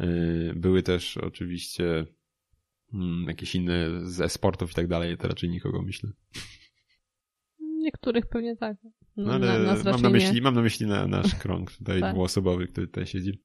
E, 0.00 0.06
były 0.54 0.82
też 0.82 1.16
oczywiście 1.16 2.06
Hmm, 2.92 3.24
jakieś 3.28 3.54
inne 3.54 4.06
ze 4.06 4.28
sportów 4.28 4.70
i 4.70 4.74
tak 4.74 4.86
dalej, 4.86 5.16
to 5.16 5.28
raczej 5.28 5.50
nikogo 5.50 5.82
myślę. 5.82 6.10
Niektórych 7.60 8.26
pewnie 8.26 8.56
tak. 8.56 8.76
No, 9.16 9.38
no 9.38 9.50
ale 9.50 9.58
na, 9.58 9.90
mam, 9.90 10.02
na 10.02 10.10
myśli, 10.10 10.42
mam 10.42 10.54
na 10.54 10.62
myśli 10.62 10.86
na 10.86 11.06
nasz 11.06 11.34
krąg 11.42 11.72
tutaj 11.72 12.00
tak. 12.00 12.14
dwuosobowy, 12.14 12.66
który 12.66 12.86
tutaj 12.86 13.06
siedzi. 13.06 13.42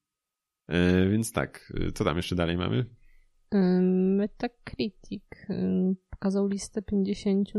E, 0.67 1.09
więc 1.09 1.31
tak, 1.31 1.73
co 1.95 2.03
tam 2.03 2.17
jeszcze 2.17 2.35
dalej 2.35 2.57
mamy? 2.57 2.85
Metacritic 4.17 5.23
pokazał 6.09 6.47
listę 6.47 6.81
50 6.81 7.49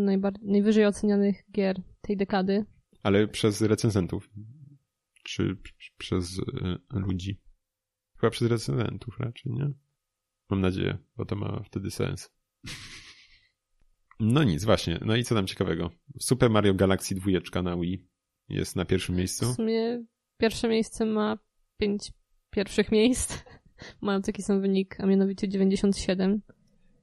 najwyżej 0.42 0.86
ocenianych 0.86 1.36
gier 1.52 1.82
tej 2.00 2.16
dekady. 2.16 2.64
Ale 3.02 3.28
przez 3.28 3.60
recenzentów. 3.60 4.30
czy 5.24 5.56
przez 5.98 6.40
ludzi? 6.90 7.40
Chyba 8.20 8.30
przez 8.30 8.48
recenzentów 8.48 9.20
raczej, 9.20 9.52
nie? 9.52 9.70
Mam 10.50 10.60
nadzieję, 10.60 10.98
bo 11.16 11.24
to 11.24 11.36
ma 11.36 11.62
wtedy 11.62 11.90
sens. 11.90 12.30
No 14.20 14.44
nic, 14.44 14.64
właśnie. 14.64 14.98
No 15.04 15.16
i 15.16 15.24
co 15.24 15.34
tam 15.34 15.46
ciekawego? 15.46 15.90
Super 16.20 16.50
Mario 16.50 16.74
Galaxy 16.74 17.14
2 17.14 17.62
na 17.62 17.76
Wii 17.76 18.06
jest 18.48 18.76
na 18.76 18.84
pierwszym 18.84 19.16
miejscu. 19.16 19.52
W 19.52 19.56
sumie 19.56 20.04
pierwsze 20.36 20.68
miejsce 20.68 21.04
ma 21.06 21.38
pięć 21.76 22.12
pierwszych 22.50 22.92
miejsc. 22.92 23.44
Mają 24.00 24.22
taki 24.22 24.42
sam 24.42 24.60
wynik, 24.60 25.00
a 25.00 25.06
mianowicie 25.06 25.48
97. 25.48 26.42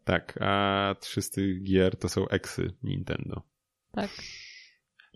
Tak, 0.04 0.40
a 0.42 0.96
300 1.00 1.42
gier 1.64 1.98
to 1.98 2.10
są 2.10 2.28
eksy 2.28 2.74
Nintendo. 2.84 3.42
Tak. 3.92 4.10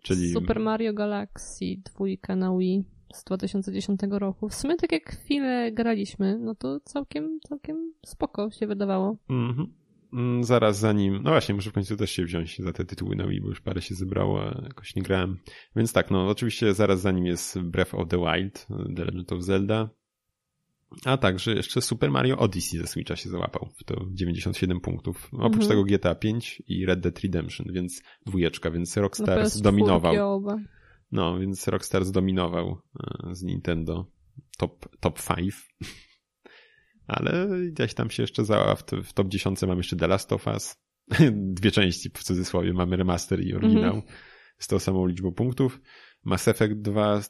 Czyli... 0.04 0.34
Super 0.34 0.60
Mario 0.60 0.94
Galaxy 0.94 1.66
2 2.26 2.36
na 2.36 2.58
Wii 2.58 2.84
z 3.14 3.24
2010 3.24 4.00
roku. 4.12 4.50
W 4.50 4.56
sumie 4.56 4.76
tak 4.76 4.92
jak 4.92 5.10
chwilę 5.10 5.72
graliśmy, 5.72 6.40
no 6.40 6.56
to 6.56 6.80
całkiem, 6.80 7.40
całkiem 7.50 7.94
spoko 8.06 8.52
się 8.52 8.68
wydawało. 8.68 9.18
Mhm. 9.30 9.74
Mm, 10.14 10.44
zaraz 10.44 10.80
za 10.80 10.94
nim, 10.94 11.20
no 11.24 11.30
właśnie, 11.30 11.56
muszę 11.56 11.70
w 11.70 11.74
końcu 11.74 11.98
też 11.98 12.12
się 12.12 12.24
wziąć 12.24 12.60
za 12.60 12.74
te 12.74 12.86
tytuły 12.86 13.16
na 13.16 13.28
Wii, 13.28 13.42
bo 13.42 13.48
już 13.48 13.62
parę 13.62 13.82
się 13.82 13.96
zebrało, 13.96 14.44
a 14.44 14.62
jakoś 14.64 14.96
nie 14.96 15.02
grałem. 15.02 15.38
Więc 15.76 15.94
tak, 15.94 16.12
no 16.12 16.28
oczywiście 16.28 16.74
zaraz 16.74 17.02
za 17.02 17.12
nim 17.12 17.26
jest 17.26 17.60
Breath 17.60 17.96
of 17.96 18.08
the 18.08 18.18
Wild, 18.18 18.68
The 18.96 19.06
Legend 19.06 19.32
of 19.32 19.44
Zelda, 19.44 19.90
a 21.06 21.18
także 21.18 21.54
jeszcze 21.54 21.82
Super 21.82 22.12
Mario 22.12 22.38
Odyssey 22.38 22.80
ze 22.80 22.88
Switcha 22.88 23.16
się 23.16 23.30
załapał. 23.30 23.70
To 23.86 24.06
97 24.12 24.80
punktów. 24.80 25.30
Oprócz 25.34 25.64
mhm. 25.64 25.70
tego 25.70 25.84
GTA 25.84 26.16
5 26.16 26.64
i 26.68 26.86
Red 26.86 27.00
Dead 27.00 27.20
Redemption, 27.20 27.68
więc 27.74 28.04
dwójeczka, 28.26 28.72
więc 28.72 28.98
Rockstar 28.98 29.40
no 29.44 29.50
zdominował. 29.50 30.14
No, 31.12 31.40
więc 31.40 31.68
Rockstar 31.68 32.06
zdominował 32.06 32.82
e, 33.30 33.36
z 33.36 33.44
Nintendo 33.44 34.06
top, 34.58 34.98
top 35.00 35.20
5. 35.36 35.54
Ale 37.10 37.48
gdzieś 37.72 37.94
tam 37.94 38.10
się 38.10 38.24
jeszcze 38.24 38.46
za, 38.46 38.76
w, 38.76 38.84
w 39.04 39.14
top 39.14 39.28
10 39.28 39.62
mam 39.62 39.78
jeszcze 39.78 39.96
The 39.96 40.08
Last 40.08 40.34
of 40.34 40.48
Us. 40.48 40.76
Dwie 41.58 41.72
części 41.72 42.10
w 42.10 42.24
cudzysłowie. 42.24 42.74
Mamy 42.74 42.98
remaster 42.98 43.44
i 43.44 43.54
oryginał 43.54 43.96
mhm. 43.96 44.14
z 44.60 44.68
tą 44.68 44.80
samą 44.80 45.06
liczbą 45.06 45.32
punktów. 45.32 45.82
Mass 46.24 46.48
Effect 46.48 46.74
2. 46.74 47.22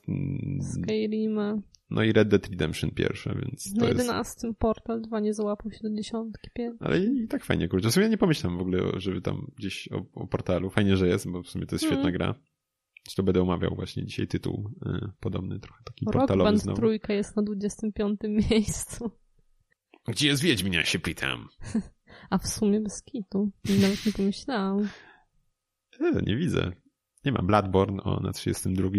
Skyrima. 0.61 1.57
No 1.89 2.03
i 2.03 2.13
Red 2.13 2.27
Dead 2.27 2.49
Redemption 2.49 2.91
pierwsze, 2.91 3.35
więc 3.41 3.75
Na 3.75 3.87
11 3.87 4.47
jest... 4.47 4.59
Portal 4.59 5.01
2 5.01 5.19
nie 5.19 5.33
załapał 5.33 5.71
się 5.71 5.79
do 5.83 5.95
dziesiątki 5.95 6.49
pierwsze. 6.53 6.85
Ale 6.85 6.99
i 6.99 7.27
tak 7.27 7.45
fajnie, 7.45 7.67
kurczę. 7.67 7.89
W 7.89 7.93
sumie 7.93 8.03
ja 8.03 8.09
nie 8.09 8.17
pomyślałem 8.17 8.57
w 8.57 8.61
ogóle, 8.61 8.79
żeby 8.97 9.21
tam 9.21 9.51
gdzieś 9.57 9.89
o, 9.91 10.05
o 10.13 10.27
portalu. 10.27 10.69
Fajnie, 10.69 10.97
że 10.97 11.07
jest, 11.07 11.31
bo 11.31 11.43
w 11.43 11.47
sumie 11.47 11.65
to 11.65 11.75
jest 11.75 11.85
świetna 11.85 12.01
mm. 12.01 12.13
gra. 12.13 12.35
Zresztą 13.05 13.23
będę 13.23 13.41
omawiał 13.41 13.75
właśnie 13.75 14.05
dzisiaj 14.05 14.27
tytuł 14.27 14.71
y, 14.85 15.09
podobny, 15.19 15.59
trochę 15.59 15.83
taki 15.83 16.05
Rock 16.05 16.13
portalowy 16.13 16.49
Band 16.49 16.61
znowu. 16.61 16.77
trójka 16.77 17.13
jest 17.13 17.35
na 17.35 17.43
25 17.43 18.19
miejscu. 18.49 19.11
Gdzie 20.09 20.27
jest 20.27 20.41
Wiedźmin, 20.41 20.73
ja 20.73 20.85
się 20.85 20.99
pytam. 20.99 21.49
A 22.29 22.37
w 22.37 22.47
sumie 22.47 22.81
bez 22.81 23.03
kitu. 23.03 23.51
Nawet 23.81 24.05
nie 24.05 24.11
pomyślałam. 24.11 24.89
E, 25.99 26.21
nie 26.21 26.37
widzę. 26.37 26.71
Nie 27.25 27.31
ma 27.31 27.41
Bloodborne, 27.41 28.03
o, 28.03 28.19
na 28.19 28.31
32. 28.31 28.89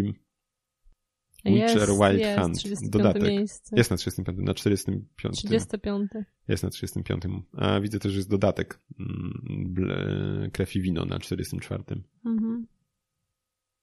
Witcher 1.44 1.88
jest, 1.88 2.00
Wild 2.00 2.20
jest, 2.20 2.40
Hunt. 2.40 2.90
Dodatek. 2.90 3.22
Miejsce. 3.22 3.76
Jest 3.76 3.90
na 3.90 3.96
35, 3.96 4.38
na 4.46 4.54
45. 4.54 5.36
35. 5.36 6.10
Jest 6.48 6.62
na 6.62 6.70
35. 6.70 7.22
A 7.56 7.80
widzę 7.80 7.98
też, 7.98 8.12
że 8.12 8.18
jest 8.18 8.30
dodatek 8.30 8.80
mm, 9.00 10.50
Krew 10.52 10.76
i 10.76 10.80
Wino 10.80 11.04
na 11.04 11.18
44. 11.18 11.84
Mhm. 12.26 12.66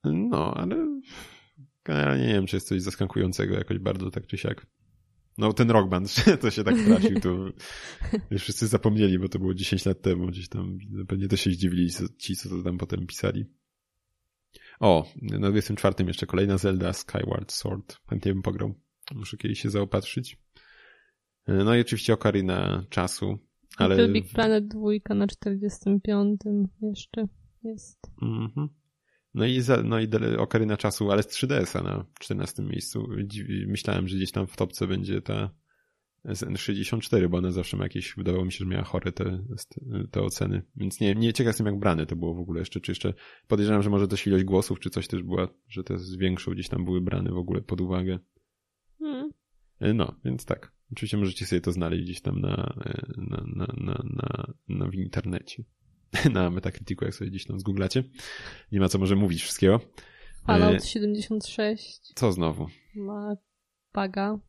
No, 0.04 0.54
ale 0.54 1.02
generalnie 1.84 2.28
nie 2.28 2.34
wiem, 2.34 2.46
czy 2.46 2.56
jest 2.56 2.68
coś 2.68 2.82
zaskakującego 2.82 3.56
jakoś 3.56 3.80
bardzo 3.80 4.12
tak 4.12 4.28
czy 4.28 4.38
siak. 4.38 4.68
No 5.38 5.54
ten 5.54 5.72
Rock 5.72 5.90
Band, 5.90 6.16
to 6.42 6.52
się 6.52 6.64
tak 6.64 6.76
trafił, 6.76 7.20
to 7.20 7.30
już 8.32 8.42
wszyscy 8.42 8.68
zapomnieli, 8.68 9.20
bo 9.20 9.30
to 9.30 9.40
było 9.40 9.54
10 9.54 9.86
lat 9.86 10.02
temu, 10.02 10.28
gdzieś 10.28 10.50
tam 10.50 10.78
pewnie 11.08 11.28
to 11.28 11.38
się 11.38 11.52
zdziwili 11.52 11.90
ci, 12.18 12.36
co 12.36 12.50
to 12.50 12.64
tam 12.64 12.78
potem 12.78 13.08
pisali. 13.08 13.46
O, 14.80 15.12
na 15.22 15.52
24 15.52 15.96
jeszcze 16.08 16.26
kolejna 16.26 16.58
Zelda 16.58 16.94
Skyward 16.94 17.52
Sword. 17.52 17.98
Chętnie 18.10 18.34
bym 18.34 18.42
pograł. 18.42 18.74
Muszę 19.16 19.38
kiedyś 19.38 19.62
się 19.62 19.70
zaopatrzyć. 19.70 20.38
No 21.48 21.76
i 21.76 21.82
oczywiście 21.82 22.14
Ocarina 22.14 22.86
czasu, 22.90 23.38
ale... 23.78 24.10
Big 24.10 24.34
Planet 24.34 24.68
2 24.68 25.16
na 25.16 25.28
45 25.28 26.42
jeszcze 26.82 27.28
jest. 27.64 28.00
Mhm. 28.22 28.70
No 29.38 29.46
i, 29.46 29.62
za, 29.62 29.84
no 29.84 30.00
i 30.00 30.08
Ocarina 30.38 30.78
czasu, 30.78 31.12
ale 31.12 31.24
z 31.24 31.28
3DS-a 31.28 31.84
na 31.84 32.06
14 32.20 32.64
miejscu. 32.64 33.08
Myślałem, 33.68 34.08
że 34.08 34.18
gdzieś 34.18 34.32
tam 34.32 34.48
w 34.48 34.56
topce 34.56 34.88
będzie 34.88 35.22
ta 35.22 35.50
SN64, 36.26 37.28
bo 37.30 37.38
ona 37.38 37.52
zawsze 37.52 37.78
ma 37.78 37.84
jakieś, 37.84 38.16
wydawało 38.16 38.46
mi 38.46 38.52
się, 38.52 38.58
że 38.58 38.66
miała 38.66 38.84
chore 38.84 39.12
te, 39.12 39.44
te 40.12 40.22
oceny. 40.22 40.62
Więc 40.76 41.00
nie, 41.00 41.16
nie 41.16 41.34
ciekaw 41.34 41.50
jestem 41.50 41.66
jak 41.66 41.80
brane 41.80 42.06
to 42.06 42.16
było 42.16 42.34
w 42.34 42.40
ogóle 42.40 42.60
jeszcze, 42.60 42.82
czy 42.82 42.92
jeszcze 42.92 43.14
podejrzewam, 43.48 43.84
że 43.84 43.90
może 43.90 44.08
też 44.08 44.28
ilość 44.28 44.44
głosów, 44.44 44.80
czy 44.80 44.90
coś 44.90 45.08
też 45.08 45.24
była, 45.24 45.48
że 45.68 45.84
te 45.84 45.98
z 45.98 46.16
większą 46.16 46.52
gdzieś 46.52 46.70
tam 46.70 46.86
były 46.86 47.02
brane 47.02 47.32
w 47.32 47.38
ogóle 47.38 47.62
pod 47.62 47.82
uwagę. 47.82 48.20
Hmm. 49.00 49.32
No, 49.82 50.16
więc 50.26 50.46
tak. 50.46 50.72
Oczywiście 50.92 51.18
możecie 51.18 51.46
sobie 51.46 51.62
to 51.62 51.72
znaleźć 51.72 52.04
gdzieś 52.04 52.22
tam 52.22 52.42
na, 52.42 52.76
na, 53.18 53.44
na, 53.56 53.68
na, 53.78 54.04
na, 54.04 54.54
na 54.68 54.88
w 54.88 54.96
internecie. 54.96 55.64
na 56.34 56.50
Metacriticu, 56.50 57.06
jak 57.06 57.16
sobie 57.16 57.30
gdzieś 57.30 57.46
tam 57.46 57.60
zgooglacie. 57.60 58.04
Nie 58.72 58.80
ma 58.80 58.90
co 58.90 58.98
może 58.98 59.16
mówić 59.16 59.42
wszystkiego. 59.44 59.80
Fallout 60.46 60.86
76. 60.86 62.14
Co 62.16 62.32
znowu? 62.32 62.68
Ma 62.96 63.36
paga 63.92 64.40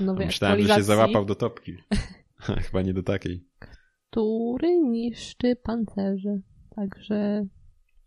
nowej 0.00 0.26
Myślałem, 0.26 0.62
że 0.62 0.74
się 0.74 0.82
załapał 0.82 1.24
do 1.24 1.34
topki. 1.34 1.76
Chyba 2.66 2.82
nie 2.82 2.94
do 2.94 3.02
takiej. 3.02 3.46
Który 4.10 4.78
niszczy 4.78 5.56
pancerze. 5.56 6.40
Także... 6.76 7.46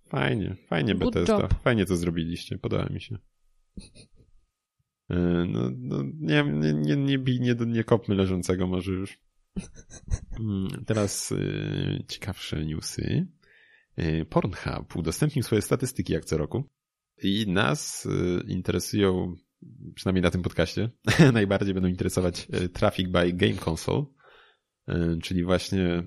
Fajnie, 0.10 0.56
fajnie 0.68 0.96
Good 0.96 1.14
Bethesda. 1.14 1.40
Job. 1.40 1.54
Fajnie 1.54 1.86
to 1.86 1.96
zrobiliście, 1.96 2.58
podoba 2.58 2.86
mi 2.86 3.02
się. 3.02 3.18
E, 5.10 5.46
no, 5.48 5.70
no 5.78 6.04
nie, 6.20 6.44
nie, 6.44 6.74
nie, 6.74 6.96
nie, 6.96 7.20
bij, 7.20 7.40
nie, 7.40 7.56
nie 7.68 7.84
kopmy 7.84 8.16
leżącego 8.16 8.68
może 8.68 8.92
już. 8.92 9.20
Mm, 10.40 10.86
teraz 10.86 11.32
y, 11.32 12.04
ciekawsze 12.08 12.66
newsy. 12.66 13.28
Y, 14.00 14.26
Pornhub 14.30 14.96
udostępnił 14.96 15.44
swoje 15.44 15.62
statystyki 15.62 16.14
jak 16.14 16.26
co 16.26 16.38
roku 16.38 16.70
i 17.24 17.46
nas 17.48 18.06
y, 18.06 18.44
interesują 18.48 19.36
przynajmniej 19.96 20.24
na 20.24 20.32
tym 20.32 20.42
podcaście, 20.42 20.90
najbardziej 21.34 21.74
będą 21.74 21.90
interesować 21.90 22.48
traffic 22.74 23.10
by 23.10 23.34
game 23.34 23.58
console, 23.68 24.06
czyli 25.22 25.44
właśnie 25.44 26.04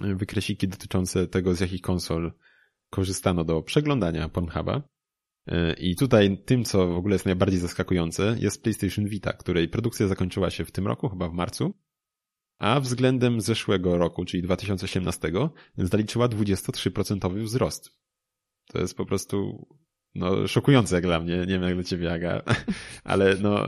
wykresiki 0.00 0.68
dotyczące 0.68 1.26
tego, 1.26 1.54
z 1.54 1.60
jakich 1.60 1.80
konsol 1.80 2.32
korzystano 2.90 3.44
do 3.44 3.62
przeglądania 3.62 4.28
Pornhuba. 4.28 4.82
I 5.78 5.96
tutaj 5.96 6.38
tym, 6.44 6.64
co 6.64 6.86
w 6.86 6.96
ogóle 6.96 7.14
jest 7.14 7.26
najbardziej 7.26 7.60
zaskakujące, 7.60 8.36
jest 8.38 8.62
PlayStation 8.62 9.04
Vita, 9.06 9.32
której 9.32 9.68
produkcja 9.68 10.08
zakończyła 10.08 10.50
się 10.50 10.64
w 10.64 10.72
tym 10.72 10.86
roku, 10.86 11.08
chyba 11.08 11.28
w 11.28 11.32
marcu, 11.32 11.74
a 12.62 12.80
względem 12.80 13.40
zeszłego 13.40 13.98
roku, 13.98 14.24
czyli 14.24 14.42
2018, 14.42 15.32
zaliczyła 15.76 16.28
23% 16.28 17.42
wzrost. 17.42 17.90
To 18.66 18.78
jest 18.78 18.96
po 18.96 19.06
prostu 19.06 19.66
no, 20.14 20.48
szokujące 20.48 20.94
jak 20.94 21.04
dla 21.04 21.20
mnie, 21.20 21.38
nie 21.38 21.46
wiem 21.46 21.62
jak 21.62 21.74
dla 21.74 21.82
ciebie, 21.82 22.12
Aga, 22.12 22.42
ale 23.04 23.36
no, 23.40 23.66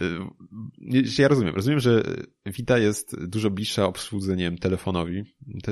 y, 0.00 1.22
ja 1.22 1.28
rozumiem, 1.28 1.54
rozumiem, 1.54 1.80
że 1.80 2.02
Vita 2.46 2.78
jest 2.78 3.26
dużo 3.26 3.50
bliższa 3.50 3.86
obsłudze, 3.86 4.36
nie 4.36 4.44
wiem, 4.44 4.58
telefonowi, 4.58 5.22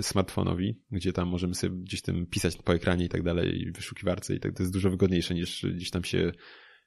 smartfonowi, 0.02 0.82
gdzie 0.90 1.12
tam 1.12 1.28
możemy 1.28 1.54
sobie 1.54 1.76
gdzieś 1.76 2.02
tam 2.02 2.26
pisać 2.26 2.56
po 2.56 2.74
ekranie 2.74 3.04
i 3.04 3.08
tak 3.08 3.22
dalej, 3.22 3.72
wyszukiwarce 3.74 4.34
i 4.34 4.40
tak, 4.40 4.54
to 4.56 4.62
jest 4.62 4.72
dużo 4.72 4.90
wygodniejsze 4.90 5.34
niż 5.34 5.66
gdzieś 5.74 5.90
tam 5.90 6.04
się 6.04 6.32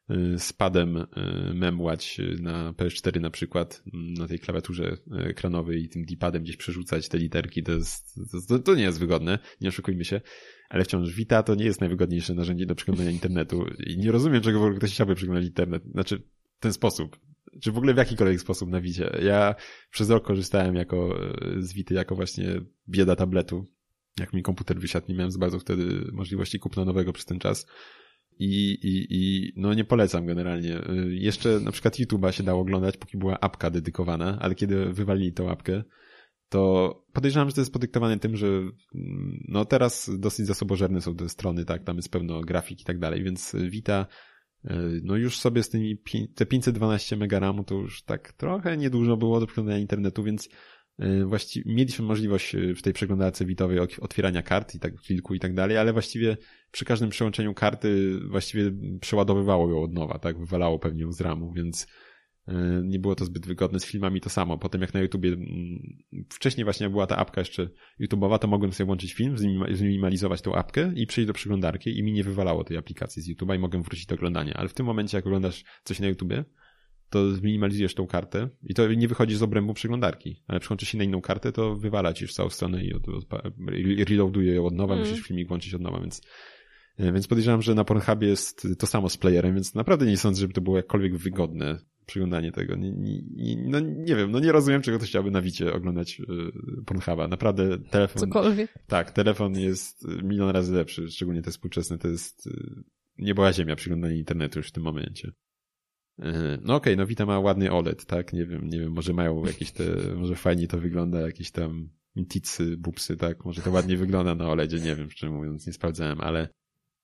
y, 0.10 0.40
z 0.40 0.54
padem 0.54 0.98
y, 0.98 1.06
memłać 1.54 2.22
na 2.40 2.74
PS4 2.74 3.22
na 3.22 3.30
przykład, 3.30 3.84
na 3.94 4.28
tej 4.28 4.40
klawiaturze 4.40 4.98
ekranowej 5.12 5.84
i 5.84 5.90
tym 5.90 6.06
D-padem 6.06 6.44
gdzieś 6.44 6.58
przerzucać 6.58 7.10
te 7.10 7.18
literki, 7.18 7.64
to, 7.64 7.72
jest, 7.72 8.20
to, 8.48 8.60
to 8.60 8.76
nie 8.76 8.84
jest 8.84 9.00
wygodne, 9.00 9.40
nie 9.62 9.70
oszukujmy 9.70 10.06
się 10.06 10.22
ale 10.72 10.84
wciąż 10.84 11.14
Vita 11.14 11.44
to 11.44 11.56
nie 11.56 11.66
jest 11.66 11.82
najwygodniejsze 11.82 12.34
narzędzie 12.34 12.66
do 12.66 12.76
przeglądania 12.76 13.12
internetu 13.12 13.66
i 13.88 13.98
nie 13.98 14.12
rozumiem, 14.12 14.42
czego 14.42 14.60
w 14.60 14.62
ogóle 14.62 14.78
ktoś 14.78 14.94
chciałby 14.94 15.16
przeglądać 15.16 15.46
internet. 15.46 15.84
Znaczy, 15.92 16.22
w 16.58 16.60
ten 16.60 16.74
sposób. 16.74 17.20
Czy 17.62 17.72
w 17.72 17.78
ogóle 17.78 17.94
w 17.94 17.98
jakikolwiek 17.98 18.42
sposób 18.42 18.70
na 18.70 18.82
Wicie. 18.82 19.18
Ja 19.24 19.56
przez 19.92 20.10
rok 20.10 20.26
korzystałem 20.26 20.76
jako, 20.76 21.20
z 21.60 21.74
Wity 21.74 21.94
jako 21.94 22.16
właśnie 22.16 22.62
bieda 22.90 23.16
tabletu. 23.16 23.66
Jak 24.20 24.34
mi 24.34 24.44
komputer 24.44 24.80
wysiadł, 24.80 25.06
nie 25.10 25.16
miałem 25.16 25.32
za 25.32 25.40
bardzo 25.40 25.60
wtedy 25.60 26.12
możliwości 26.12 26.60
kupna 26.60 26.86
nowego 26.86 27.14
przez 27.14 27.26
ten 27.26 27.40
czas. 27.40 27.68
I, 28.44 28.72
i, 28.84 29.08
i 29.10 29.54
no 29.56 29.74
nie 29.74 29.84
polecam 29.84 30.26
generalnie. 30.26 30.78
E, 30.78 30.96
jeszcze 31.10 31.60
na 31.60 31.72
przykład 31.72 32.00
YouTube'a 32.00 32.32
się 32.32 32.44
dało 32.44 32.62
oglądać, 32.62 32.98
póki 32.98 33.18
była 33.18 33.40
apka 33.40 33.70
dedykowana, 33.70 34.38
ale 34.42 34.56
kiedy 34.56 34.86
wywalili 34.86 35.34
tą 35.34 35.50
apkę, 35.50 35.84
to 36.50 37.06
podejrzewam, 37.14 37.50
że 37.50 37.56
to 37.56 37.62
jest 37.62 37.74
podyktowane 37.74 38.20
tym, 38.20 38.38
że 38.38 38.48
no 39.48 39.66
teraz 39.66 40.10
dosyć 40.20 40.46
zasobożerne 40.46 41.02
są 41.02 41.16
te 41.16 41.30
strony, 41.30 41.66
tak, 41.66 41.84
tam 41.84 41.96
jest 41.96 42.12
pełno 42.12 42.42
grafik 42.42 42.82
i 42.82 42.86
tak 42.86 43.00
dalej, 43.00 43.24
więc 43.24 43.56
Vita 43.70 44.08
no 45.04 45.16
już 45.16 45.40
sobie 45.40 45.64
z 45.64 45.70
tymi, 45.70 45.98
te 46.36 46.46
512 46.46 47.16
MB 47.16 47.66
to 47.66 47.76
już 47.76 48.04
tak 48.04 48.34
trochę 48.34 48.78
niedużo 48.78 49.18
było 49.18 49.40
do 49.40 49.48
przeglądania 49.48 49.80
internetu, 49.80 50.24
więc 50.24 50.50
właściwie 51.26 51.74
mieliśmy 51.74 52.06
możliwość 52.06 52.56
e, 52.56 52.76
w 52.76 52.82
tej 52.82 52.94
przeglądarce 52.94 53.46
witowej 53.46 53.80
otwierania 53.80 54.42
kart 54.42 54.76
i 54.76 54.80
tak 54.80 55.02
kilku 55.02 55.36
i 55.36 55.40
tak 55.40 55.54
dalej, 55.54 55.78
ale 55.78 55.94
właściwie 55.94 56.38
przy 56.72 56.86
każdym 56.86 57.10
przełączeniu 57.10 57.54
karty 57.54 58.20
właściwie 58.30 58.72
przeładowywało 59.02 59.70
ją 59.70 59.84
od 59.84 59.94
nowa, 59.94 60.20
tak, 60.20 60.40
wywalało 60.40 60.80
pewnie 60.80 61.02
ją 61.02 61.12
z 61.12 61.22
ramu, 61.22 61.54
więc 61.54 61.88
e, 62.48 62.82
nie 62.84 63.00
było 63.00 63.16
to 63.16 63.26
zbyt 63.26 63.46
wygodne. 63.46 63.80
Z 63.80 63.86
filmami 63.86 64.22
to 64.22 64.30
samo. 64.30 64.58
Potem 64.58 64.82
jak 64.82 64.94
na 64.94 65.00
YouTubie, 65.00 65.38
wcześniej 66.30 66.64
właśnie 66.64 66.90
była 66.90 67.08
ta 67.08 67.18
apka 67.18 67.42
jeszcze 67.42 67.70
YouTubeowa, 68.00 68.40
to 68.40 68.48
mogłem 68.48 68.74
sobie 68.74 68.86
włączyć 68.86 69.14
film, 69.14 69.38
zminimalizować 69.72 70.42
tą 70.42 70.56
apkę 70.56 70.94
i 70.96 71.08
przejść 71.08 71.28
do 71.28 71.34
przeglądarki 71.34 71.98
i 72.00 72.04
mi 72.04 72.14
nie 72.14 72.24
wywalało 72.24 72.64
tej 72.64 72.78
aplikacji 72.78 73.22
z 73.22 73.30
YouTube'a 73.30 73.56
i 73.56 73.60
mogłem 73.60 73.84
wrócić 73.84 74.06
do 74.06 74.16
oglądania. 74.16 74.54
Ale 74.54 74.68
w 74.70 74.74
tym 74.74 74.86
momencie, 74.86 75.18
jak 75.18 75.26
oglądasz 75.26 75.64
coś 75.84 76.00
na 76.00 76.08
YouTubie, 76.08 76.46
to 77.12 77.32
zminimalizujesz 77.32 77.94
tą 77.94 78.08
kartę 78.08 78.50
i 78.64 78.74
to 78.74 78.94
nie 78.94 79.08
wychodzi 79.08 79.36
z 79.36 79.44
obrębu 79.44 79.74
przeglądarki, 79.74 80.44
ale 80.48 80.60
przyłączysz 80.60 80.90
się 80.90 80.98
na 80.98 81.04
inną 81.04 81.22
kartę, 81.22 81.52
to 81.52 81.76
wywala 81.76 82.14
ci 82.14 82.28
w 82.28 82.34
całą 82.34 82.50
stronę 82.50 82.84
i 82.84 82.94
od, 82.94 83.10
od, 83.10 83.26
reloaduje 84.10 84.54
ją 84.54 84.66
od 84.66 84.74
nowa, 84.74 84.94
mm. 84.94 85.08
musisz 85.08 85.26
filmik 85.26 85.48
włączyć 85.48 85.74
od 85.74 85.82
nowa, 85.82 86.00
więc 86.00 86.22
e, 86.98 87.12
więc 87.12 87.28
podejrzewam, 87.28 87.62
że 87.62 87.76
na 87.76 87.84
Pornhubie 87.84 88.28
jest 88.28 88.68
to 88.80 88.88
samo 88.88 89.10
z 89.10 89.18
playerem, 89.18 89.54
więc 89.54 89.76
naprawdę 89.76 90.06
nie 90.06 90.18
sądzę, 90.18 90.42
żeby 90.42 90.54
to 90.54 90.62
było 90.62 90.78
jakkolwiek 90.78 91.18
wygodne 91.18 91.78
przeglądanie 92.06 92.52
tego. 92.52 92.76
Nie, 92.76 92.92
nie, 92.92 93.22
no 93.58 93.80
nie 93.80 94.16
wiem, 94.16 94.32
no 94.32 94.40
nie 94.40 94.52
rozumiem, 94.52 94.82
czego 94.82 94.98
ktoś 94.98 95.10
chciałby 95.10 95.32
na 95.32 95.42
wicie 95.42 95.74
oglądać 95.74 96.20
y, 96.20 96.84
Pornhuba. 96.86 97.28
Naprawdę 97.28 97.80
telefon... 97.80 98.20
Cokolwiek. 98.20 98.74
Tak, 98.88 99.12
telefon 99.12 99.60
jest 99.60 100.08
milion 100.24 100.50
razy 100.50 100.74
lepszy, 100.74 101.08
szczególnie 101.08 101.42
te 101.42 101.52
współczesne, 101.52 101.98
to 101.98 102.08
jest 102.08 102.48
y, 102.48 102.84
nieboła 103.18 103.54
ziemia 103.54 103.76
przeglądanie 103.76 104.18
internetu 104.18 104.60
już 104.60 104.68
w 104.68 104.72
tym 104.72 104.84
momencie. 104.84 105.32
E, 106.22 106.58
no 106.62 106.76
okej, 106.76 106.94
okay, 106.94 106.96
no 106.96 107.06
Vita 107.06 107.26
ma 107.26 107.40
ładny 107.40 107.72
OLED, 107.72 108.06
tak? 108.06 108.34
Nie 108.34 108.46
wiem, 108.46 108.70
nie 108.70 108.80
wiem, 108.80 108.92
może 108.92 109.14
mają 109.14 109.46
jakieś 109.46 109.72
te, 109.72 109.84
może 110.16 110.36
fajnie 110.36 110.68
to 110.68 110.78
wygląda, 110.78 111.22
jakieś 111.22 111.52
tam 111.52 111.90
ticy, 112.30 112.78
bupsy, 112.78 113.18
tak? 113.18 113.46
Może 113.46 113.62
to 113.62 113.72
ładnie 113.72 113.98
wygląda 113.98 114.36
na 114.36 114.50
OLEDzie, 114.50 114.80
nie 114.80 114.96
wiem, 114.96 115.12
szczerze 115.12 115.34
mówiąc, 115.34 115.68
nie 115.68 115.74
sprawdzałem, 115.74 116.22
ale, 116.22 116.50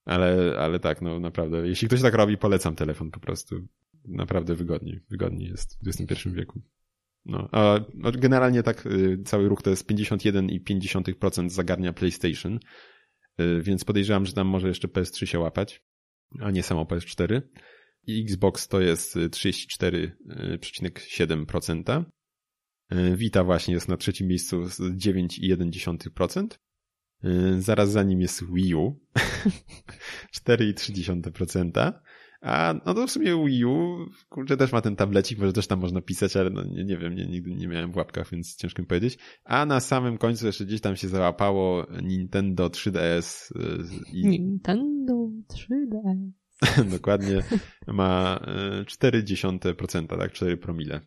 ale, 0.04 0.58
ale 0.58 0.80
tak, 0.80 1.02
no 1.02 1.20
naprawdę, 1.20 1.68
jeśli 1.68 1.88
ktoś 1.88 2.02
tak 2.02 2.14
robi, 2.14 2.38
polecam 2.38 2.74
telefon 2.74 3.10
po 3.10 3.20
prostu. 3.20 3.56
Naprawdę 4.04 4.54
wygodniej, 4.54 5.00
wygodniej 5.10 5.50
jest 5.50 5.78
w 5.82 5.88
XXI 5.88 6.30
wieku. 6.30 6.62
No, 7.24 7.48
a 7.52 7.80
generalnie 7.94 8.62
tak 8.62 8.86
y, 8.86 9.18
cały 9.24 9.48
ruch 9.48 9.62
to 9.62 9.70
jest 9.70 9.90
51,5% 9.90 11.48
zagarnia 11.48 11.92
PlayStation, 11.92 12.58
y, 13.40 13.62
więc 13.62 13.84
podejrzewam, 13.84 14.26
że 14.26 14.32
tam 14.32 14.46
może 14.46 14.68
jeszcze 14.68 14.88
PS3 14.88 15.26
się 15.26 15.38
łapać, 15.38 15.82
a 16.40 16.50
nie 16.50 16.62
samo 16.62 16.84
PS4 16.84 17.42
Xbox 18.08 18.68
to 18.68 18.80
jest 18.80 19.16
34,7%. 19.16 22.04
Y, 22.92 22.96
y, 22.96 23.16
Vita 23.16 23.44
właśnie 23.44 23.74
jest 23.74 23.88
na 23.88 23.96
trzecim 23.96 24.28
miejscu 24.28 24.68
z 24.68 24.80
9,1%. 24.80 26.58
Y, 27.24 27.62
zaraz 27.62 27.90
za 27.90 28.02
nim 28.02 28.20
jest 28.20 28.52
Wii 28.52 28.74
U 28.74 29.00
4,3%. 30.36 31.92
A 32.40 32.74
no 32.86 32.94
to 32.94 33.06
w 33.06 33.10
sumie 33.10 33.44
Wii 33.44 33.64
U, 33.64 34.06
kurczę, 34.28 34.56
też 34.56 34.72
ma 34.72 34.80
ten 34.80 34.96
tablecik, 34.96 35.38
może 35.38 35.52
też 35.52 35.66
tam 35.66 35.80
można 35.80 36.00
pisać, 36.00 36.36
ale 36.36 36.50
no 36.50 36.64
nie, 36.64 36.84
nie 36.84 36.98
wiem, 36.98 37.14
nie, 37.14 37.26
nigdy 37.26 37.54
nie 37.54 37.68
miałem 37.68 37.92
w 37.92 37.96
łapkach, 37.96 38.30
więc 38.30 38.56
ciężko 38.56 38.82
mi 38.82 38.88
powiedzieć. 38.88 39.18
A 39.44 39.66
na 39.66 39.80
samym 39.80 40.18
końcu 40.18 40.46
jeszcze 40.46 40.64
gdzieś 40.64 40.80
tam 40.80 40.96
się 40.96 41.08
załapało 41.08 41.86
Nintendo 42.02 42.68
3DS. 42.68 43.52
I... 44.12 44.26
Nintendo 44.26 45.30
3DS. 45.52 46.30
Dokładnie 46.96 47.42
ma 47.86 48.40
0,4%, 48.84 50.14
e, 50.14 50.18
tak? 50.18 50.32
4 50.32 50.56
promile. 50.56 51.00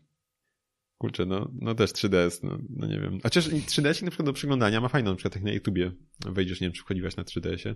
Kurczę, 0.97 1.25
no, 1.25 1.51
no 1.61 1.75
też 1.75 1.91
3DS, 1.91 2.43
no, 2.43 2.57
no 2.69 2.87
nie 2.87 2.99
wiem. 2.99 3.19
A 3.23 3.23
chociaż 3.23 3.49
3DS 3.49 4.03
na 4.03 4.09
przykład 4.09 4.25
do 4.25 4.33
przeglądania 4.33 4.81
ma 4.81 4.87
fajną, 4.89 5.09
na 5.09 5.15
przykład 5.15 5.35
jak 5.35 5.43
na 5.43 5.51
YouTubie 5.51 5.91
wejdziesz, 6.25 6.61
nie 6.61 6.67
wiem, 6.67 6.73
czy 6.73 6.81
wchodziłaś 6.81 7.15
na 7.15 7.23
3DS-ie? 7.23 7.75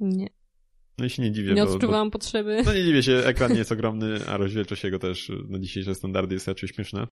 Nie. 0.00 0.28
No 0.98 1.04
i 1.04 1.10
się 1.10 1.22
nie 1.22 1.32
dziwię. 1.32 1.54
Nie 1.54 1.64
odczuwałam 1.64 2.08
bo, 2.08 2.12
potrzeby. 2.12 2.62
No 2.64 2.74
nie 2.74 2.84
dziwię 2.84 3.02
się, 3.02 3.12
ekran 3.26 3.52
nie 3.52 3.58
jest 3.58 3.72
ogromny, 3.72 4.26
a 4.26 4.36
rozdzielczość 4.36 4.84
jego 4.84 4.98
też 4.98 5.32
na 5.48 5.58
dzisiejsze 5.58 5.94
standardy 5.94 6.34
jest 6.34 6.48
raczej 6.48 6.68
śmieszna. 6.68 7.08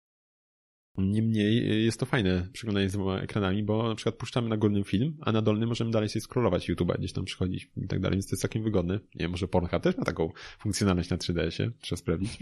Niemniej 0.98 1.72
y, 1.72 1.80
jest 1.80 2.00
to 2.00 2.06
fajne 2.06 2.48
przyglądanie 2.52 2.88
z 2.88 2.92
dwoma 2.92 3.20
ekranami, 3.20 3.62
bo 3.62 3.88
na 3.88 3.94
przykład 3.94 4.14
puszczamy 4.14 4.48
na 4.48 4.56
górnym 4.56 4.84
film, 4.84 5.16
a 5.20 5.32
na 5.32 5.42
dolnym 5.42 5.68
możemy 5.68 5.90
dalej 5.90 6.08
sobie 6.08 6.20
scrollować 6.20 6.70
YouTube'a, 6.70 6.98
gdzieś 6.98 7.12
tam 7.12 7.24
przychodzić 7.24 7.70
i 7.76 7.86
tak 7.86 8.00
dalej, 8.00 8.16
więc 8.16 8.26
to 8.26 8.34
jest 8.34 8.42
całkiem 8.42 8.62
wygodne. 8.62 9.00
Nie 9.14 9.28
może 9.28 9.48
Pornhub 9.48 9.82
też 9.82 9.96
ma 9.96 10.04
taką 10.04 10.32
funkcjonalność 10.58 11.10
na 11.10 11.16
3DS-ie, 11.16 11.70
trzeba 11.80 11.96
sprawdzić. 11.96 12.38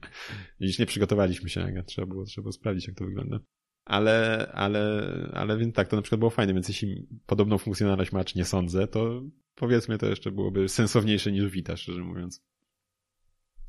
Dziś 0.60 0.78
nie 0.78 0.86
przygotowaliśmy 0.86 1.48
się, 1.48 1.60
jak 1.60 1.86
trzeba 1.86 2.06
było, 2.06 2.24
trzeba 2.24 2.42
było 2.42 2.52
sprawdzić, 2.52 2.86
jak 2.86 2.96
to 2.96 3.04
wygląda. 3.04 3.40
Ale, 3.84 4.48
ale, 4.54 5.04
ale 5.32 5.58
więc 5.58 5.74
tak, 5.74 5.88
to 5.88 5.96
na 5.96 6.02
przykład 6.02 6.18
było 6.18 6.30
fajne, 6.30 6.54
więc 6.54 6.68
jeśli 6.68 7.06
podobną 7.26 7.58
funkcjonalność 7.58 8.12
ma, 8.12 8.24
czy 8.24 8.38
nie 8.38 8.44
sądzę, 8.44 8.86
to 8.86 9.22
powiedzmy 9.54 9.98
to 9.98 10.06
jeszcze 10.06 10.30
byłoby 10.32 10.68
sensowniejsze 10.68 11.32
niż 11.32 11.48
Vita, 11.48 11.76
szczerze 11.76 12.00
mówiąc. 12.00 12.42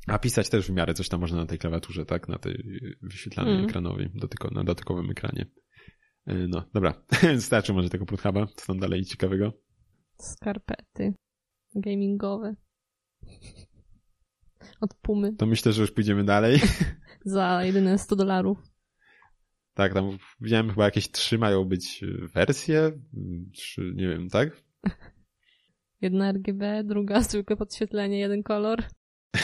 A 0.06 0.18
pisać 0.18 0.48
też 0.48 0.66
w 0.66 0.70
miarę 0.70 0.94
coś 0.94 1.08
tam 1.08 1.20
można 1.20 1.38
na 1.38 1.46
tej 1.46 1.58
klawiaturze, 1.58 2.06
tak? 2.06 2.28
Na 2.28 2.38
tej 2.38 2.80
wyświetlanej 3.02 3.54
mm. 3.54 3.66
ekranowej, 3.66 4.10
dotyko, 4.14 4.50
na 4.50 4.64
dotykowym 4.64 5.10
ekranie. 5.10 5.46
E, 6.26 6.34
no, 6.34 6.64
dobra. 6.74 7.04
Starczy 7.38 7.72
może 7.72 7.90
tego 7.90 8.06
Pornhuba. 8.06 8.46
Co 8.46 8.66
tam 8.66 8.78
dalej 8.78 9.04
ciekawego? 9.04 9.52
Skarpety. 10.18 11.14
Gamingowe. 11.74 12.54
Od 14.80 14.94
Pumy. 14.94 15.36
To 15.36 15.46
myślę, 15.46 15.72
że 15.72 15.82
już 15.82 15.92
pójdziemy 15.92 16.24
dalej. 16.24 16.60
Za 17.24 17.64
jedyne 17.64 17.98
100 17.98 18.16
dolarów. 18.16 18.58
Tak, 19.74 19.94
tam 19.94 20.18
widziałem 20.40 20.70
chyba 20.70 20.84
jakieś 20.84 21.10
trzy 21.10 21.38
mają 21.38 21.64
być 21.64 22.04
wersje. 22.34 22.92
Trzy, 23.52 23.92
nie 23.94 24.08
wiem, 24.08 24.28
tak? 24.28 24.62
Jedna 26.00 26.32
RGB, 26.32 26.84
druga 26.84 27.20
zwykłe 27.20 27.56
podświetlenie, 27.56 28.18
jeden 28.18 28.42
kolor. 28.42 28.84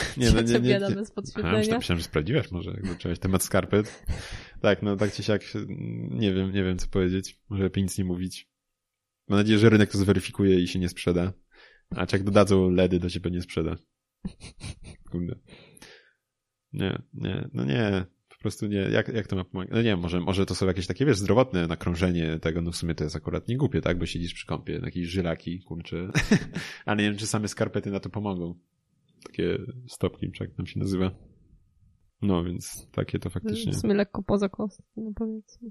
Nie, 0.17 0.31
no 0.31 0.41
nie, 0.41 0.59
nie, 0.59 0.79
nie. 0.79 0.95
bez 0.95 1.11
podświetlenia. 1.11 1.57
A, 1.57 1.77
myślałem, 1.77 1.99
że 1.99 2.03
sprawdziłeś 2.03 2.51
może, 2.51 2.71
jak 2.71 2.87
zacząłeś 2.87 3.19
temat 3.19 3.43
skarpet. 3.43 4.05
Tak, 4.61 4.81
no 4.81 4.95
tak 4.95 5.13
czy 5.13 5.23
siak, 5.23 5.43
nie 6.09 6.33
wiem, 6.33 6.51
nie 6.51 6.63
wiem 6.63 6.77
co 6.77 6.87
powiedzieć. 6.87 7.39
Może 7.49 7.63
lepiej 7.63 7.83
nic 7.83 7.97
nie 7.97 8.05
mówić. 8.05 8.49
Mam 9.27 9.39
nadzieję, 9.39 9.59
że 9.59 9.69
rynek 9.69 9.91
to 9.91 9.97
zweryfikuje 9.97 10.59
i 10.59 10.67
się 10.67 10.79
nie 10.79 10.89
sprzeda. 10.89 11.33
A 11.89 12.05
czy 12.05 12.15
jak 12.15 12.23
dodadzą 12.23 12.69
LEDy, 12.69 12.99
to 12.99 13.09
się 13.09 13.19
pewnie 13.19 13.41
sprzeda. 13.41 13.75
Kurde. 15.11 15.35
Nie, 16.73 17.01
nie, 17.13 17.49
no 17.53 17.65
nie. 17.65 18.05
Po 18.29 18.35
prostu 18.37 18.67
nie. 18.67 18.77
Jak, 18.77 19.07
jak 19.07 19.27
to 19.27 19.35
ma 19.35 19.43
pomagać? 19.43 19.71
No 19.71 19.77
nie 19.77 19.83
wiem, 19.83 19.99
może, 19.99 20.19
może 20.19 20.45
to 20.45 20.55
są 20.55 20.67
jakieś 20.67 20.87
takie, 20.87 21.05
wiesz, 21.05 21.17
zdrowotne 21.17 21.67
nakrążenie 21.67 22.39
tego, 22.39 22.61
no 22.61 22.71
w 22.71 22.75
sumie 22.75 22.95
to 22.95 23.03
jest 23.03 23.15
akurat 23.15 23.47
nie 23.47 23.57
głupie, 23.57 23.81
tak? 23.81 23.97
Bo 23.97 24.05
siedzisz 24.05 24.33
przy 24.33 24.45
kąpie, 24.45 24.81
jakieś 24.83 25.07
żylaki, 25.07 25.61
kurcze. 25.61 26.11
Ale 26.85 27.03
nie 27.03 27.09
wiem, 27.09 27.17
czy 27.17 27.27
same 27.27 27.47
skarpety 27.47 27.91
na 27.91 27.99
to 27.99 28.09
pomogą 28.09 28.59
takie 29.23 29.57
stopki, 29.87 30.31
czy 30.31 30.43
jak 30.43 30.55
tam 30.55 30.65
się 30.65 30.79
nazywa. 30.79 31.11
No, 32.21 32.43
więc 32.43 32.87
takie 32.91 33.19
to 33.19 33.29
faktycznie. 33.29 33.71
W 33.71 33.75
sumie 33.75 33.93
lekko 33.93 34.23
poza 34.23 34.49
kostki, 34.49 34.83
no 34.97 35.11
powiedzmy. 35.15 35.69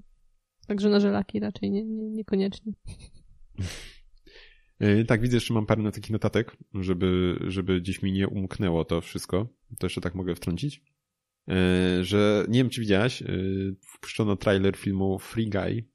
Także 0.67 0.89
na 0.89 0.99
żelaki 0.99 1.39
raczej 1.39 1.71
nie, 1.71 1.83
nie, 1.83 2.09
niekoniecznie. 2.09 2.73
E, 4.79 5.03
tak, 5.05 5.21
widzę, 5.21 5.39
że 5.39 5.53
mam 5.53 5.65
parę 5.65 5.81
na 5.81 5.91
takich 5.91 6.11
notatek, 6.11 6.57
żeby, 6.73 7.39
żeby 7.47 7.81
gdzieś 7.81 8.01
mi 8.01 8.11
nie 8.11 8.27
umknęło 8.27 8.85
to 8.85 9.01
wszystko. 9.01 9.47
To 9.79 9.85
jeszcze 9.85 10.01
tak 10.01 10.15
mogę 10.15 10.35
wtrącić. 10.35 10.83
E, 11.49 12.03
że 12.03 12.45
nie 12.49 12.59
wiem, 12.59 12.69
czy 12.69 12.81
widziałaś, 12.81 13.21
e, 13.21 13.27
wpuszczono 13.81 14.35
trailer 14.35 14.77
filmu 14.77 15.19
Free 15.19 15.49
Guy. 15.49 15.85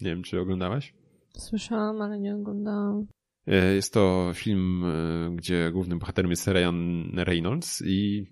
Nie 0.00 0.10
wiem, 0.10 0.22
czy 0.22 0.40
oglądałaś? 0.40 0.94
Słyszałam, 1.36 2.02
ale 2.02 2.18
nie 2.18 2.34
oglądałam. 2.34 3.06
E, 3.48 3.74
jest 3.74 3.92
to 3.92 4.32
film, 4.34 4.84
e, 4.84 5.36
gdzie 5.36 5.70
głównym 5.72 5.98
bohaterem 5.98 6.30
jest 6.30 6.46
Ryan 6.46 7.10
Reynolds 7.16 7.82
i 7.86 8.26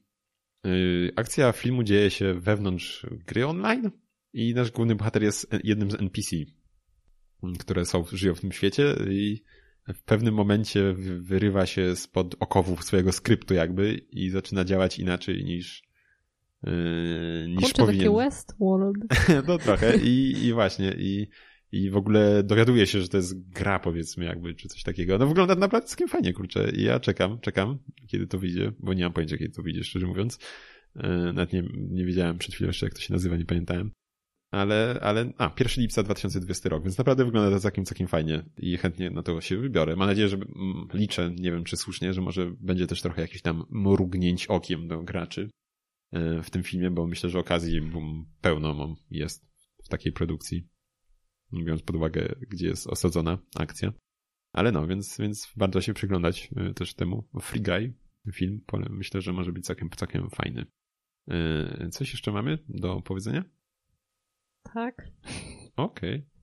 e, 0.65 0.69
akcja 1.17 1.53
filmu 1.53 1.83
dzieje 1.83 2.11
się 2.11 2.35
wewnątrz 2.35 3.07
gry 3.27 3.47
online 3.47 3.91
i 4.33 4.55
nasz 4.55 4.71
główny 4.71 4.95
bohater 4.95 5.23
jest 5.23 5.47
jednym 5.65 5.91
z 5.91 5.95
NPC, 5.95 6.37
które 7.59 7.85
są, 7.85 8.05
żyją 8.13 8.35
w 8.35 8.41
tym 8.41 8.53
świecie 8.53 8.95
i 9.11 9.43
w 9.95 10.03
pewnym 10.03 10.35
momencie 10.35 10.95
wyrywa 11.21 11.67
się 11.67 11.97
spod 11.97 12.37
okowów 12.41 12.85
swojego 12.85 13.13
skryptu 13.13 13.55
jakby 13.55 13.95
i 14.11 14.31
zaczyna 14.31 14.65
działać 14.65 14.99
inaczej 14.99 15.45
niż 15.45 15.87
niż 17.49 17.61
Kurczę, 17.61 17.83
powinien. 17.83 18.07
takie 18.07 18.17
Westworld. 18.17 18.97
no 19.49 19.59
trochę 19.59 19.97
i, 19.97 20.45
i 20.45 20.53
właśnie 20.53 20.95
i 20.99 21.29
i 21.77 21.91
w 21.91 21.97
ogóle 21.97 22.43
dowiaduje 22.43 22.87
się, 22.87 23.01
że 23.01 23.09
to 23.09 23.17
jest 23.17 23.51
gra, 23.51 23.79
powiedzmy, 23.79 24.25
jakby, 24.25 24.55
czy 24.55 24.69
coś 24.69 24.83
takiego. 24.83 25.19
No 25.19 25.27
wygląda 25.27 25.55
naprawdę 25.55 25.89
całkiem 25.89 26.09
fajnie, 26.09 26.33
kurczę. 26.33 26.71
I 26.71 26.83
ja 26.83 27.01
czekam, 27.01 27.41
czekam, 27.41 27.79
kiedy 28.07 28.27
to 28.27 28.39
wyjdzie, 28.39 28.73
bo 28.79 28.95
nie 28.95 29.03
mam 29.03 29.13
pojęcia, 29.13 29.37
kiedy 29.37 29.55
to 29.55 29.63
wyjdzie, 29.63 29.85
szczerze 29.85 30.07
mówiąc. 30.07 30.39
E, 30.97 31.09
nawet 31.09 31.53
nie, 31.53 31.65
nie 31.75 32.05
wiedziałem 32.05 32.39
przed 32.39 32.55
chwilą 32.55 32.69
jeszcze, 32.69 32.87
jak 32.87 32.95
to 32.95 33.01
się 33.01 33.13
nazywa, 33.13 33.37
nie 33.37 33.45
pamiętałem. 33.45 33.91
ale, 34.51 34.99
ale, 35.03 35.33
a, 35.39 35.55
1 35.59 35.83
lipca 35.83 36.03
2020 36.03 36.69
rok, 36.69 36.85
więc 36.85 36.99
naprawdę 36.99 37.25
wygląda 37.25 37.57
to 37.57 37.61
całkiem, 37.61 37.85
całkiem 37.85 38.09
fajnie 38.09 38.45
i 38.59 38.77
chętnie 38.77 39.11
na 39.11 39.23
to 39.23 39.41
się 39.41 39.57
wybiorę. 39.57 39.97
Mam 39.97 40.09
nadzieję, 40.09 40.29
że 40.29 40.37
mm, 40.37 40.89
liczę, 40.95 41.31
nie 41.39 41.53
wiem 41.53 41.65
czy 41.65 41.77
słusznie, 41.77 42.13
że 42.13 42.21
może 42.21 42.51
będzie 42.61 42.87
też 42.87 43.03
trochę 43.03 43.23
jakiś 43.23 43.43
tam 43.43 43.65
mrugnięć 43.71 44.47
okiem 44.47 44.89
do 44.89 45.03
graczy 45.03 45.51
e, 46.13 46.43
w 46.43 46.51
tym 46.51 46.63
filmie, 46.63 46.91
bo 46.91 47.07
myślę, 47.07 47.31
że 47.31 47.39
okazji 47.39 47.81
pełno 48.41 48.97
jest 49.11 49.47
w 49.85 49.89
takiej 49.89 50.13
produkcji, 50.13 50.69
biorąc 51.53 51.83
pod 51.83 51.97
uwagę, 51.97 52.35
gdzie 52.51 52.67
jest 52.67 52.87
osadzona 52.87 53.39
akcja. 53.57 53.93
Ale 54.53 54.73
no, 54.73 54.87
więc, 54.87 55.19
więc 55.19 55.53
warto 55.57 55.81
się 55.81 55.95
przyglądać 55.95 56.51
e, 56.57 56.75
też 56.75 56.95
temu 56.95 57.29
Free 57.41 57.63
Guy 57.63 57.95
film. 58.33 58.61
Myślę, 58.91 59.21
że 59.21 59.33
może 59.33 59.53
być 59.53 59.65
całkiem, 59.65 59.91
całkiem 59.91 60.31
fajny. 60.31 60.67
E, 61.31 61.89
coś 61.91 62.13
jeszcze 62.13 62.33
mamy 62.33 62.59
do 62.69 63.03
powiedzenia? 63.03 63.45
Tak. 64.75 65.09
Okej. 65.77 66.27
Okay. 66.27 66.37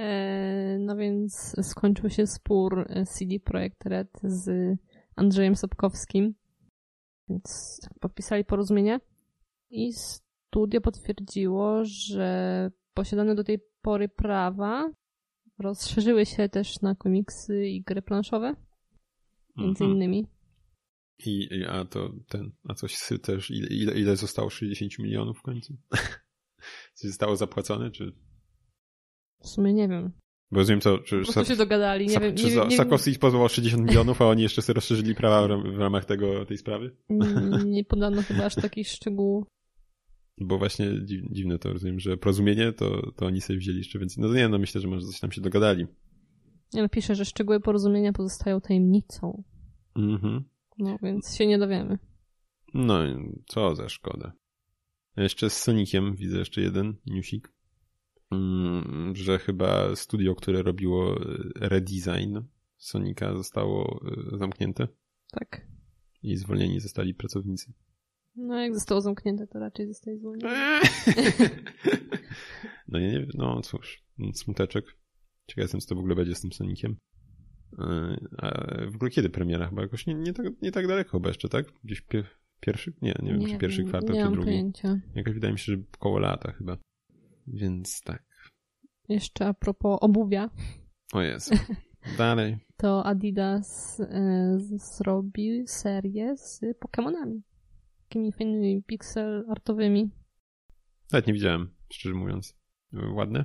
E, 0.00 0.78
no 0.78 0.96
więc 0.96 1.56
skończył 1.62 2.10
się 2.10 2.26
spór 2.26 2.88
CD 3.08 3.40
Projekt 3.40 3.86
Red 3.86 4.10
z 4.22 4.76
Andrzejem 5.16 5.56
Sobkowskim. 5.56 6.34
Więc 7.28 7.80
podpisali 8.00 8.44
porozumienie 8.44 9.00
i 9.70 9.92
studio 9.92 10.80
potwierdziło, 10.80 11.84
że 11.84 12.70
posiadane 12.94 13.34
do 13.34 13.44
tej 13.44 13.58
pory 13.86 14.08
prawa 14.08 14.90
rozszerzyły 15.58 16.26
się 16.26 16.48
też 16.48 16.80
na 16.80 16.94
komiksy 16.94 17.66
i 17.66 17.82
gry 17.82 18.02
planszowe. 18.02 18.54
Między 19.56 19.84
mhm. 19.84 19.90
innymi. 19.90 20.26
I, 21.26 21.48
a 21.68 21.84
to 21.84 22.12
ten, 22.28 22.52
a 22.68 22.74
coś 22.74 22.98
też, 23.22 23.50
ile, 23.50 23.68
ile, 23.68 24.00
ile 24.00 24.16
zostało 24.16 24.50
60 24.50 24.98
milionów 24.98 25.38
w 25.38 25.42
końcu? 25.42 25.76
Coś 26.94 27.10
zostało 27.10 27.36
zapłacone, 27.36 27.90
czy? 27.90 28.12
W 29.42 29.48
sumie 29.48 29.72
nie 29.72 29.88
wiem. 29.88 30.12
Bo 30.50 30.58
rozumiem 30.58 30.80
to, 30.80 30.98
czy... 30.98 31.22
Po 31.34 31.44
się 31.44 31.56
dogadali, 31.56 32.06
nie 32.06 32.20
wiem. 32.20 32.36
Czy 32.36 32.44
nie, 32.44 32.66
nie, 32.66 32.76
Sakowski 32.76 33.18
pozwał 33.18 33.48
60 33.48 33.84
milionów, 33.88 34.22
a 34.22 34.24
oni 34.26 34.42
jeszcze 34.42 34.62
sobie 34.62 34.74
rozszerzyli 34.74 35.14
prawa 35.14 35.58
w 35.58 35.78
ramach 35.78 36.04
tego, 36.04 36.46
tej 36.46 36.58
sprawy? 36.58 36.96
Nie, 37.08 37.64
nie 37.64 37.84
podano 37.84 38.22
chyba 38.22 38.44
aż 38.44 38.54
takich 38.54 38.88
szczegółów. 38.88 39.46
Bo 40.40 40.58
właśnie 40.58 40.86
dziwne 41.30 41.58
to 41.58 41.72
rozumiem, 41.72 42.00
że 42.00 42.16
porozumienie 42.16 42.72
to, 42.72 43.12
to 43.16 43.26
oni 43.26 43.40
sobie 43.40 43.58
wzięli 43.58 43.78
jeszcze 43.78 43.98
więcej. 43.98 44.24
No 44.24 44.34
nie, 44.34 44.48
no 44.48 44.58
myślę, 44.58 44.80
że 44.80 44.88
może 44.88 45.06
coś 45.06 45.20
tam 45.20 45.32
się 45.32 45.40
dogadali. 45.40 45.86
Ja 46.72 46.82
napiszę, 46.82 47.14
że 47.14 47.24
szczegóły 47.24 47.60
porozumienia 47.60 48.12
pozostają 48.12 48.60
tajemnicą. 48.60 49.42
Mhm. 49.96 50.44
No, 50.78 50.98
więc 51.02 51.36
się 51.36 51.46
nie 51.46 51.58
dowiemy. 51.58 51.98
No, 52.74 52.98
co 53.46 53.74
za 53.74 53.88
szkoda. 53.88 54.32
Jeszcze 55.16 55.50
z 55.50 55.56
Soniciem 55.62 56.16
widzę 56.16 56.38
jeszcze 56.38 56.60
jeden 56.60 56.94
newsik, 57.06 57.52
mm, 58.30 59.16
że 59.16 59.38
chyba 59.38 59.96
studio, 59.96 60.34
które 60.34 60.62
robiło 60.62 61.18
redesign 61.56 62.38
Sonika 62.76 63.36
zostało 63.36 64.00
e, 64.32 64.38
zamknięte. 64.38 64.88
Tak. 65.30 65.66
I 66.22 66.36
zwolnieni 66.36 66.80
zostali 66.80 67.14
pracownicy. 67.14 67.72
No 68.36 68.60
jak 68.60 68.74
zostało 68.74 69.00
zamknięte, 69.00 69.46
to 69.46 69.58
raczej 69.58 69.86
zostaje 69.86 70.18
zwolniony. 70.18 70.54
no 72.88 72.98
nie, 72.98 73.12
nie, 73.12 73.26
no 73.34 73.60
cóż, 73.60 74.04
smuteczek. 74.34 74.84
Ciekaw 75.46 75.62
jestem, 75.62 75.80
co 75.80 75.88
to 75.88 75.94
w 75.94 75.98
ogóle 75.98 76.14
będzie 76.14 76.34
z 76.34 76.40
tym 76.40 76.52
Sonikiem. 76.52 76.96
E, 77.78 78.16
a 78.38 78.50
w 78.90 78.94
ogóle 78.94 79.10
kiedy 79.10 79.30
premiera? 79.30 79.68
Chyba 79.68 79.82
jakoś 79.82 80.06
nie, 80.06 80.14
nie, 80.14 80.32
tak, 80.32 80.46
nie 80.62 80.72
tak 80.72 80.86
daleko 80.86 81.10
chyba 81.10 81.28
jeszcze, 81.28 81.48
tak? 81.48 81.66
Gdzieś 81.84 82.06
pierwszy? 82.60 82.92
Nie, 83.02 83.14
nie 83.22 83.32
wiem, 83.32 83.40
nie, 83.40 83.48
czy 83.48 83.58
pierwszy 83.58 83.84
kwartał, 83.84 84.16
nie 84.16 84.24
czy 84.24 84.30
drugi. 84.30 84.44
Pojęcia. 84.44 85.00
Jakoś 85.14 85.34
wydaje 85.34 85.52
mi 85.52 85.58
się, 85.58 85.72
że 85.72 85.82
koło 85.98 86.18
lata 86.18 86.52
chyba. 86.52 86.76
Więc 87.46 88.00
tak. 88.00 88.22
Jeszcze 89.08 89.46
a 89.46 89.54
propos 89.54 89.98
obuwia. 90.00 90.50
O 91.12 91.22
jest. 91.22 91.52
Dalej. 92.18 92.58
To 92.76 93.06
Adidas 93.06 94.00
e, 94.00 94.58
zrobił 94.76 95.66
serię 95.66 96.36
z 96.36 96.60
Pokémonami. 96.60 97.40
Takimi 98.08 98.32
fajnymi 98.32 98.82
pixel 98.82 99.44
artowymi. 99.48 100.10
Nawet 101.12 101.26
nie 101.26 101.32
widziałem, 101.32 101.74
szczerze 101.92 102.14
mówiąc. 102.14 102.56
Ładne? 102.92 103.44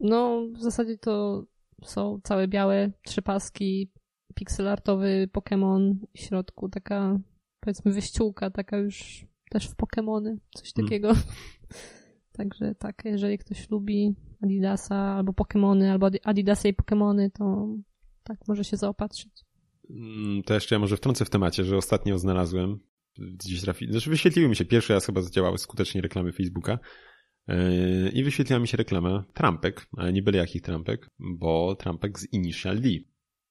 No, 0.00 0.46
w 0.52 0.62
zasadzie 0.62 0.98
to 0.98 1.44
są 1.84 2.20
całe 2.24 2.48
białe, 2.48 2.90
trzy 3.04 3.22
paski, 3.22 3.90
pixel 4.34 4.68
artowy 4.68 5.28
Pokémon 5.32 5.94
w 6.14 6.18
środku 6.18 6.68
taka 6.68 7.18
powiedzmy 7.60 7.92
wyściółka 7.92 8.50
taka 8.50 8.76
już 8.76 9.26
też 9.50 9.68
w 9.68 9.76
Pokémony, 9.76 10.36
coś 10.54 10.72
hmm. 10.72 10.86
takiego. 10.88 11.12
Także 12.38 12.74
tak, 12.74 13.02
jeżeli 13.04 13.38
ktoś 13.38 13.70
lubi 13.70 14.14
Adidasa 14.44 14.96
albo 14.96 15.32
Pokémony, 15.32 15.90
albo 15.90 16.10
Adidasa 16.24 16.68
i 16.68 16.74
Pokémony, 16.74 17.30
to 17.30 17.68
tak 18.22 18.48
może 18.48 18.64
się 18.64 18.76
zaopatrzyć. 18.76 19.44
Mm, 19.90 20.42
to 20.42 20.54
jeszcze 20.54 20.74
ja 20.74 20.78
może 20.78 20.96
wtrącę 20.96 21.24
w 21.24 21.30
temacie, 21.30 21.64
że 21.64 21.76
ostatnio 21.76 22.18
znalazłem, 22.18 22.80
gdzieś 23.18 23.60
trafi... 23.60 23.86
znaczy 23.90 24.10
wyświetliły 24.10 24.48
mi 24.48 24.56
się, 24.56 24.64
pierwszy 24.64 24.92
raz 24.92 25.06
chyba 25.06 25.22
zadziałały 25.22 25.58
skutecznie 25.58 26.00
reklamy 26.00 26.32
Facebooka 26.32 26.78
yy, 27.48 28.10
i 28.12 28.24
wyświetliła 28.24 28.60
mi 28.60 28.68
się 28.68 28.76
reklama 28.76 29.24
trampek, 29.34 29.86
ale 29.96 30.12
nie 30.12 30.22
byle 30.22 30.38
jakich 30.38 30.62
trampek, 30.62 31.08
bo 31.18 31.76
trampek 31.76 32.18
z 32.18 32.32
Initial 32.32 32.80
D. 32.80 32.88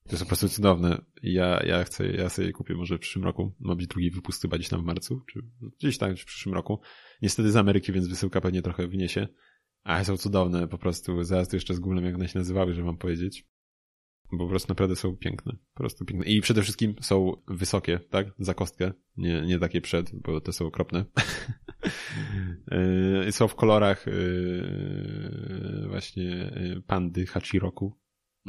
To 0.04 0.12
jest 0.12 0.24
po 0.24 0.28
prostu 0.28 0.50
cudowne. 0.50 1.02
Ja, 1.24 1.64
ja 1.66 1.84
chcę, 1.84 2.08
ja 2.08 2.30
sobie 2.30 2.52
kupię 2.52 2.74
może 2.74 2.98
w 2.98 3.00
przyszłym 3.00 3.26
roku. 3.26 3.56
Ma 3.60 3.76
być 3.76 3.88
drugi 3.88 4.12
wypust 4.12 4.42
chyba 4.42 4.58
gdzieś 4.58 4.70
tam 4.70 4.82
w 4.82 4.86
marcu, 4.86 5.22
czy 5.32 5.40
gdzieś 5.80 5.98
tam 5.98 6.16
w 6.16 6.26
przyszłym 6.26 6.56
roku. 6.56 6.80
Niestety 7.22 7.52
z 7.52 7.56
Ameryki, 7.56 7.92
więc 7.92 8.08
wysyłka 8.08 8.42
pewnie 8.42 8.62
trochę 8.62 8.88
wyniesie. 8.88 9.28
A 9.84 10.04
są 10.04 10.18
cudowne 10.18 10.68
po 10.68 10.78
prostu. 10.78 11.24
Zaraz 11.24 11.50
tu 11.50 11.56
jeszcze 11.56 11.74
z 11.74 11.80
Googlem 11.80 12.06
jak 12.06 12.16
one 12.16 12.28
się 12.28 12.40
nazywały, 12.40 12.74
że 12.74 12.84
mam 12.84 12.98
powiedzieć. 12.98 13.48
Bo 14.32 14.38
po 14.38 14.50
prostu 14.50 14.72
naprawdę 14.72 14.96
są 14.96 15.18
piękne. 15.18 15.54
Po 15.74 15.80
prostu 15.80 16.06
piękne. 16.06 16.26
I 16.26 16.42
przede 16.42 16.64
wszystkim 16.64 16.96
są 17.02 17.34
wysokie, 17.48 18.00
tak? 18.10 18.28
Za 18.40 18.54
kostkę. 18.54 18.94
Nie, 19.18 19.42
nie 19.42 19.60
takie 19.60 19.82
przed, 19.82 20.12
bo 20.22 20.42
te 20.42 20.54
są 20.54 20.66
okropne. 20.66 21.06
Yy, 23.26 23.32
są 23.38 23.48
w 23.48 23.56
kolorach 23.56 24.06
yy, 24.08 25.86
właśnie 25.90 26.24
yy, 26.24 26.82
pandy 26.88 27.26
Hachiroku 27.26 28.00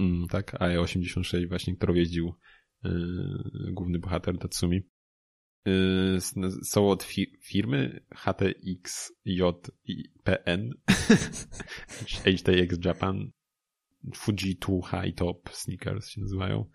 Mm, 0.01 0.29
tak, 0.29 0.53
AE86 0.61 1.49
właśnie, 1.49 1.77
którą 1.77 1.95
jeździł 1.95 2.35
główny 3.73 3.99
bohater 3.99 4.39
Tatsumi. 4.39 4.83
Są 6.63 6.91
od 6.91 7.03
fi 7.03 7.39
firmy 7.43 8.05
HTXJPN 8.15 9.11
HTX 12.09 12.79
Japan 12.85 13.31
Fuji2 14.09 14.81
High 14.91 15.15
Top 15.15 15.51
Sneakers 15.53 16.09
się 16.09 16.21
nazywają 16.21 16.71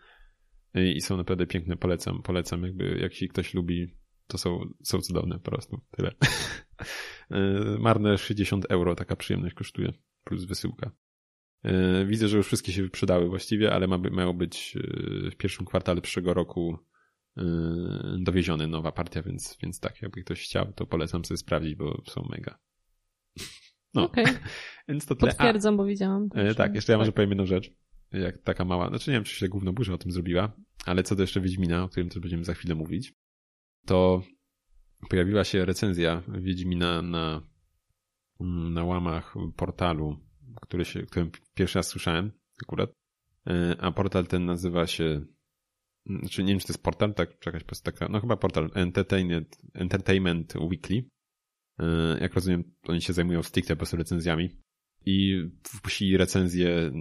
i 0.74 1.02
są 1.02 1.18
naprawdę 1.18 1.48
piękne, 1.48 1.78
polecam, 1.78 2.22
polecam 2.22 2.64
jakby 2.64 3.00
jak 3.00 3.14
się 3.14 3.28
ktoś 3.28 3.54
lubi 3.54 3.96
to 4.28 4.38
są, 4.38 4.60
są 4.84 5.02
cudowne 5.02 5.40
po 5.40 5.52
prostu, 5.52 5.82
tyle. 5.92 6.12
Yy, 7.30 7.78
marne 7.88 8.18
60 8.18 8.66
euro 8.70 8.96
taka 8.96 9.16
przyjemność 9.16 9.56
kosztuje, 9.56 9.94
plus 10.24 10.46
wysyłka. 10.46 10.92
E, 11.66 12.06
widzę, 12.06 12.28
że 12.28 12.38
już 12.38 12.48
wszystkie 12.48 12.72
się 12.72 12.84
wyprzedały 12.84 13.30
właściwie, 13.30 13.74
ale 13.74 13.88
ma, 13.88 13.98
mają 13.98 14.34
być 14.34 14.78
e, 14.78 15.32
w 15.32 15.36
pierwszym 15.36 15.66
kwartale 15.66 16.02
przyszłego 16.02 16.34
roku 16.34 16.78
e, 17.38 17.44
dowieziony 18.20 18.68
nowa 18.68 18.92
partia, 18.92 19.22
więc, 19.22 19.58
więc 19.64 19.80
tak, 19.80 20.02
jakby 20.02 20.24
ktoś 20.24 20.44
chciał, 20.44 20.74
to 20.74 20.86
polecam 20.86 21.26
sobie 21.26 21.38
sprawdzić, 21.38 21.76
bo 21.76 22.02
są 22.08 22.28
mega. 22.30 22.60
No, 23.96 24.06
okay. 24.06 24.26
więc 24.88 25.06
to 25.06 25.16
tyle. 25.16 25.32
Potwierdzam, 25.32 25.74
A, 25.74 25.78
bo 25.78 25.86
widziałam. 25.86 26.30
tak, 26.58 26.76
jeszcze 26.76 26.92
ja 26.92 26.98
może 26.98 27.12
tak. 27.12 27.16
powiem 27.16 27.30
jedną 27.30 27.46
rzecz. 27.46 27.72
Jak 28.12 28.38
taka 28.38 28.66
mała, 28.66 28.90
znaczy 28.90 29.12
nie 29.12 29.18
wiem, 29.18 29.24
czy 29.24 29.36
się 29.36 29.48
główna 29.48 29.72
burza 29.72 29.94
o 29.94 29.98
tym 29.98 30.12
zrobiła, 30.12 30.52
ale 30.86 31.04
co 31.04 31.16
do 31.16 31.24
jeszcze 31.24 31.42
Wiedźmina, 31.42 31.84
o 31.84 31.90
którym 31.90 32.10
też 32.10 32.20
będziemy 32.20 32.44
za 32.44 32.54
chwilę 32.54 32.76
mówić, 32.76 33.14
to 33.86 34.22
pojawiła 35.10 35.44
się 35.44 35.66
recenzja 35.66 36.22
Wiedźmina 36.28 37.02
na, 37.02 37.42
na 38.70 38.84
łamach 38.84 39.36
portalu 39.56 40.26
który 40.62 40.86
się, 40.86 41.02
którym 41.04 41.32
pierwszy 41.54 41.80
raz 41.80 41.88
słyszałem 41.88 42.32
akurat. 42.64 42.90
E, 43.48 43.76
a 43.80 43.92
portal 43.92 44.28
ten 44.28 44.46
nazywa 44.46 44.88
się, 44.88 45.26
znaczy 46.06 46.44
nie 46.44 46.54
wiem, 46.54 46.60
czy 46.60 46.68
to 46.68 46.74
jest 46.74 46.84
portal, 46.84 47.14
tak, 47.14 47.40
czy 47.40 47.50
jakaś 47.50 47.82
taka, 47.82 48.08
no 48.10 48.22
chyba 48.22 48.38
portal 48.38 48.70
Entertainment, 48.74 49.58
Entertainment 49.74 50.56
Weekly. 50.56 51.04
E, 51.80 52.18
jak 52.22 52.34
rozumiem, 52.34 52.64
oni 52.84 53.02
się 53.02 53.14
zajmują 53.14 53.44
stricte 53.44 53.76
po 53.76 53.78
prostu 53.78 53.98
recenzjami. 53.98 54.50
I 55.08 55.42
wpuścili 55.64 56.18
recenzję 56.18 56.92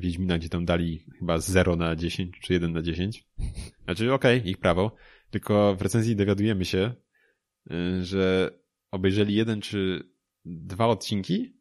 Wiedźmina, 0.00 0.38
gdzie 0.38 0.48
tam 0.48 0.64
dali 0.64 1.04
chyba 1.18 1.38
0 1.38 1.76
na 1.76 1.96
10, 1.96 2.40
czy 2.40 2.52
1 2.52 2.72
na 2.72 2.82
10. 2.82 3.24
Znaczy, 3.84 4.12
okej, 4.12 4.38
okay, 4.38 4.50
ich 4.50 4.58
prawo. 4.58 4.96
Tylko 5.30 5.76
w 5.76 5.82
recenzji 5.82 6.16
dowiadujemy 6.16 6.64
się, 6.64 6.94
e, 7.70 8.04
że 8.04 8.50
obejrzeli 8.90 9.34
jeden 9.34 9.60
czy 9.60 10.10
dwa 10.44 10.86
odcinki 10.86 11.56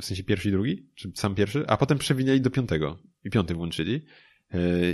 w 0.00 0.04
sensie 0.04 0.24
pierwszy 0.24 0.48
i 0.48 0.52
drugi, 0.52 0.90
czy 0.94 1.12
sam 1.14 1.34
pierwszy, 1.34 1.66
a 1.66 1.76
potem 1.76 1.98
przewinęli 1.98 2.40
do 2.40 2.50
piątego 2.50 3.02
i 3.24 3.30
piąty 3.30 3.54
włączyli. 3.54 4.06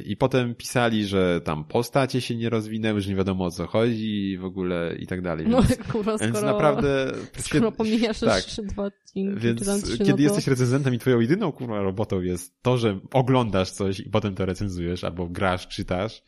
I 0.07 0.17
potem 0.17 0.55
pisali, 0.55 1.07
że 1.07 1.41
tam 1.41 1.65
postacie 1.65 2.21
się 2.21 2.37
nie 2.37 2.51
rozwinęły, 2.51 3.01
że 3.01 3.11
nie 3.11 3.17
wiadomo 3.17 3.45
o 3.45 3.51
co 3.51 3.67
chodzi 3.67 4.39
w 4.41 4.45
ogóle 4.45 4.97
i 4.99 5.07
tak 5.07 5.23
dalej. 5.23 5.47
No, 5.49 5.63
Więc, 5.63 5.77
kurwa, 5.77 6.19
skoro, 6.19 6.33
więc 6.33 6.43
naprawdę... 6.43 7.13
skoro 7.39 7.73
pomijasz 7.73 8.21
tak. 8.21 8.45
jeszcze 8.45 8.63
dwa 8.63 8.85
odcinki, 8.85 9.41
Więc 9.41 9.85
trzy, 9.85 9.99
kiedy 9.99 10.11
no 10.11 10.17
to... 10.17 10.23
jesteś 10.23 10.47
recenzentem 10.47 10.95
i 10.95 10.99
twoją 10.99 11.21
jedyną 11.21 11.53
kurwa 11.53 11.83
robotą 11.83 12.21
jest 12.21 12.63
to, 12.63 12.79
że 12.79 13.01
oglądasz 13.13 13.71
coś 13.71 14.01
i 14.01 14.11
potem 14.11 14.35
to 14.35 14.47
recenzujesz, 14.47 15.05
albo 15.05 15.29
grasz, 15.29 15.69
czytasz, 15.69 16.23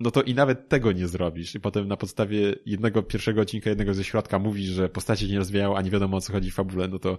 no 0.00 0.10
to 0.10 0.22
i 0.22 0.34
nawet 0.34 0.68
tego 0.68 0.92
nie 0.92 1.08
zrobisz. 1.08 1.54
I 1.54 1.60
potem 1.60 1.88
na 1.88 1.96
podstawie 1.96 2.54
jednego 2.66 3.02
pierwszego 3.02 3.40
odcinka, 3.40 3.70
jednego 3.70 3.94
ze 3.94 4.04
środka 4.04 4.38
mówisz, 4.38 4.70
że 4.70 4.88
postacie 4.88 5.26
się 5.26 5.32
nie 5.32 5.38
rozwijają, 5.38 5.76
a 5.76 5.82
nie 5.82 5.90
wiadomo 5.90 6.16
o 6.16 6.20
co 6.20 6.32
chodzi 6.32 6.50
w 6.50 6.54
fabule, 6.54 6.88
no 6.88 6.98
to 6.98 7.18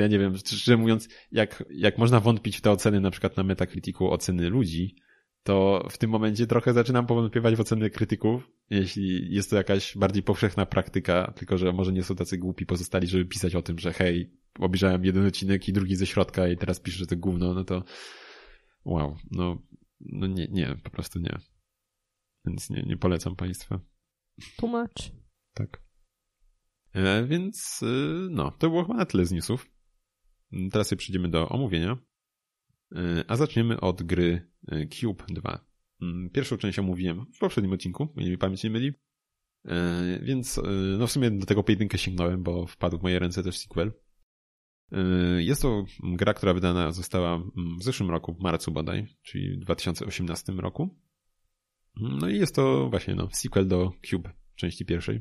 ja 0.00 0.08
nie 0.08 0.18
wiem, 0.18 0.36
szczerze 0.36 0.76
mówiąc, 0.76 1.08
jak, 1.32 1.64
jak 1.70 1.98
można 1.98 2.20
wątpić 2.20 2.56
w 2.56 2.60
te 2.60 2.70
oceny, 2.70 3.00
na 3.00 3.10
przykład 3.10 3.36
na 3.36 3.42
Metacriticu 3.42 4.10
oceny 4.10 4.50
ludzi, 4.50 4.96
to 5.42 5.86
w 5.90 5.98
tym 5.98 6.10
momencie 6.10 6.46
trochę 6.46 6.72
zaczynam 6.72 7.06
powątpiewać 7.06 7.56
w 7.56 7.60
oceny 7.60 7.90
krytyków, 7.90 8.50
jeśli 8.70 9.34
jest 9.34 9.50
to 9.50 9.56
jakaś 9.56 9.96
bardziej 9.96 10.22
powszechna 10.22 10.66
praktyka, 10.66 11.32
tylko 11.36 11.58
że 11.58 11.72
może 11.72 11.92
nie 11.92 12.02
są 12.02 12.16
tacy 12.16 12.38
głupi 12.38 12.66
pozostali, 12.66 13.06
żeby 13.06 13.24
pisać 13.24 13.54
o 13.54 13.62
tym, 13.62 13.78
że 13.78 13.92
hej, 13.92 14.32
obejrzałem 14.58 15.04
jeden 15.04 15.26
odcinek 15.26 15.68
i 15.68 15.72
drugi 15.72 15.96
ze 15.96 16.06
środka 16.06 16.48
i 16.48 16.56
teraz 16.56 16.80
piszę, 16.80 16.98
że 16.98 17.06
to 17.06 17.16
gówno, 17.16 17.54
no 17.54 17.64
to 17.64 17.84
wow, 18.84 19.16
no, 19.30 19.62
no 20.00 20.26
nie, 20.26 20.48
nie, 20.50 20.76
po 20.82 20.90
prostu 20.90 21.18
nie. 21.18 21.38
Więc 22.44 22.70
nie, 22.70 22.82
nie 22.82 22.96
polecam 22.96 23.36
Państwa. 23.36 23.80
Tłumacz. 24.56 25.12
Tak. 25.54 25.82
E, 26.92 27.24
więc, 27.24 27.82
y, 27.82 28.28
no, 28.30 28.50
to 28.50 28.70
było 28.70 28.84
chyba 28.84 28.96
na 28.96 29.06
tyle 29.06 29.26
z 29.26 29.32
newsów. 29.32 29.70
Teraz 30.72 30.88
sobie 30.88 30.98
przejdziemy 30.98 31.28
do 31.28 31.48
omówienia. 31.48 31.98
E, 32.96 33.24
a 33.28 33.36
zaczniemy 33.36 33.80
od 33.80 34.02
gry 34.02 34.50
e, 34.68 34.86
Cube 34.86 35.24
2. 35.28 35.64
Mm, 36.02 36.30
Pierwszą 36.30 36.56
część 36.56 36.78
omówiłem 36.78 37.26
w 37.34 37.38
poprzednim 37.38 37.72
odcinku, 37.72 38.08
mi 38.16 38.38
pamięć 38.38 38.64
nie 38.64 38.70
myli. 38.70 38.92
E, 39.64 40.20
Więc, 40.22 40.60
no 40.98 41.06
w 41.06 41.12
sumie 41.12 41.30
do 41.30 41.46
tego 41.46 41.62
pojedynkę 41.62 41.98
sięgnąłem, 41.98 42.42
bo 42.42 42.66
wpadł 42.66 42.98
w 42.98 43.02
moje 43.02 43.18
ręce 43.18 43.42
też 43.42 43.58
sequel. 43.58 43.92
Jest 45.38 45.62
to 45.62 45.84
gra, 46.02 46.34
która 46.34 46.54
wydana 46.54 46.92
została 46.92 47.34
mm, 47.34 47.78
w 47.78 47.82
zeszłym 47.82 48.10
roku, 48.10 48.34
w 48.34 48.40
marcu 48.40 48.72
bodaj, 48.72 49.06
czyli 49.22 49.56
w 49.56 49.58
2018 49.58 50.52
roku. 50.52 50.98
No 51.96 52.28
i 52.28 52.38
jest 52.38 52.54
to 52.54 52.90
właśnie 52.90 53.14
no, 53.14 53.28
sequel 53.32 53.68
do 53.68 53.92
Cube 54.10 54.32
części 54.54 54.84
pierwszej. 54.84 55.20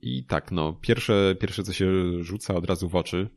I 0.00 0.26
tak, 0.26 0.52
no, 0.52 0.72
pierwsze, 0.72 1.36
pierwsze 1.40 1.62
co 1.62 1.72
się 1.72 1.86
rzuca 2.22 2.54
od 2.54 2.64
razu 2.64 2.88
w 2.88 2.96
oczy, 2.96 3.30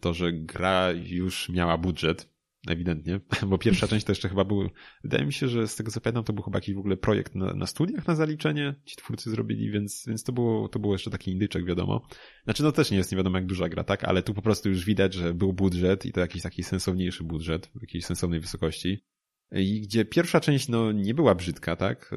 to 0.00 0.14
że 0.14 0.32
gra 0.32 0.90
już 0.92 1.48
miała 1.48 1.78
budżet, 1.78 2.32
ewidentnie, 2.68 3.20
bo 3.48 3.58
pierwsza 3.58 3.88
część 3.88 4.06
to 4.06 4.12
jeszcze 4.12 4.28
chyba 4.28 4.44
był, 4.44 4.70
wydaje 5.04 5.24
mi 5.24 5.32
się, 5.32 5.48
że 5.48 5.68
z 5.68 5.76
tego 5.76 5.90
co 5.90 6.00
pamiętam, 6.00 6.24
to 6.24 6.32
był 6.32 6.42
chyba 6.42 6.56
jakiś 6.56 6.74
w 6.74 6.78
ogóle 6.78 6.96
projekt 6.96 7.34
na, 7.34 7.54
na 7.54 7.66
studiach 7.66 8.06
na 8.06 8.14
zaliczenie, 8.14 8.74
ci 8.84 8.96
twórcy 8.96 9.30
zrobili, 9.30 9.70
więc, 9.70 10.04
więc 10.06 10.24
to 10.24 10.32
było, 10.32 10.68
to 10.68 10.78
było 10.78 10.94
jeszcze 10.94 11.10
taki 11.10 11.30
indyczek, 11.30 11.64
wiadomo. 11.64 12.06
Znaczy, 12.44 12.62
no 12.62 12.72
też 12.72 12.90
nie 12.90 12.96
jest 12.96 13.12
nie 13.12 13.16
wiadomo 13.16 13.38
jak 13.38 13.46
duża 13.46 13.68
gra, 13.68 13.84
tak, 13.84 14.04
ale 14.04 14.22
tu 14.22 14.34
po 14.34 14.42
prostu 14.42 14.68
już 14.68 14.84
widać, 14.84 15.14
że 15.14 15.34
był 15.34 15.52
budżet 15.52 16.06
i 16.06 16.12
to 16.12 16.20
jakiś 16.20 16.42
taki 16.42 16.62
sensowniejszy 16.62 17.24
budżet, 17.24 17.70
w 17.74 17.80
jakiejś 17.80 18.04
sensownej 18.04 18.40
wysokości. 18.40 19.04
I 19.52 19.80
gdzie 19.80 20.04
pierwsza 20.04 20.40
część 20.40 20.68
no 20.68 20.92
nie 20.92 21.14
była 21.14 21.34
brzydka, 21.34 21.76
tak? 21.76 22.12
Y, 22.12 22.16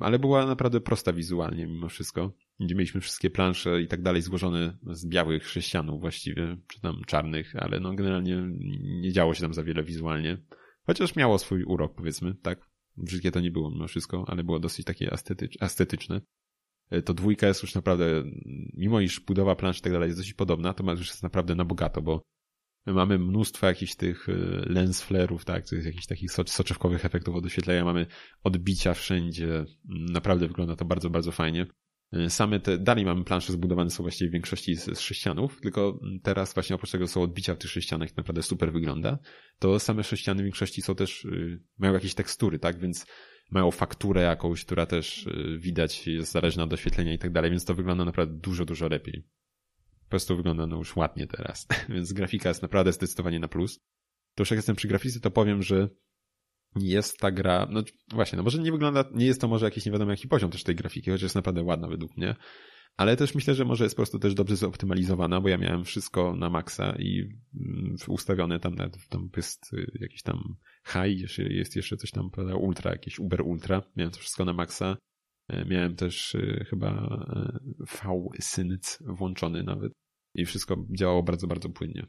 Ale 0.00 0.18
była 0.18 0.46
naprawdę 0.46 0.80
prosta 0.80 1.12
wizualnie 1.12 1.66
mimo 1.66 1.88
wszystko. 1.88 2.32
Gdzie 2.60 2.74
mieliśmy 2.74 3.00
wszystkie 3.00 3.30
plansze 3.30 3.82
i 3.82 3.86
tak 3.88 4.02
dalej 4.02 4.22
złożone 4.22 4.78
z 4.90 5.06
białych 5.06 5.48
sześcianów 5.48 6.00
właściwie, 6.00 6.56
czy 6.68 6.80
tam 6.80 7.02
czarnych, 7.06 7.56
ale 7.56 7.80
no 7.80 7.94
generalnie 7.94 8.42
nie 9.00 9.12
działo 9.12 9.34
się 9.34 9.40
tam 9.40 9.54
za 9.54 9.62
wiele 9.62 9.84
wizualnie. 9.84 10.38
Chociaż 10.86 11.16
miało 11.16 11.38
swój 11.38 11.64
urok, 11.64 11.94
powiedzmy, 11.94 12.34
tak? 12.34 12.70
Brzydkie 12.96 13.30
to 13.30 13.40
nie 13.40 13.50
było 13.50 13.70
mimo 13.70 13.88
wszystko, 13.88 14.24
ale 14.28 14.44
było 14.44 14.58
dosyć 14.58 14.86
takie 14.86 15.12
estetycz, 15.12 15.62
estetyczne. 15.62 16.20
Y, 16.92 17.02
To 17.02 17.14
dwójka 17.14 17.46
jest 17.46 17.62
już 17.62 17.74
naprawdę, 17.74 18.24
mimo 18.74 19.00
iż 19.00 19.20
budowa 19.20 19.56
plansz 19.56 19.78
i 19.78 19.82
tak 19.82 19.92
dalej 19.92 20.06
jest 20.06 20.18
dosyć 20.18 20.34
podobna, 20.34 20.74
to 20.74 20.90
już 20.90 21.08
jest 21.08 21.22
naprawdę 21.22 21.54
na 21.54 21.64
bogato, 21.64 22.02
bo 22.02 22.22
Mamy 22.86 23.18
mnóstwo 23.18 23.66
jakichś 23.66 23.94
tych 23.94 24.28
y, 24.28 24.32
lens 24.66 25.04
flare'ów, 25.04 25.44
tak, 25.44 25.64
jakichś 25.84 26.06
takich 26.06 26.30
soc- 26.30 26.50
soczewkowych 26.50 27.04
efektów 27.04 27.36
od 27.36 27.46
oświetlenia, 27.46 27.84
mamy 27.84 28.06
odbicia 28.42 28.94
wszędzie, 28.94 29.64
naprawdę 29.88 30.48
wygląda 30.48 30.76
to 30.76 30.84
bardzo, 30.84 31.10
bardzo 31.10 31.32
fajnie. 31.32 31.66
Y, 32.14 32.30
Same 32.30 32.60
te, 32.60 32.78
dalej 32.78 33.04
mamy 33.04 33.24
plansze 33.24 33.52
zbudowane 33.52 33.90
są 33.90 34.02
właściwie 34.02 34.30
w 34.30 34.32
większości 34.32 34.76
z, 34.76 34.84
z 34.84 35.00
sześcianów, 35.00 35.60
tylko 35.60 36.00
teraz 36.22 36.54
właśnie 36.54 36.76
oprócz 36.76 36.90
tego 36.90 37.06
są 37.06 37.22
odbicia 37.22 37.54
w 37.54 37.58
tych 37.58 37.70
sześcianach, 37.70 38.16
naprawdę 38.16 38.42
super 38.42 38.72
wygląda. 38.72 39.18
To 39.58 39.78
same 39.78 40.04
sześciany 40.04 40.42
w 40.42 40.44
większości 40.44 40.82
są 40.82 40.94
też, 40.94 41.24
y, 41.24 41.62
mają 41.78 41.92
jakieś 41.92 42.14
tekstury, 42.14 42.58
tak, 42.58 42.78
więc 42.78 43.06
mają 43.50 43.70
fakturę 43.70 44.22
jakąś, 44.22 44.64
która 44.64 44.86
też 44.86 45.26
y, 45.26 45.58
widać 45.58 46.06
jest 46.06 46.32
zależna 46.32 46.64
od 46.64 46.72
oświetlenia 46.72 47.12
i 47.12 47.18
tak 47.18 47.32
dalej, 47.32 47.50
więc 47.50 47.64
to 47.64 47.74
wygląda 47.74 48.04
naprawdę 48.04 48.40
dużo, 48.40 48.64
dużo 48.64 48.88
lepiej 48.88 49.24
po 50.06 50.10
prostu 50.10 50.36
wygląda 50.36 50.66
no 50.66 50.76
już 50.76 50.96
ładnie 50.96 51.26
teraz. 51.26 51.66
Więc 51.88 52.12
grafika 52.12 52.48
jest 52.48 52.62
naprawdę 52.62 52.92
zdecydowanie 52.92 53.40
na 53.40 53.48
plus. 53.48 53.80
To 54.34 54.42
już 54.42 54.50
jak 54.50 54.58
jestem 54.58 54.76
przy 54.76 54.88
grafice, 54.88 55.20
to 55.20 55.30
powiem, 55.30 55.62
że 55.62 55.88
jest 56.80 57.18
ta 57.18 57.30
gra, 57.30 57.66
no 57.70 57.82
właśnie, 58.12 58.36
no 58.36 58.42
może 58.42 58.58
nie 58.58 58.72
wygląda, 58.72 59.04
nie 59.14 59.26
jest 59.26 59.40
to 59.40 59.48
może 59.48 59.64
jakiś 59.64 59.86
nie 59.86 59.92
wiadomo 59.92 60.10
jaki 60.10 60.28
poziom 60.28 60.50
też 60.50 60.62
tej 60.62 60.74
grafiki, 60.74 61.10
chociaż 61.10 61.22
jest 61.22 61.34
naprawdę 61.34 61.62
ładna 61.62 61.88
według 61.88 62.16
mnie, 62.16 62.34
ale 62.96 63.16
też 63.16 63.34
myślę, 63.34 63.54
że 63.54 63.64
może 63.64 63.84
jest 63.84 63.96
po 63.96 64.00
prostu 64.00 64.18
też 64.18 64.34
dobrze 64.34 64.56
zoptymalizowana, 64.56 65.40
bo 65.40 65.48
ja 65.48 65.58
miałem 65.58 65.84
wszystko 65.84 66.36
na 66.36 66.50
maksa 66.50 66.96
i 66.98 67.28
mm, 67.54 67.96
ustawione 68.08 68.60
tam 68.60 68.76
tam 69.08 69.28
jest 69.36 69.72
y, 69.72 69.98
jakiś 70.00 70.22
tam 70.22 70.56
high, 70.86 71.38
jest 71.38 71.76
jeszcze 71.76 71.96
coś 71.96 72.10
tam 72.10 72.30
prawda, 72.30 72.54
ultra, 72.54 72.90
jakieś 72.90 73.18
uber 73.18 73.42
ultra, 73.42 73.82
miałem 73.96 74.12
to 74.12 74.18
wszystko 74.18 74.44
na 74.44 74.52
maksa. 74.52 74.96
E, 75.48 75.64
Miałem 75.64 75.96
też 75.96 76.34
y, 76.34 76.66
chyba 76.70 76.88
e, 76.88 77.58
V-Sync 78.02 78.98
włączony 79.06 79.62
nawet 79.62 79.92
i 80.34 80.44
wszystko 80.44 80.86
działało 80.98 81.22
bardzo, 81.22 81.46
bardzo 81.46 81.68
płynnie 81.68 82.06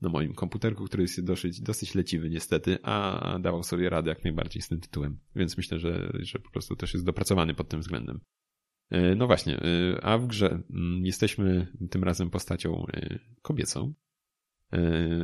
na 0.00 0.08
moim 0.08 0.34
komputerku, 0.34 0.84
który 0.84 1.02
jest 1.02 1.24
dosyć, 1.24 1.60
dosyć 1.60 1.94
leciwy 1.94 2.30
niestety, 2.30 2.78
a 2.82 3.38
dawał 3.40 3.62
sobie 3.62 3.90
radę 3.90 4.08
jak 4.08 4.24
najbardziej 4.24 4.62
z 4.62 4.68
tym 4.68 4.80
tytułem. 4.80 5.18
Więc 5.36 5.56
myślę, 5.56 5.78
że, 5.78 6.10
że 6.14 6.38
po 6.38 6.50
prostu 6.50 6.76
też 6.76 6.94
jest 6.94 7.06
dopracowany 7.06 7.54
pod 7.54 7.68
tym 7.68 7.80
względem. 7.80 8.20
E, 8.90 9.14
No 9.14 9.26
właśnie, 9.26 9.56
e, 9.56 10.04
a 10.04 10.18
w 10.18 10.26
grze 10.26 10.62
mm, 10.70 11.06
jesteśmy 11.06 11.72
tym 11.90 12.04
razem 12.04 12.30
postacią 12.30 12.86
e, 12.92 13.18
kobiecą. 13.42 13.94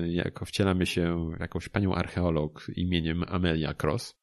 Jako 0.06 0.44
wcielamy 0.44 0.86
się 0.86 1.30
w 1.36 1.40
jakąś 1.40 1.68
panią 1.68 1.94
archeolog 1.94 2.66
imieniem 2.76 3.24
Amelia 3.28 3.74
Cross 3.82 4.14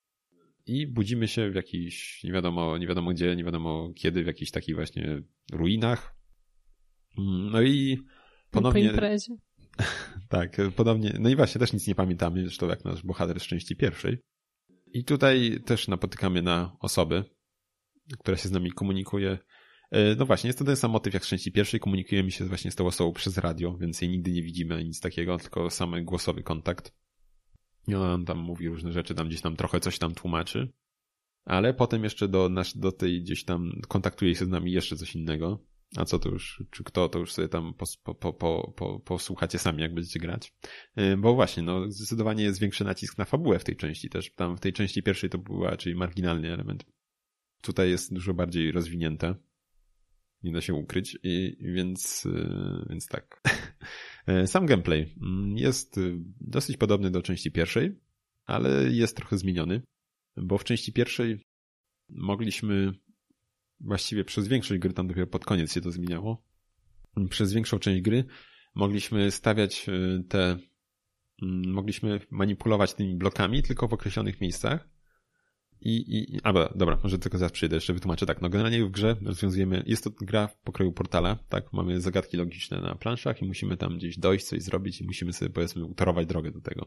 i 0.65 0.87
budzimy 0.87 1.27
się 1.27 1.51
w 1.51 1.55
jakiś, 1.55 2.23
nie 2.23 2.31
wiadomo, 2.31 2.77
nie 2.77 2.87
wiadomo 2.87 3.11
gdzie, 3.11 3.35
nie 3.35 3.43
wiadomo 3.43 3.93
kiedy, 3.95 4.23
w 4.23 4.27
jakichś 4.27 4.51
takich 4.51 4.75
właśnie 4.75 5.21
ruinach. 5.51 6.15
Mm, 7.17 7.49
No 7.51 7.61
i 7.61 7.97
Po 7.97 8.03
ponownie, 8.51 8.83
imprezie. 8.83 9.35
tak, 10.29 10.57
podobnie, 10.75 11.15
no 11.19 11.29
i 11.29 11.35
właśnie 11.35 11.59
też 11.59 11.73
nic 11.73 11.87
nie 11.87 11.95
pamiętamy, 11.95 12.41
zresztą 12.41 12.67
jak 12.67 12.85
nasz 12.85 13.03
bohater 13.03 13.39
z 13.39 13.43
części 13.43 13.75
pierwszej. 13.75 14.17
I 14.93 15.03
tutaj 15.03 15.59
też 15.65 15.87
napotykamy 15.87 16.41
na 16.41 16.77
osobę, 16.79 17.23
która 18.19 18.37
się 18.37 18.49
z 18.49 18.51
nami 18.51 18.71
komunikuje. 18.71 19.37
E, 19.91 20.15
No 20.15 20.25
właśnie, 20.25 20.47
jest 20.47 20.59
to 20.59 20.65
ten 20.65 20.75
sam 20.75 20.91
motyw 20.91 21.13
jak 21.13 21.25
z 21.25 21.27
części 21.27 21.51
pierwszej, 21.51 21.79
komunikujemy 21.79 22.31
się 22.31 22.45
właśnie 22.45 22.71
z 22.71 22.75
tą 22.75 22.87
osobą 22.87 23.13
przez 23.13 23.37
radio, 23.37 23.77
więc 23.77 24.01
jej 24.01 24.11
nigdy 24.11 24.31
nie 24.31 24.43
widzimy, 24.43 24.83
nic 24.83 24.99
takiego, 24.99 25.37
tylko 25.37 25.69
samy 25.69 26.03
głosowy 26.03 26.43
kontakt. 26.43 26.93
I 27.87 27.91
nam 27.91 28.25
tam 28.25 28.37
mówi 28.37 28.69
różne 28.69 28.91
rzeczy, 28.91 29.15
tam 29.15 29.27
gdzieś 29.27 29.41
tam 29.41 29.55
trochę 29.55 29.79
coś 29.79 29.99
tam 29.99 30.13
tłumaczy. 30.13 30.73
Ale 31.45 31.73
potem 31.73 32.03
jeszcze 32.03 32.27
do, 32.27 32.49
nasz, 32.49 32.77
do 32.77 32.91
tej 32.91 33.21
gdzieś 33.21 33.43
tam 33.43 33.71
kontaktuje 33.87 34.35
się 34.35 34.45
z 34.45 34.49
nami 34.49 34.71
jeszcze 34.71 34.95
coś 34.95 35.15
innego. 35.15 35.65
A 35.97 36.05
co 36.05 36.19
to 36.19 36.29
już, 36.29 36.63
czy 36.71 36.83
kto, 36.83 37.09
to 37.09 37.19
już 37.19 37.33
sobie 37.33 37.47
tam 37.47 37.73
pos, 37.73 37.97
po, 37.97 38.15
po, 38.15 38.33
po, 38.33 38.73
po, 38.75 38.99
posłuchacie 38.99 39.59
sami, 39.59 39.81
jak 39.81 39.93
będziecie 39.93 40.19
grać. 40.19 40.53
Yy, 40.95 41.17
Bo 41.17 41.33
właśnie, 41.33 41.63
no, 41.63 41.91
zdecydowanie 41.91 42.43
jest 42.43 42.59
większy 42.59 42.83
nacisk 42.83 43.17
na 43.17 43.25
fabułę 43.25 43.59
w 43.59 43.63
tej 43.63 43.75
części 43.75 44.09
też. 44.09 44.33
Tam 44.33 44.57
w 44.57 44.59
tej 44.59 44.73
części 44.73 45.03
pierwszej 45.03 45.29
to 45.29 45.37
był 45.37 45.63
raczej 45.63 45.95
marginalny 45.95 46.53
element. 46.53 46.85
Tutaj 47.61 47.89
jest 47.89 48.13
dużo 48.13 48.33
bardziej 48.33 48.71
rozwinięte. 48.71 49.35
Nie 50.43 50.51
da 50.51 50.61
się 50.61 50.73
ukryć, 50.73 51.17
i, 51.23 51.57
więc, 51.59 52.25
yy, 52.25 52.85
więc 52.89 53.07
tak. 53.07 53.41
Yy, 54.27 54.47
Sam 54.53 54.65
gameplay 54.65 55.15
mm, 55.21 55.57
jest 55.57 55.99
dosyć 56.41 56.77
podobny 56.77 57.11
do 57.11 57.21
części 57.21 57.51
pierwszej, 57.51 57.99
ale 58.45 58.91
jest 58.91 59.15
trochę 59.15 59.37
zmieniony, 59.37 59.81
bo 60.37 60.57
w 60.57 60.63
części 60.63 60.93
pierwszej 60.93 61.39
mogliśmy 62.09 62.93
właściwie 63.83 64.25
przez 64.25 64.47
większość 64.47 64.79
gry, 64.79 64.93
tam 64.93 65.07
dopiero 65.07 65.27
pod 65.27 65.45
koniec 65.45 65.73
się 65.73 65.81
to 65.81 65.91
zmieniało, 65.91 66.43
przez 67.29 67.53
większą 67.53 67.79
część 67.79 68.01
gry 68.01 68.25
mogliśmy 68.75 69.31
stawiać 69.31 69.89
y, 69.89 70.23
te, 70.29 70.57
mm, 71.41 71.73
mogliśmy 71.73 72.19
manipulować 72.31 72.93
tymi 72.93 73.15
blokami 73.15 73.63
tylko 73.63 73.87
w 73.87 73.93
określonych 73.93 74.41
miejscach. 74.41 74.89
I, 75.83 76.17
i, 76.17 76.39
a, 76.43 76.53
dobra, 76.75 76.99
może 77.03 77.19
tylko 77.19 77.37
zaraz 77.37 77.51
przyjdę, 77.51 77.75
jeszcze 77.75 77.93
wytłumaczę 77.93 78.25
tak. 78.25 78.41
No 78.41 78.49
generalnie 78.49 78.85
w 78.85 78.91
grze 78.91 79.15
rozwiązujemy, 79.21 79.83
jest 79.85 80.03
to 80.03 80.09
gra 80.09 80.47
w 80.47 80.59
pokroju 80.59 80.91
portala, 80.91 81.35
tak? 81.49 81.73
Mamy 81.73 82.01
zagadki 82.01 82.37
logiczne 82.37 82.81
na 82.81 82.95
planszach 82.95 83.41
i 83.41 83.45
musimy 83.45 83.77
tam 83.77 83.97
gdzieś 83.97 84.17
dojść, 84.17 84.45
coś 84.45 84.61
zrobić 84.61 85.01
i 85.01 85.05
musimy 85.05 85.33
sobie 85.33 85.51
powiedzmy 85.51 85.85
utorować 85.85 86.27
drogę 86.27 86.51
do 86.51 86.61
tego. 86.61 86.85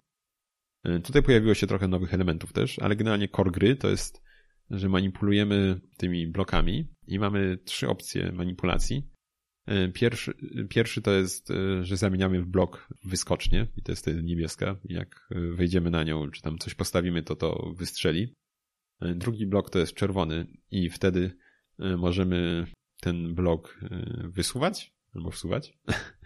Tutaj 1.05 1.23
pojawiło 1.23 1.55
się 1.55 1.67
trochę 1.67 1.89
nowych 1.89 2.15
elementów 2.15 2.53
też, 2.53 2.79
ale 2.79 2.97
generalnie 2.97 3.29
core 3.29 3.51
gry 3.51 3.77
to 3.77 3.89
jest, 3.89 4.23
że 4.71 4.89
manipulujemy 4.89 5.81
tymi 5.97 6.27
blokami 6.27 6.89
i 7.07 7.19
mamy 7.19 7.59
trzy 7.65 7.89
opcje 7.89 8.33
manipulacji. 8.33 9.09
Pierwszy, 9.95 10.35
pierwszy 10.69 11.03
to 11.03 11.13
jest, 11.13 11.53
że 11.83 11.97
zamieniamy 11.97 12.43
w 12.43 12.47
blok 12.47 12.89
wyskocznie 13.05 13.67
i 13.77 13.83
to 13.83 13.93
jest 13.93 14.11
niebieska. 14.23 14.77
Jak 14.85 15.29
wejdziemy 15.31 15.91
na 15.91 16.05
nią, 16.05 16.31
czy 16.31 16.43
tam 16.43 16.59
coś 16.59 16.75
postawimy, 16.75 17.23
to 17.23 17.37
to 17.37 17.73
wystrzeli. 17.77 18.35
Drugi 19.01 19.47
blok 19.47 19.71
to 19.71 19.79
jest 19.79 19.95
czerwony 19.95 20.47
i 20.71 20.91
wtedy 20.91 21.37
możemy 21.79 22.67
ten 23.01 23.35
blok 23.35 23.81
wysuwać 24.25 24.93
albo 25.15 25.31
wsuwać. 25.31 25.79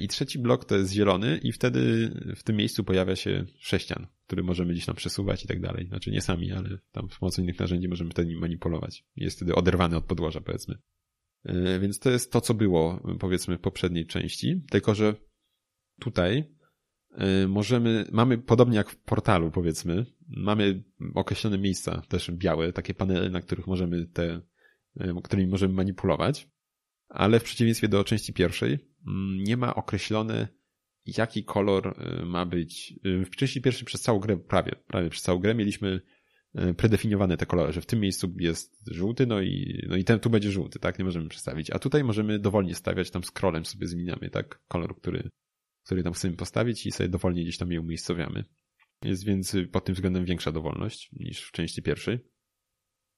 I 0.00 0.08
trzeci 0.08 0.38
blok 0.38 0.64
to 0.64 0.76
jest 0.76 0.92
zielony 0.92 1.38
i 1.42 1.52
wtedy 1.52 2.10
w 2.36 2.42
tym 2.42 2.56
miejscu 2.56 2.84
pojawia 2.84 3.16
się 3.16 3.44
sześcian, 3.58 4.06
który 4.26 4.42
możemy 4.42 4.72
gdzieś 4.72 4.86
tam 4.86 4.94
przesuwać 4.94 5.44
i 5.44 5.48
tak 5.48 5.60
dalej. 5.60 5.86
Znaczy 5.86 6.10
nie 6.10 6.20
sami, 6.20 6.52
ale 6.52 6.78
tam 6.92 7.10
z 7.10 7.18
pomocą 7.18 7.42
innych 7.42 7.58
narzędzi 7.58 7.88
możemy 7.88 8.10
wtedy 8.10 8.36
manipulować. 8.36 9.04
Jest 9.16 9.36
wtedy 9.36 9.54
oderwany 9.54 9.96
od 9.96 10.04
podłoża, 10.04 10.40
powiedzmy. 10.40 10.78
E, 11.44 11.78
więc 11.80 11.98
to 11.98 12.10
jest 12.10 12.32
to, 12.32 12.40
co 12.40 12.54
było, 12.54 13.02
powiedzmy, 13.20 13.58
w 13.58 13.60
poprzedniej 13.60 14.06
części, 14.06 14.62
tylko 14.70 14.94
że 14.94 15.14
tutaj 16.00 16.44
e, 17.10 17.48
możemy, 17.48 18.06
mamy 18.12 18.38
podobnie 18.38 18.76
jak 18.76 18.90
w 18.90 18.96
portalu, 18.96 19.50
powiedzmy, 19.50 20.06
mamy 20.28 20.82
określone 21.14 21.58
miejsca, 21.58 22.02
też 22.08 22.30
białe, 22.30 22.72
takie 22.72 22.94
panele, 22.94 23.30
na 23.30 23.40
których 23.40 23.66
możemy 23.66 24.06
te, 24.06 24.40
e, 24.96 25.14
którymi 25.24 25.50
możemy 25.50 25.74
manipulować, 25.74 26.48
ale 27.08 27.40
w 27.40 27.44
przeciwieństwie 27.44 27.88
do 27.88 28.04
części 28.04 28.32
pierwszej 28.32 28.93
nie 29.36 29.56
ma 29.56 29.74
określone, 29.74 30.48
jaki 31.06 31.44
kolor 31.44 31.96
ma 32.26 32.46
być. 32.46 32.94
W 33.04 33.36
części 33.36 33.62
pierwszej 33.62 33.84
przez 33.84 34.00
całą 34.00 34.18
grę, 34.18 34.36
prawie, 34.36 34.72
prawie 34.86 35.10
przez 35.10 35.22
całą 35.22 35.38
grę 35.38 35.54
mieliśmy 35.54 36.00
E, 36.54 36.74
predefiniowane 36.74 37.36
te 37.36 37.46
kolory, 37.46 37.72
że 37.72 37.80
w 37.80 37.86
tym 37.86 38.00
miejscu 38.00 38.34
jest 38.38 38.80
żółty, 38.90 39.26
no 39.26 39.42
i, 39.42 39.84
no 39.88 39.96
i 39.96 40.04
ten 40.04 40.20
tu 40.20 40.30
będzie 40.30 40.50
żółty, 40.50 40.78
tak? 40.78 40.98
Nie 40.98 41.04
możemy 41.04 41.28
przestawić. 41.28 41.70
A 41.70 41.78
tutaj 41.78 42.04
możemy 42.04 42.38
dowolnie 42.38 42.74
stawiać, 42.74 43.10
tam 43.10 43.22
scrollem 43.24 43.64
sobie 43.64 43.86
zmieniamy, 43.86 44.30
tak? 44.30 44.62
Kolor, 44.68 44.96
który, 44.96 45.28
który 45.84 46.02
tam 46.02 46.12
chcemy 46.12 46.36
postawić 46.36 46.86
i 46.86 46.92
sobie 46.92 47.08
dowolnie 47.08 47.42
gdzieś 47.42 47.58
tam 47.58 47.72
je 47.72 47.80
umiejscowiamy. 47.80 48.44
Jest 49.02 49.24
więc 49.24 49.56
pod 49.72 49.84
tym 49.84 49.94
względem 49.94 50.24
większa 50.24 50.52
dowolność 50.52 51.10
niż 51.12 51.42
w 51.42 51.52
części 51.52 51.82
pierwszej. 51.82 52.18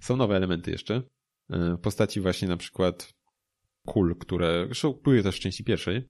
Są 0.03 0.16
nowe 0.16 0.37
elementy 0.37 0.70
jeszcze. 0.70 1.03
W 1.49 1.78
postaci 1.82 2.20
właśnie 2.20 2.49
na 2.49 2.57
przykład 2.57 3.14
kul, 3.87 4.16
które 4.18 4.64
zresztą 4.66 5.01
były 5.05 5.22
też 5.22 5.37
w 5.37 5.41
części 5.41 5.64
pierwszej, 5.64 6.09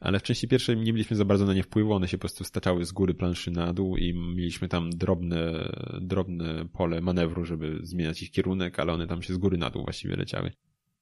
ale 0.00 0.18
w 0.18 0.22
części 0.22 0.48
pierwszej 0.48 0.76
nie 0.76 0.92
mieliśmy 0.92 1.16
za 1.16 1.24
bardzo 1.24 1.46
na 1.46 1.54
nie 1.54 1.62
wpływu, 1.62 1.92
one 1.92 2.08
się 2.08 2.18
po 2.18 2.20
prostu 2.20 2.44
staczały 2.44 2.84
z 2.84 2.92
góry 2.92 3.14
planszy 3.14 3.50
na 3.50 3.72
dół 3.72 3.96
i 3.96 4.14
mieliśmy 4.14 4.68
tam 4.68 4.90
drobne, 4.90 5.72
drobne 6.00 6.68
pole 6.72 7.00
manewru, 7.00 7.44
żeby 7.44 7.78
zmieniać 7.82 8.22
ich 8.22 8.30
kierunek, 8.30 8.78
ale 8.78 8.92
one 8.92 9.06
tam 9.06 9.22
się 9.22 9.34
z 9.34 9.38
góry 9.38 9.58
na 9.58 9.70
dół 9.70 9.84
właściwie 9.84 10.16
leciały. 10.16 10.52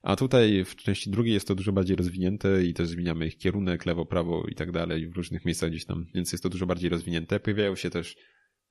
A 0.02 0.16
tutaj 0.16 0.64
w 0.64 0.76
części 0.76 1.10
drugiej 1.10 1.34
jest 1.34 1.48
to 1.48 1.54
dużo 1.54 1.72
bardziej 1.72 1.96
rozwinięte 1.96 2.64
i 2.64 2.74
też 2.74 2.88
zmieniamy 2.88 3.26
ich 3.26 3.38
kierunek, 3.38 3.86
lewo, 3.86 4.06
prawo 4.06 4.46
i 4.48 4.54
tak 4.54 4.72
dalej 4.72 5.08
w 5.08 5.16
różnych 5.16 5.44
miejscach 5.44 5.70
gdzieś 5.70 5.84
tam, 5.84 6.06
więc 6.14 6.32
jest 6.32 6.42
to 6.42 6.48
dużo 6.48 6.66
bardziej 6.66 6.90
rozwinięte. 6.90 7.40
Pojawiają 7.40 7.76
się 7.76 7.90
też 7.90 8.16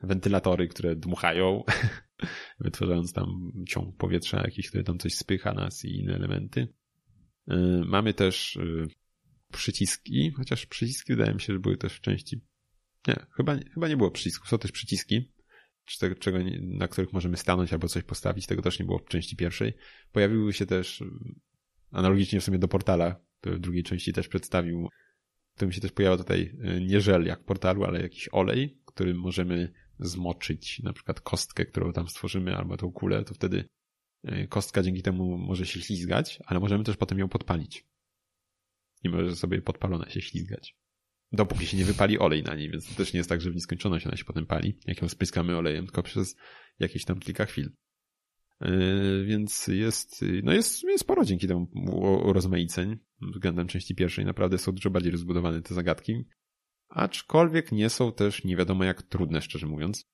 wentylatory, 0.01 0.67
które 0.67 0.95
dmuchają, 0.95 1.63
wytwarzając 2.59 3.13
tam 3.13 3.51
ciąg 3.67 3.97
powietrza 3.97 4.41
jakiś, 4.41 4.69
który 4.69 4.83
tam 4.83 4.99
coś 4.99 5.13
spycha 5.13 5.53
nas 5.53 5.85
i 5.85 5.99
inne 5.99 6.15
elementy. 6.15 6.67
Y, 7.51 7.55
mamy 7.85 8.13
też 8.13 8.55
y, 8.55 8.87
przyciski, 9.51 10.31
chociaż 10.31 10.65
przyciski 10.65 11.13
wydaje 11.13 11.33
mi 11.33 11.41
się, 11.41 11.53
że 11.53 11.59
były 11.59 11.77
też 11.77 11.93
w 11.93 12.01
części. 12.01 12.41
Nie, 13.07 13.15
chyba, 13.35 13.57
chyba 13.73 13.87
nie 13.87 13.97
było 13.97 14.11
przycisków. 14.11 14.49
Są 14.49 14.57
też 14.57 14.71
przyciski, 14.71 15.33
czego, 16.19 16.39
na 16.61 16.87
których 16.87 17.13
możemy 17.13 17.37
stanąć 17.37 17.73
albo 17.73 17.87
coś 17.87 18.03
postawić. 18.03 18.45
Tego 18.45 18.61
też 18.61 18.79
nie 18.79 18.85
było 18.85 18.99
w 18.99 19.07
części 19.07 19.35
pierwszej. 19.35 19.73
Pojawiły 20.11 20.53
się 20.53 20.65
też 20.65 21.03
analogicznie 21.91 22.39
w 22.39 22.43
sumie 22.43 22.59
do 22.59 22.67
portala, 22.67 23.15
który 23.39 23.55
w 23.55 23.59
drugiej 23.59 23.83
części 23.83 24.13
też 24.13 24.27
przedstawił. 24.27 24.89
Mi 25.61 25.73
się 25.73 25.81
też 25.81 25.91
pojawia 25.91 26.17
tutaj 26.17 26.57
nie 26.81 27.01
żel 27.01 27.25
jak 27.25 27.41
w 27.41 27.45
portalu, 27.45 27.83
ale 27.83 28.01
jakiś 28.01 28.29
olej, 28.31 28.81
którym 28.85 29.17
możemy 29.17 29.73
zmoczyć 29.99 30.79
na 30.79 30.93
przykład 30.93 31.21
kostkę, 31.21 31.65
którą 31.65 31.93
tam 31.93 32.07
stworzymy, 32.07 32.55
albo 32.55 32.77
tą 32.77 32.91
kulę, 32.91 33.23
to 33.23 33.33
wtedy 33.33 33.65
kostka 34.49 34.83
dzięki 34.83 35.01
temu 35.01 35.37
może 35.37 35.65
się 35.65 35.81
ślizgać, 35.81 36.39
ale 36.45 36.59
możemy 36.59 36.83
też 36.83 36.97
potem 36.97 37.19
ją 37.19 37.29
podpalić 37.29 37.85
i 39.03 39.09
może 39.09 39.35
sobie 39.35 39.61
podpalona 39.61 40.09
się 40.09 40.21
ślizgać. 40.21 40.75
Dopóki 41.31 41.65
się 41.65 41.77
nie 41.77 41.85
wypali 41.85 42.19
olej 42.19 42.43
na 42.43 42.55
niej, 42.55 42.71
więc 42.71 42.89
to 42.89 42.95
też 42.95 43.13
nie 43.13 43.17
jest 43.17 43.29
tak, 43.29 43.41
że 43.41 43.51
w 43.51 43.55
nieskończoność 43.55 44.07
ona 44.07 44.17
się 44.17 44.25
potem 44.25 44.45
pali, 44.45 44.79
jak 44.87 45.01
ją 45.01 45.09
spryskamy 45.09 45.57
olejem, 45.57 45.85
tylko 45.85 46.03
przez 46.03 46.35
jakieś 46.79 47.05
tam 47.05 47.19
kilka 47.19 47.45
chwil. 47.45 47.71
Yy, 48.61 49.25
więc 49.25 49.67
jest, 49.67 50.25
no 50.43 50.53
jest, 50.53 50.83
jest 50.83 51.03
sporo 51.03 51.25
dzięki 51.25 51.47
temu 51.47 51.67
rozmaiceń 52.33 52.97
względem 53.21 53.67
części 53.67 53.95
pierwszej. 53.95 54.25
Naprawdę 54.25 54.57
są 54.57 54.71
dużo 54.71 54.89
bardziej 54.89 55.11
rozbudowane 55.11 55.61
te 55.61 55.73
zagadki. 55.73 56.25
Aczkolwiek 56.89 57.71
nie 57.71 57.89
są 57.89 58.11
też 58.11 58.43
nie 58.43 58.57
wiadomo 58.57 58.83
jak 58.83 59.01
trudne, 59.01 59.41
szczerze 59.41 59.67
mówiąc. 59.67 60.05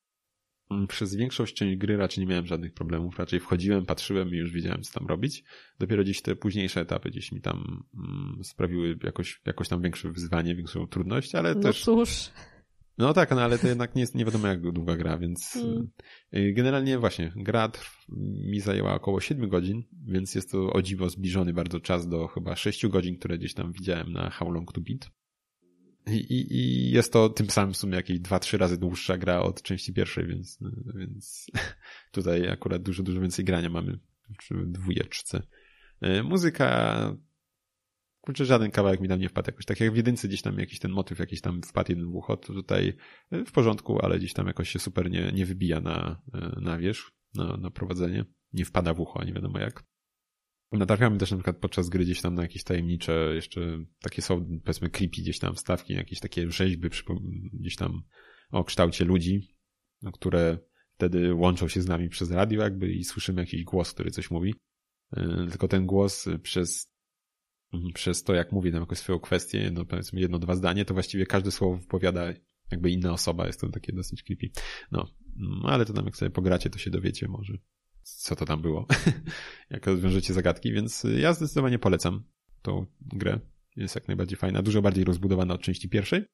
Mm, 0.69 0.87
przez 0.87 1.15
większość 1.15 1.55
część 1.55 1.77
gry 1.77 1.97
raczej 1.97 2.23
nie 2.23 2.29
miałem 2.29 2.45
żadnych 2.45 2.73
problemów. 2.73 3.19
Raczej 3.19 3.39
wchodziłem, 3.39 3.85
patrzyłem 3.85 4.29
i 4.29 4.37
już 4.37 4.51
wiedziałem, 4.51 4.81
co 4.81 4.99
tam 4.99 5.07
robić. 5.07 5.43
Dopiero 5.79 6.03
gdzieś 6.03 6.21
te 6.21 6.35
późniejsze 6.35 6.81
etapy 6.81 7.09
gdzieś 7.09 7.31
mi 7.31 7.41
tam 7.41 7.83
mm, 7.93 8.43
sprawiły 8.43 8.97
jakoś, 9.03 9.41
jakoś 9.45 9.67
tam 9.67 9.81
większe 9.81 10.11
wyzwanie, 10.11 10.55
większą 10.55 10.87
trudność, 10.87 11.35
ale 11.35 11.55
no 11.55 11.61
też... 11.61 11.83
cóż. 11.83 12.29
No 12.97 13.13
tak, 13.13 13.31
no 13.31 13.41
ale 13.41 13.59
to 13.59 13.67
jednak 13.67 13.95
nie 13.95 14.01
jest 14.01 14.15
nie 14.15 14.25
wiadomo 14.25 14.47
jak 14.47 14.71
długa 14.71 14.97
gra, 14.97 15.17
więc 15.17 15.55
mm. 15.55 15.89
Y, 16.35 16.53
generalnie 16.53 16.99
właśnie 16.99 17.33
gra 17.35 17.71
mi 18.49 18.59
zajęła 18.59 18.95
około 18.95 19.21
7 19.21 19.49
godzin, 19.49 19.83
więc 20.05 20.35
jest 20.35 20.51
to 20.51 20.73
o 20.73 20.81
dziwo 20.81 21.09
zbliżony 21.09 21.53
bardzo 21.53 21.79
czas 21.79 22.07
do 22.07 22.27
chyba 22.27 22.55
6 22.55 22.87
godzin, 22.87 23.17
które 23.17 23.37
gdzieś 23.37 23.53
tam 23.53 23.71
widziałem 23.71 24.11
na 24.11 24.29
How 24.29 24.51
Long 24.51 24.73
to 24.73 24.81
Beat. 24.81 25.11
I, 26.07 26.35
I, 26.55 26.91
jest 26.91 27.13
to 27.13 27.29
tym 27.29 27.49
samym 27.49 27.73
w 27.73 27.77
sumie 27.77 27.95
jakieś 27.95 28.19
dwa, 28.19 28.39
trzy 28.39 28.57
razy 28.57 28.77
dłuższa 28.77 29.17
gra 29.17 29.39
od 29.39 29.61
części 29.61 29.93
pierwszej, 29.93 30.27
więc, 30.27 30.59
więc 30.95 31.51
tutaj 32.11 32.49
akurat 32.49 32.81
dużo, 32.81 33.03
dużo 33.03 33.21
więcej 33.21 33.45
grania 33.45 33.69
mamy 33.69 33.99
w 34.51 34.71
dwójeczce. 34.71 35.41
E, 36.01 36.23
muzyka 36.23 37.15
kurczę, 38.21 38.45
żaden 38.45 38.71
kawałek 38.71 39.01
mi 39.01 39.07
tam 39.07 39.19
nie 39.19 39.29
wpadł 39.29 39.47
jakoś. 39.47 39.65
Tak 39.65 39.79
jak 39.79 39.93
w 39.93 39.95
jedynce 39.95 40.27
gdzieś 40.27 40.41
tam 40.41 40.59
jakiś 40.59 40.79
ten 40.79 40.91
motyw 40.91 41.19
jakiś 41.19 41.41
tam 41.41 41.61
wpadł 41.61 41.91
jeden 41.91 42.05
w 42.11 42.15
ucho, 42.15 42.37
to 42.37 42.53
tutaj 42.53 42.93
w 43.31 43.51
porządku, 43.51 44.05
ale 44.05 44.17
gdzieś 44.19 44.33
tam 44.33 44.47
jakoś 44.47 44.69
się 44.69 44.79
super 44.79 45.11
nie, 45.11 45.31
nie 45.31 45.45
wybija 45.45 45.79
na, 45.79 46.21
e, 46.33 46.61
na 46.61 46.77
wierzch, 46.77 47.11
na, 47.35 47.57
na 47.57 47.71
prowadzenie. 47.71 48.25
Nie 48.53 48.65
wpada 48.65 48.93
w 48.93 48.99
ucho, 48.99 49.23
nie 49.23 49.33
wiadomo 49.33 49.59
jak. 49.59 49.83
Natrafiamy 50.71 51.17
też 51.17 51.31
na 51.31 51.37
przykład 51.37 51.57
podczas 51.57 51.89
gry 51.89 52.03
gdzieś 52.03 52.21
tam 52.21 52.35
na 52.35 52.41
jakieś 52.41 52.63
tajemnicze, 52.63 53.31
jeszcze 53.35 53.85
takie 54.01 54.21
są 54.21 54.59
powiedzmy 54.63 54.89
creepy 54.89 55.21
gdzieś 55.21 55.39
tam 55.39 55.55
wstawki, 55.55 55.93
jakieś 55.93 56.19
takie 56.19 56.51
rzeźby 56.51 56.89
gdzieś 57.53 57.75
tam 57.75 58.01
o 58.51 58.63
kształcie 58.63 59.05
ludzi, 59.05 59.55
no, 60.01 60.11
które 60.11 60.57
wtedy 60.95 61.33
łączą 61.33 61.67
się 61.67 61.81
z 61.81 61.87
nami 61.87 62.09
przez 62.09 62.31
radio 62.31 62.63
jakby 62.63 62.91
i 62.91 63.03
słyszymy 63.03 63.41
jakiś 63.41 63.63
głos, 63.63 63.93
który 63.93 64.11
coś 64.11 64.31
mówi. 64.31 64.55
E, 65.17 65.47
tylko 65.49 65.67
ten 65.67 65.85
głos 65.85 66.25
przez, 66.43 66.91
przez 67.93 68.23
to, 68.23 68.33
jak 68.33 68.51
mówi 68.51 68.71
nam 68.71 68.81
jakąś 68.81 68.97
swoją 68.97 69.19
kwestię, 69.19 69.59
jedno, 69.59 69.85
powiedzmy 69.85 70.19
jedno, 70.19 70.39
dwa 70.39 70.55
zdanie, 70.55 70.85
to 70.85 70.93
właściwie 70.93 71.25
każde 71.25 71.51
słowo 71.51 71.77
wypowiada 71.77 72.33
jakby 72.71 72.91
inna 72.91 73.13
osoba. 73.13 73.47
Jest 73.47 73.61
to 73.61 73.69
takie 73.69 73.93
dosyć 73.93 74.23
creepy. 74.23 74.49
No, 74.91 75.07
ale 75.63 75.85
to 75.85 75.93
tam 75.93 76.05
jak 76.05 76.15
sobie 76.15 76.31
pogracie, 76.31 76.69
to 76.69 76.79
się 76.79 76.89
dowiecie 76.89 77.27
może 77.27 77.57
co 78.15 78.35
to 78.35 78.45
tam 78.45 78.61
było, 78.61 78.87
jak 79.69 79.87
rozwiążecie 79.87 80.33
zagadki, 80.33 80.73
więc 80.73 81.07
ja 81.17 81.33
zdecydowanie 81.33 81.79
polecam 81.79 82.23
tą 82.61 82.85
grę. 83.01 83.39
Jest 83.75 83.95
jak 83.95 84.07
najbardziej 84.07 84.37
fajna, 84.37 84.61
dużo 84.61 84.81
bardziej 84.81 85.03
rozbudowana 85.03 85.53
od 85.53 85.61
części 85.61 85.89
pierwszej 85.89 86.25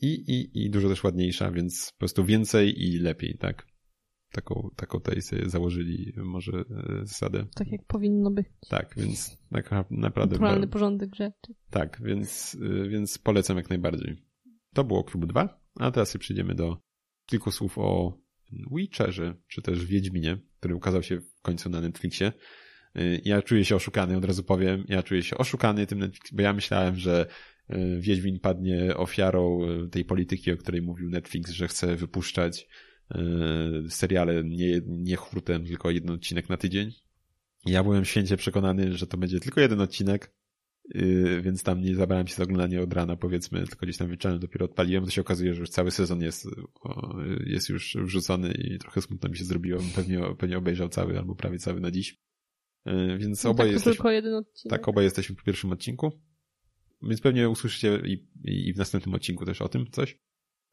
i, 0.00 0.06
i, 0.06 0.64
i 0.64 0.70
dużo 0.70 0.88
też 0.88 1.04
ładniejsza, 1.04 1.50
więc 1.50 1.92
po 1.92 1.98
prostu 1.98 2.24
więcej 2.24 2.82
i 2.82 2.98
lepiej, 2.98 3.38
tak? 3.38 3.66
Taką, 4.32 4.70
taką 4.76 4.98
tutaj 4.98 5.22
sobie 5.22 5.48
założyli 5.48 6.12
może 6.16 6.52
e, 6.52 7.06
zasadę. 7.06 7.46
Tak 7.54 7.72
jak 7.72 7.84
powinno 7.86 8.30
być. 8.30 8.46
Tak, 8.68 8.94
więc 8.96 9.38
tak 9.50 9.70
naprawdę... 9.90 10.34
Naturalny 10.34 10.68
porządek 10.68 11.14
rzeczy. 11.14 11.54
Tak, 11.70 12.00
więc, 12.04 12.56
e, 12.62 12.88
więc 12.88 13.18
polecam 13.18 13.56
jak 13.56 13.70
najbardziej. 13.70 14.16
To 14.74 14.84
było 14.84 15.04
Cube 15.04 15.26
2, 15.26 15.60
a 15.80 15.90
teraz 15.90 16.16
przejdziemy 16.16 16.54
do 16.54 16.76
kilku 17.26 17.50
słów 17.50 17.78
o 17.78 18.18
Witcherze, 18.72 19.36
czy 19.46 19.62
też 19.62 19.86
Wiedźminie, 19.86 20.38
który 20.60 20.74
ukazał 20.74 21.02
się 21.02 21.20
w 21.20 21.42
końcu 21.42 21.70
na 21.70 21.80
Netflixie. 21.80 22.32
Y, 22.98 23.20
ja 23.24 23.42
czuję 23.42 23.64
się 23.64 23.76
oszukany, 23.76 24.16
od 24.16 24.24
razu 24.24 24.44
powiem. 24.44 24.84
Ja 24.88 25.02
czuję 25.02 25.22
się 25.22 25.38
oszukany 25.38 25.86
tym 25.86 25.98
Netflix, 25.98 26.32
bo 26.32 26.42
ja 26.42 26.52
myślałem, 26.52 26.96
że 26.96 27.26
y, 27.70 28.00
Wiedźmin 28.00 28.40
padnie 28.40 28.96
ofiarą 28.96 29.60
y, 29.84 29.88
tej 29.88 30.04
polityki, 30.04 30.52
o 30.52 30.56
której 30.56 30.82
mówił 30.82 31.10
Netflix, 31.10 31.50
że 31.50 31.68
chce 31.68 31.96
wypuszczać 31.96 32.68
seriale 33.88 34.44
nie, 34.44 34.80
nie 34.86 35.16
hurtem, 35.16 35.66
tylko 35.66 35.90
jeden 35.90 36.10
odcinek 36.10 36.48
na 36.48 36.56
tydzień. 36.56 36.92
Ja 37.66 37.82
byłem 37.82 38.04
święcie 38.04 38.36
przekonany, 38.36 38.96
że 38.96 39.06
to 39.06 39.16
będzie 39.16 39.40
tylko 39.40 39.60
jeden 39.60 39.80
odcinek 39.80 40.32
więc 41.42 41.62
tam 41.62 41.80
nie 41.80 41.94
zabrałem 41.94 42.26
się 42.26 42.34
za 42.34 42.42
oglądanie 42.42 42.80
od 42.82 42.92
rana, 42.92 43.16
powiedzmy, 43.16 43.66
tylko 43.66 43.86
gdzieś 43.86 43.96
tam 43.96 44.08
wieczorem 44.10 44.38
dopiero 44.38 44.64
odpaliłem, 44.64 45.04
to 45.04 45.10
się 45.10 45.20
okazuje, 45.20 45.54
że 45.54 45.60
już 45.60 45.70
cały 45.70 45.90
sezon 45.90 46.22
jest, 46.22 46.46
jest 47.46 47.68
już 47.68 47.96
wrzucony 48.00 48.52
i 48.52 48.78
trochę 48.78 49.02
smutno 49.02 49.30
mi 49.30 49.36
się 49.36 49.44
zrobiło. 49.44 49.80
Pewnie, 49.94 50.20
pewnie 50.38 50.58
obejrzał 50.58 50.88
cały 50.88 51.18
albo 51.18 51.34
prawie 51.34 51.58
cały 51.58 51.80
na 51.80 51.90
dziś. 51.90 52.18
Yy, 52.86 53.18
więc 53.18 53.44
No 53.44 53.50
obaj 53.50 53.66
tak, 53.66 53.72
jesteśmy, 53.72 53.94
tylko 53.94 54.10
jeden 54.10 54.34
odcinek. 54.34 54.70
tak, 54.70 54.88
obaj 54.88 55.04
jesteśmy 55.04 55.36
po 55.36 55.42
pierwszym 55.42 55.72
odcinku. 55.72 56.12
Więc 57.02 57.20
pewnie 57.20 57.48
usłyszycie 57.48 58.02
i, 58.06 58.28
i 58.44 58.74
w 58.74 58.76
następnym 58.76 59.14
odcinku 59.14 59.46
też 59.46 59.62
o 59.62 59.68
tym 59.68 59.86
coś. 59.90 60.18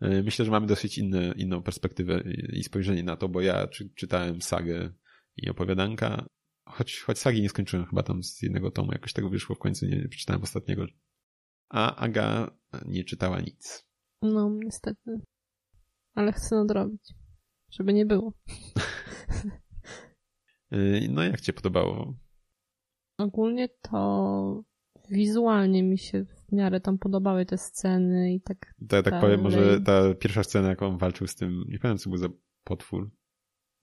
Yy, 0.02 0.24
Myślę, 0.24 0.46
że 0.46 0.52
mamy 0.52 0.68
dosyć 0.68 0.98
inne, 0.98 1.34
inną 1.38 1.64
perspektywę 1.64 2.24
i 2.26 2.60
i 2.60 2.64
spojrzenie 2.64 3.04
na 3.04 3.18
to, 3.18 3.30
bo 3.30 3.42
ja 3.42 3.68
czy, 3.68 3.90
czytałem 3.96 4.42
sagę 4.42 4.94
i 5.38 5.50
opowiadanka, 5.50 6.26
choć, 6.72 7.00
choć 7.00 7.20
sagi 7.20 7.42
nie 7.42 7.50
skończyłem 7.50 7.86
chyba 7.86 8.04
tam 8.04 8.24
z 8.24 8.42
jednego 8.42 8.72
tomu, 8.72 8.92
jakoś 8.92 9.14
tego 9.14 9.30
wyszło 9.30 9.56
w 9.56 9.60
końcu, 9.60 9.86
nie 9.86 10.08
przeczytałem 10.10 10.44
ostatniego. 10.44 10.86
A 11.70 11.96
Aga 11.96 12.52
nie 12.86 13.04
czytała 13.04 13.42
nic. 13.42 13.88
No, 14.22 14.50
niestety. 14.64 15.22
Ale 16.16 16.32
chcę 16.32 16.56
nadrobić. 16.56 17.14
Żeby 17.72 17.94
nie 17.94 18.06
było. 18.06 18.34
Yy, 20.72 21.08
No 21.14 21.24
jak 21.24 21.42
cię 21.42 21.54
podobało? 21.54 22.14
Ogólnie 23.18 23.70
to 23.82 24.64
wizualnie 25.10 25.84
mi 25.84 25.98
się 25.98 26.26
w 26.26 26.52
miarę 26.52 26.82
tam 26.82 26.98
podobały 26.98 27.46
te 27.46 27.58
sceny 27.58 28.34
i 28.34 28.42
tak 28.42 28.74
To 28.90 28.96
ja 28.96 29.04
tak 29.04 29.22
powiem, 29.22 29.42
może 29.42 29.82
ta 29.82 30.14
pierwsza 30.16 30.44
scena, 30.44 30.70
jak 30.70 30.82
on 30.82 30.98
walczył 30.98 31.28
z 31.28 31.36
tym, 31.36 31.64
nie 31.68 31.80
pamiętam 31.80 31.98
co 31.98 32.10
był 32.10 32.18
za 32.18 32.30
potwór. 32.64 33.12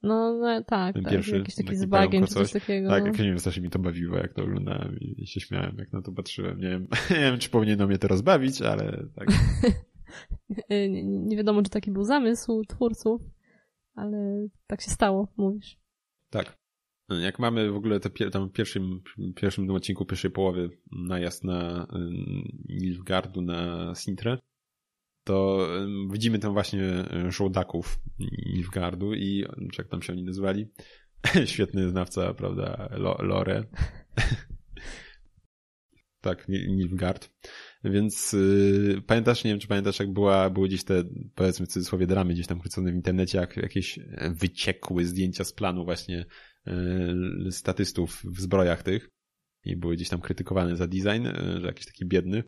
No, 0.05 0.33
no 0.33 0.63
tak, 0.63 0.93
Ten 0.93 1.03
tak. 1.03 1.13
pierwszy, 1.13 1.37
jakiś 1.37 1.55
taki 1.55 1.67
taki 1.67 1.77
z 1.77 1.85
bagiem 1.85 2.27
coś. 2.27 2.33
coś 2.51 2.61
takiego. 2.61 2.89
Tak, 2.89 3.03
no. 3.03 3.07
jak 3.07 3.19
nie 3.19 3.25
wiem, 3.25 3.39
strasznie 3.39 3.63
mi 3.63 3.69
to 3.69 3.79
bawiło, 3.79 4.17
jak 4.17 4.33
to 4.33 4.43
oglądałem 4.43 4.99
i, 4.99 5.27
się 5.27 5.39
śmiałem, 5.39 5.75
jak 5.77 5.93
na 5.93 6.01
to 6.01 6.11
patrzyłem. 6.11 6.59
Nie 6.59 6.69
wiem, 6.69 6.87
nie 7.09 7.19
wiem, 7.19 7.39
czy 7.39 7.49
powinno 7.49 7.87
mnie 7.87 7.97
to 7.97 8.07
rozbawić, 8.07 8.61
ale 8.61 9.07
tak. 9.15 9.27
Nie, 10.69 11.03
nie 11.03 11.37
wiadomo, 11.37 11.63
czy 11.63 11.69
taki 11.69 11.91
był 11.91 12.03
zamysł 12.03 12.63
twórców, 12.67 13.21
ale 13.95 14.47
tak 14.67 14.81
się 14.81 14.91
stało, 14.91 15.27
mówisz. 15.37 15.77
Tak. 16.29 16.57
Jak 17.09 17.39
mamy 17.39 17.71
w 17.71 17.75
ogóle 17.75 17.99
te 17.99 18.09
pier- 18.09 18.31
tam 18.31 18.49
w 18.49 18.51
pierwszym, 18.51 19.01
pierwszym 19.35 19.71
odcinku 19.71 20.05
pierwszej 20.05 20.31
połowy 20.31 20.69
najazd 20.91 21.43
na 21.43 21.87
ym, 21.95 22.13
Nilfgaardu 22.69 23.41
na 23.41 23.91
Sintrę, 23.95 24.37
to 25.25 25.67
widzimy 26.11 26.39
tam 26.39 26.53
właśnie 26.53 26.83
y, 27.27 27.31
żołdaków 27.31 27.99
Nilfgaardu 28.45 29.13
i 29.13 29.45
jak 29.77 29.87
tam 29.87 30.01
się 30.01 30.13
oni 30.13 30.23
nazywali? 30.23 30.67
Świetny 31.45 31.89
znawca, 31.89 32.33
prawda, 32.33 32.89
Lo- 32.91 33.21
Lore. 33.21 33.63
tak, 36.21 36.49
Ni- 36.49 36.67
Nilfgaard. 36.67 37.29
Więc 37.83 38.33
yy, 38.33 39.01
pamiętasz, 39.07 39.43
nie 39.43 39.51
wiem 39.51 39.59
czy 39.59 39.67
pamiętasz, 39.67 39.99
jak 39.99 40.13
była, 40.13 40.49
były 40.49 40.67
gdzieś 40.67 40.83
te, 40.83 41.03
powiedzmy 41.35 41.65
w 41.65 41.69
cudzysłowie, 41.69 42.07
dramy 42.07 42.33
gdzieś 42.33 42.47
tam 42.47 42.59
kręcone 42.59 42.91
w 42.91 42.95
internecie, 42.95 43.37
jak 43.37 43.57
jakieś 43.57 43.99
wyciekły 44.31 45.05
zdjęcia 45.05 45.43
z 45.43 45.53
planu 45.53 45.85
właśnie 45.85 46.25
yy, 46.65 47.51
statystów 47.51 48.21
w 48.23 48.41
zbrojach 48.41 48.83
tych 48.83 49.09
i 49.63 49.75
były 49.75 49.95
gdzieś 49.95 50.09
tam 50.09 50.21
krytykowane 50.21 50.75
za 50.75 50.87
design, 50.87 51.27
że 51.61 51.67
jakiś 51.67 51.85
taki 51.85 52.05
biedny, 52.05 52.43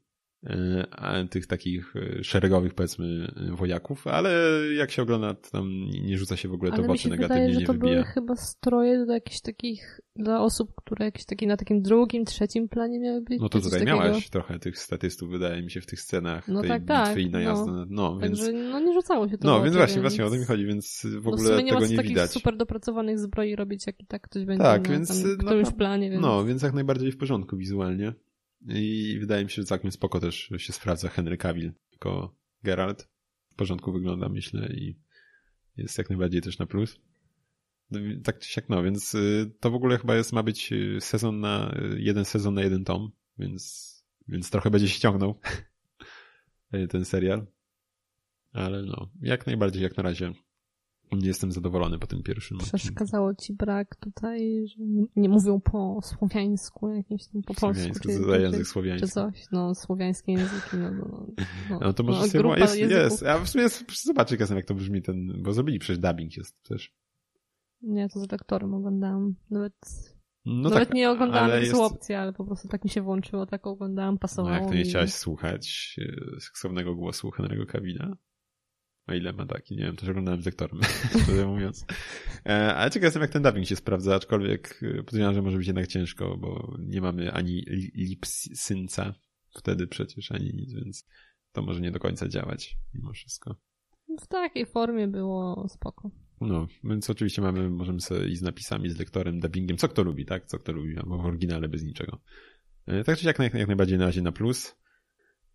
tych 1.30 1.48
takich 1.48 1.94
yy, 1.96 2.24
szeregowych 2.24 2.74
powiedzmy 2.74 3.34
yy, 3.36 3.56
wojaków, 3.56 4.08
ale 4.08 4.32
jak 4.76 4.92
się 4.92 5.02
ogląda, 5.02 5.34
to 5.34 5.50
tam 5.52 5.70
nie 5.90 6.18
rzuca 6.18 6.38
się 6.38 6.50
w 6.50 6.54
ogóle 6.54 6.72
to 6.72 6.84
w 6.84 6.90
oczy 6.90 7.10
negatywnie, 7.10 7.36
wydaje, 7.36 7.54
że 7.54 7.60
nie 7.60 7.66
to 7.66 7.74
wybija. 7.74 7.94
były 7.94 8.04
chyba 8.04 8.36
stroje 8.36 9.06
do 9.06 9.14
jakichś 9.14 9.42
takich, 9.42 10.02
dla 10.16 10.42
osób, 10.42 10.72
które 10.76 11.06
jakieś 11.06 11.26
takie 11.26 11.48
na 11.48 11.58
takim 11.58 11.82
drugim, 11.82 12.26
trzecim 12.26 12.70
planie 12.70 13.00
miały 13.00 13.22
być. 13.22 13.40
No 13.42 13.50
to 13.50 13.60
tutaj 13.62 13.80
takiego. 13.80 13.98
miałaś 13.98 14.30
trochę 14.30 14.60
tych 14.60 14.80
statystów, 14.80 15.30
wydaje 15.30 15.62
mi 15.64 15.72
się, 15.72 15.82
w 15.82 15.86
tych 15.86 16.02
scenach 16.02 16.48
No 16.48 16.62
tej 16.62 16.70
tak, 16.70 16.86
tak, 16.86 17.08
bitwy 17.08 17.22
i 17.22 17.30
najazdu. 17.30 17.72
no. 17.72 17.86
No, 17.86 17.86
no 17.90 18.20
więc, 18.20 18.40
Także 18.40 18.54
no 18.54 18.80
nie 18.80 18.94
rzucało 18.94 19.30
się 19.30 19.38
to 19.38 19.48
no 19.48 19.56
oczy, 19.56 19.64
więc 19.64 19.76
właśnie, 19.76 20.02
więc... 20.02 20.14
właśnie 20.14 20.26
o 20.26 20.30
to 20.30 20.36
mi 20.36 20.46
chodzi, 20.46 20.66
więc 20.66 21.02
w 21.06 21.14
no 21.14 21.22
w 21.22 21.28
ogóle 21.28 21.50
sumie 21.50 21.64
nie 21.64 21.74
ma 21.74 21.78
tego 21.78 21.86
co 21.86 21.92
nie 21.92 21.98
takich 21.98 22.10
widać. 22.10 22.32
super 22.32 22.58
dopracowanych 22.58 23.20
zbroi 23.20 23.56
robić, 23.56 23.88
jak 23.88 24.00
i 24.00 24.06
tak 24.06 24.22
ktoś 24.22 24.46
będzie 24.46 24.64
Tak, 24.64 24.84
na 24.84 24.94
więc, 24.94 25.24
tam, 25.24 25.32
no, 25.38 25.46
którymś 25.46 25.72
planie, 25.72 26.10
więc... 26.10 26.22
No, 26.22 26.46
więc 26.46 26.62
jak 26.62 26.74
najbardziej 26.74 27.12
w 27.12 27.18
porządku 27.18 27.58
wizualnie. 27.58 28.14
I 28.68 29.18
wydaje 29.20 29.44
mi 29.44 29.50
się, 29.50 29.62
że 29.62 29.66
całkiem 29.66 29.92
spoko 29.92 30.20
też 30.20 30.50
się 30.58 30.74
sprawdza 30.74 31.10
Henry 31.10 31.38
Cavill 31.38 31.74
jako 31.92 32.36
Geralt. 32.64 33.10
W 33.52 33.56
porządku 33.56 33.92
wygląda, 33.92 34.30
myślę, 34.30 34.68
i 34.68 35.00
jest 35.78 35.98
jak 35.98 36.10
najbardziej 36.10 36.42
też 36.42 36.60
na 36.60 36.66
plus. 36.66 37.00
No 37.92 38.00
Tak 38.24 38.40
czy 38.40 38.50
siak, 38.50 38.70
no, 38.70 38.84
więc 38.84 39.16
y, 39.16 39.52
to 39.60 39.72
w 39.72 39.76
ogóle 39.76 39.98
chyba 39.98 40.16
jest, 40.16 40.34
ma 40.34 40.44
być 40.44 40.72
y, 40.72 40.98
sezon 41.02 41.40
na, 41.40 41.76
y, 41.94 42.02
jeden 42.02 42.26
sezon 42.26 42.54
na 42.54 42.62
jeden 42.62 42.84
tom, 42.84 43.12
więc, 43.40 43.94
więc 44.28 44.50
trochę 44.50 44.70
będzie 44.70 44.90
się 44.90 45.00
ciągnął 45.00 45.40
ten 46.90 47.06
serial. 47.06 47.48
Ale 48.52 48.84
no, 48.84 49.12
jak 49.22 49.48
najbardziej, 49.48 49.84
jak 49.84 49.98
na 49.98 50.04
razie 50.04 50.34
nie 51.12 51.28
jestem 51.28 51.52
zadowolony 51.52 52.00
po 52.00 52.08
tym 52.08 52.24
pierwszym 52.24 52.58
odcinku. 52.58 52.78
Przeszkadzało 52.78 53.36
ci 53.36 53.54
brak 53.54 53.96
tutaj, 53.96 54.68
że 54.68 54.76
nie, 55.16 55.30
mówią 55.30 55.62
po 55.62 56.00
słowiańsku, 56.04 56.90
jakimś 56.94 57.28
tam 57.28 57.42
po 57.42 57.54
polsku, 57.54 57.94
czy, 58.04 58.14
za 58.14 58.38
język 58.38 58.60
czy, 58.60 58.66
czy 58.66 58.72
słowiański. 58.72 59.10
coś, 59.12 59.46
no 59.52 59.76
słowiańskie 59.76 60.32
języki, 60.32 60.78
no, 60.78 60.92
no, 60.92 61.28
no, 61.70 61.80
No 61.82 61.94
to 61.94 62.04
może 62.04 62.20
no, 62.20 62.28
sobie, 62.28 62.60
jest, 62.60 62.78
języków. 62.78 63.04
jest. 63.04 63.24
A 63.24 63.40
w 63.40 63.50
sumie 63.50 63.64
jest, 63.64 64.04
zobaczcie 64.04 64.38
czasem 64.38 64.58
jak 64.58 64.66
to 64.66 64.74
brzmi 64.76 65.02
ten, 65.02 65.44
bo 65.44 65.54
zrobili 65.54 65.80
przecież 65.80 66.00
dubbing 66.00 66.38
jest 66.38 66.64
też. 66.64 66.96
Nie, 67.82 68.10
to 68.10 68.20
z 68.20 68.32
lektorem 68.32 68.74
oglądałam. 68.74 69.36
Nawet, 69.50 69.74
No 70.46 70.70
nawet 70.70 70.88
tak, 70.88 70.96
nie 70.96 71.10
oglądałam, 71.12 71.46
ale 71.46 71.54
to 71.54 71.60
jest, 71.60 71.72
są 71.72 71.84
opcje, 71.86 72.20
ale 72.20 72.34
po 72.34 72.46
prostu 72.46 72.68
tak 72.68 72.84
mi 72.84 72.90
się 72.90 73.02
włączyło, 73.02 73.46
tak 73.46 73.68
oglądałam, 73.68 74.14
no 74.16 74.20
pasowało 74.20 74.56
jak 74.56 74.66
to 74.66 74.74
nie 74.74 74.80
mi. 74.80 74.86
chciałaś 74.90 75.14
słuchać 75.14 75.96
e, 76.36 76.40
seksownego 76.40 76.96
głosu 76.96 77.30
Henry'ego 77.30 77.66
Cavilla? 77.66 78.18
O 79.08 79.14
ile 79.14 79.34
ma 79.34 79.46
taki, 79.46 79.76
nie 79.76 79.84
wiem, 79.84 79.96
też 79.96 80.10
oglądałem 80.10 80.42
z 80.42 80.46
lektorem, 80.46 80.80
szczerze 81.24 81.46
mówiąc. 81.48 81.86
Ale 82.46 82.92
ciekaw 82.92 83.04
jestem 83.04 83.22
jak 83.22 83.32
ten 83.32 83.44
dubbing 83.44 83.68
się 83.68 83.76
sprawdza, 83.76 84.16
aczkolwiek 84.16 84.80
e, 84.84 85.04
podejrzewam, 85.04 85.34
że 85.36 85.42
może 85.42 85.58
być 85.58 85.68
jednak 85.68 85.88
ciężko, 85.88 86.38
bo 86.38 86.78
nie 86.80 87.02
mamy 87.02 87.32
ani 87.32 87.52
li- 87.68 87.92
lip-synca 87.96 89.14
wtedy 89.58 89.88
przecież, 89.88 90.32
ani 90.32 90.54
nic, 90.54 90.74
więc 90.74 91.08
to 91.52 91.62
może 91.62 91.82
nie 91.82 91.92
do 91.92 92.00
końca 92.00 92.28
działać 92.28 92.78
mimo 92.94 93.14
wszystko. 93.14 93.56
W 94.22 94.28
takiej 94.28 94.66
formie 94.66 95.08
było 95.08 95.68
spoko. 95.70 96.12
No, 96.42 96.68
więc 96.84 97.10
oczywiście 97.10 97.42
mamy, 97.42 97.70
możemy 97.70 98.02
sobie 98.02 98.28
iść 98.28 98.40
z 98.40 98.42
napisami, 98.44 98.90
z 98.90 99.00
lektorem, 99.00 99.40
dubbingiem, 99.40 99.78
co 99.78 99.88
kto 99.90 100.04
lubi, 100.04 100.26
tak? 100.26 100.46
Co 100.46 100.60
kto 100.60 100.72
lubi, 100.72 100.98
albo 100.98 101.18
w 101.18 101.26
oryginale 101.26 101.68
bez 101.70 101.84
niczego. 101.84 102.20
E, 102.88 103.04
Tak 103.04 103.18
czy 103.18 103.24
siak, 103.24 103.40
jak, 103.40 103.54
jak 103.54 103.68
najbardziej 103.68 103.98
na 103.98 104.06
razie 104.06 104.22
na 104.22 104.32
plus. 104.32 104.76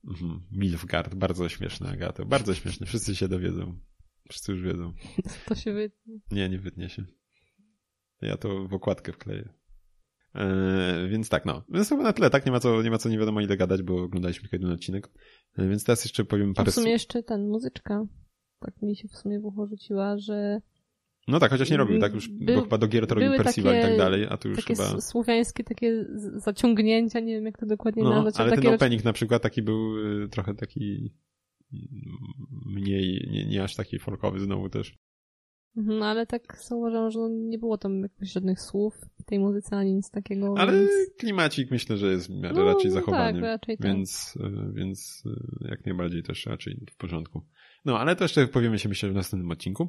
Mhm. 0.08 0.40
Milfgard, 0.52 1.14
bardzo 1.14 1.48
śmieszne, 1.48 1.90
Agato, 1.90 2.26
bardzo 2.26 2.54
śmieszne, 2.54 2.86
wszyscy 2.86 3.16
się 3.16 3.28
dowiedzą. 3.28 3.78
Wszyscy 4.28 4.52
już 4.52 4.62
wiedzą. 4.62 4.92
To 5.48 5.54
się 5.54 5.72
wy... 5.72 5.92
Nie, 6.30 6.48
nie 6.48 6.58
wytnie 6.58 6.88
się. 6.88 7.04
Ja 8.22 8.36
to 8.36 8.68
w 8.68 8.74
okładkę 8.74 9.12
wkleję. 9.12 9.48
E, 10.34 11.08
więc 11.08 11.28
tak, 11.28 11.44
no. 11.44 11.64
Więc 11.68 11.88
chyba 11.88 12.02
na 12.02 12.12
tyle, 12.12 12.30
tak? 12.30 12.46
Nie 12.46 12.52
ma 12.52 12.60
co, 12.60 12.82
nie 12.82 12.90
ma 12.90 12.98
co 12.98 13.08
nie 13.08 13.18
wiadomo 13.18 13.40
ile 13.40 13.56
gadać, 13.56 13.82
bo 13.82 14.02
oglądaliśmy 14.02 14.42
tylko 14.42 14.56
jeden 14.56 14.70
odcinek. 14.70 15.10
E, 15.58 15.68
więc 15.68 15.84
teraz 15.84 16.04
jeszcze 16.04 16.24
powiem 16.24 16.50
A 16.50 16.54
parę 16.54 16.72
w 16.72 16.74
sumie 16.74 16.90
jeszcze 16.90 17.22
ten, 17.22 17.48
muzyczka. 17.48 18.06
Tak 18.60 18.82
mi 18.82 18.96
się 18.96 19.08
w 19.08 19.16
sumie 19.16 19.40
w 19.40 19.44
ucho 19.44 19.66
rzuciła, 19.66 20.18
że 20.18 20.60
No 21.28 21.40
tak, 21.40 21.50
chociaż 21.50 21.70
nie 21.70 21.76
robił, 21.76 22.00
tak? 22.00 22.14
Już 22.14 22.28
Był- 22.28 22.56
bo 22.56 22.62
chyba 22.62 22.78
do 22.78 22.88
gier 22.88 23.06
to 23.06 23.14
robił 23.14 23.32
Percival 23.36 23.78
i 23.78 23.82
tak 23.82 23.96
dalej, 23.96 24.26
a 24.30 24.36
tu 24.36 24.48
już 24.48 24.64
takie 24.64 24.74
chyba... 24.74 25.00
słowiańskie 25.00 25.64
takie 25.64 26.04
zaciągnięcia, 26.36 27.20
nie 27.20 27.34
wiem 27.34 27.44
jak 27.44 27.58
to 27.58 27.66
dokładnie 27.66 28.02
No, 28.02 28.10
nazwać. 28.10 28.34
ale 28.40 28.56
ten 28.56 28.74
opening 28.74 29.04
na 29.04 29.12
przykład 29.12 29.42
taki 29.42 29.62
był 29.62 29.98
y, 30.22 30.28
trochę 30.28 30.54
taki 30.54 31.12
mniej, 32.66 33.28
nie, 33.32 33.46
nie 33.46 33.62
aż 33.62 33.76
taki 33.76 33.98
folkowy 33.98 34.40
znowu 34.40 34.68
też. 34.68 34.98
Mhm, 35.76 35.98
No 35.98 36.06
ale 36.06 36.26
tak 36.26 36.58
zauważyłam, 36.68 37.10
że 37.10 37.18
no 37.18 37.28
nie 37.28 37.58
było 37.58 37.78
tam 37.78 38.02
jakoś 38.02 38.32
żadnych 38.32 38.60
słów 38.60 38.94
w 39.20 39.24
tej 39.24 39.38
muzyce 39.38 39.76
ani 39.76 39.94
nic 39.94 40.10
takiego. 40.10 40.54
Ale 40.58 40.72
więc... 40.72 40.90
klimacik 41.18 41.70
myślę, 41.70 41.96
że 41.96 42.06
jest 42.06 42.26
w 42.26 42.40
miarę 42.40 42.54
no, 42.54 42.64
raczej 42.64 42.90
no 42.90 42.94
zachowany. 42.94 43.32
Tak, 43.32 43.42
raczej 43.42 43.78
tak. 43.78 43.86
Więc, 43.86 44.36
y, 44.36 44.72
więc 44.74 45.22
y, 45.26 45.68
jak 45.68 45.86
najbardziej 45.86 46.22
też 46.22 46.46
raczej 46.46 46.86
w 46.90 46.96
porządku. 46.96 47.42
No, 47.84 47.98
ale 47.98 48.16
to 48.16 48.24
jeszcze 48.24 48.46
powiemy 48.46 48.78
się 48.78 48.88
myślę 48.88 49.10
w 49.10 49.14
następnym 49.14 49.50
odcinku, 49.50 49.88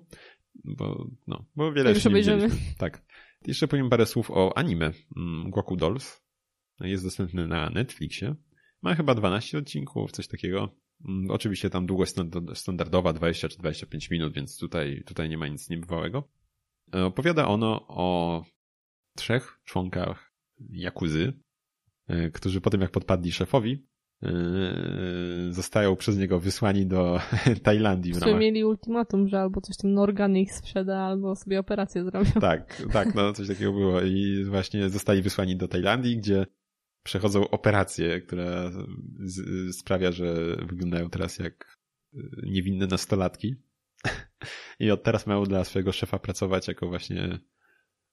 bo, 0.63 1.07
no, 1.27 1.45
bo 1.55 1.73
wiele 1.73 1.89
już 1.93 2.05
obejrzymy. 2.05 2.49
Tak. 2.77 3.05
Jeszcze 3.47 3.67
powiem 3.67 3.89
parę 3.89 4.05
słów 4.05 4.31
o 4.31 4.57
anime 4.57 4.91
mm, 5.17 5.51
Goku 5.51 5.75
Dolls. 5.75 6.23
Jest 6.79 7.03
dostępny 7.03 7.47
na 7.47 7.69
Netflixie. 7.69 8.35
Ma 8.81 8.95
chyba 8.95 9.15
12 9.15 9.57
odcinków, 9.57 10.11
coś 10.11 10.27
takiego. 10.27 10.75
Mm, 11.07 11.31
Oczywiście 11.31 11.69
tam 11.69 11.85
długość 11.85 12.11
standa- 12.15 12.55
standardowa 12.55 13.13
20 13.13 13.49
czy 13.49 13.57
25 13.57 14.09
minut, 14.09 14.33
więc 14.33 14.57
tutaj, 14.57 15.03
tutaj 15.05 15.29
nie 15.29 15.37
ma 15.37 15.47
nic 15.47 15.69
niebywałego. 15.69 16.29
E, 16.95 17.05
Opowiada 17.05 17.47
ono 17.47 17.85
o 17.87 18.43
trzech 19.15 19.59
członkach 19.65 20.33
Jakuzy, 20.69 21.33
e, 22.07 22.29
którzy 22.29 22.61
po 22.61 22.69
tym 22.69 22.81
jak 22.81 22.91
podpadli 22.91 23.31
szefowi, 23.31 23.85
zostają 25.49 25.95
przez 25.95 26.17
niego 26.17 26.39
wysłani 26.39 26.85
do 26.85 27.19
Tajlandii 27.63 28.13
w 28.13 28.19
sumie 28.19 28.35
mieli 28.35 28.65
ultimatum, 28.65 29.27
że 29.27 29.39
albo 29.39 29.61
coś 29.61 29.77
tam 29.77 29.93
Norgan 29.93 30.37
ich 30.37 30.53
sprzeda, 30.53 30.97
albo 30.97 31.35
sobie 31.35 31.59
operację 31.59 32.03
zrobią. 32.03 32.31
Tak, 32.41 32.83
tak, 32.93 33.15
no 33.15 33.33
coś 33.33 33.47
takiego 33.47 33.71
było 33.73 34.01
i 34.01 34.45
właśnie 34.45 34.89
zostali 34.89 35.21
wysłani 35.21 35.55
do 35.55 35.67
Tajlandii, 35.67 36.17
gdzie 36.17 36.45
przechodzą 37.03 37.49
operację, 37.49 38.21
która 38.21 38.71
sprawia, 39.71 40.11
że 40.11 40.55
wyglądają 40.65 41.09
teraz 41.09 41.39
jak 41.39 41.77
y, 42.13 42.19
niewinne 42.43 42.87
nastolatki. 42.87 43.55
I 44.79 44.91
od 44.91 45.03
teraz 45.03 45.27
mają 45.27 45.43
dla 45.43 45.63
swojego 45.63 45.91
szefa 45.91 46.19
pracować 46.19 46.67
jako 46.67 46.87
właśnie 46.87 47.39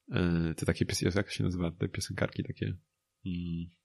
y, 0.08 0.54
te 0.54 0.66
takie 0.66 0.84
jak 1.16 1.30
się 1.30 1.44
nazywa, 1.44 1.70
te 1.70 1.88
piosenkarki 1.88 2.44
takie. 2.44 2.66
Mm. 3.26 3.79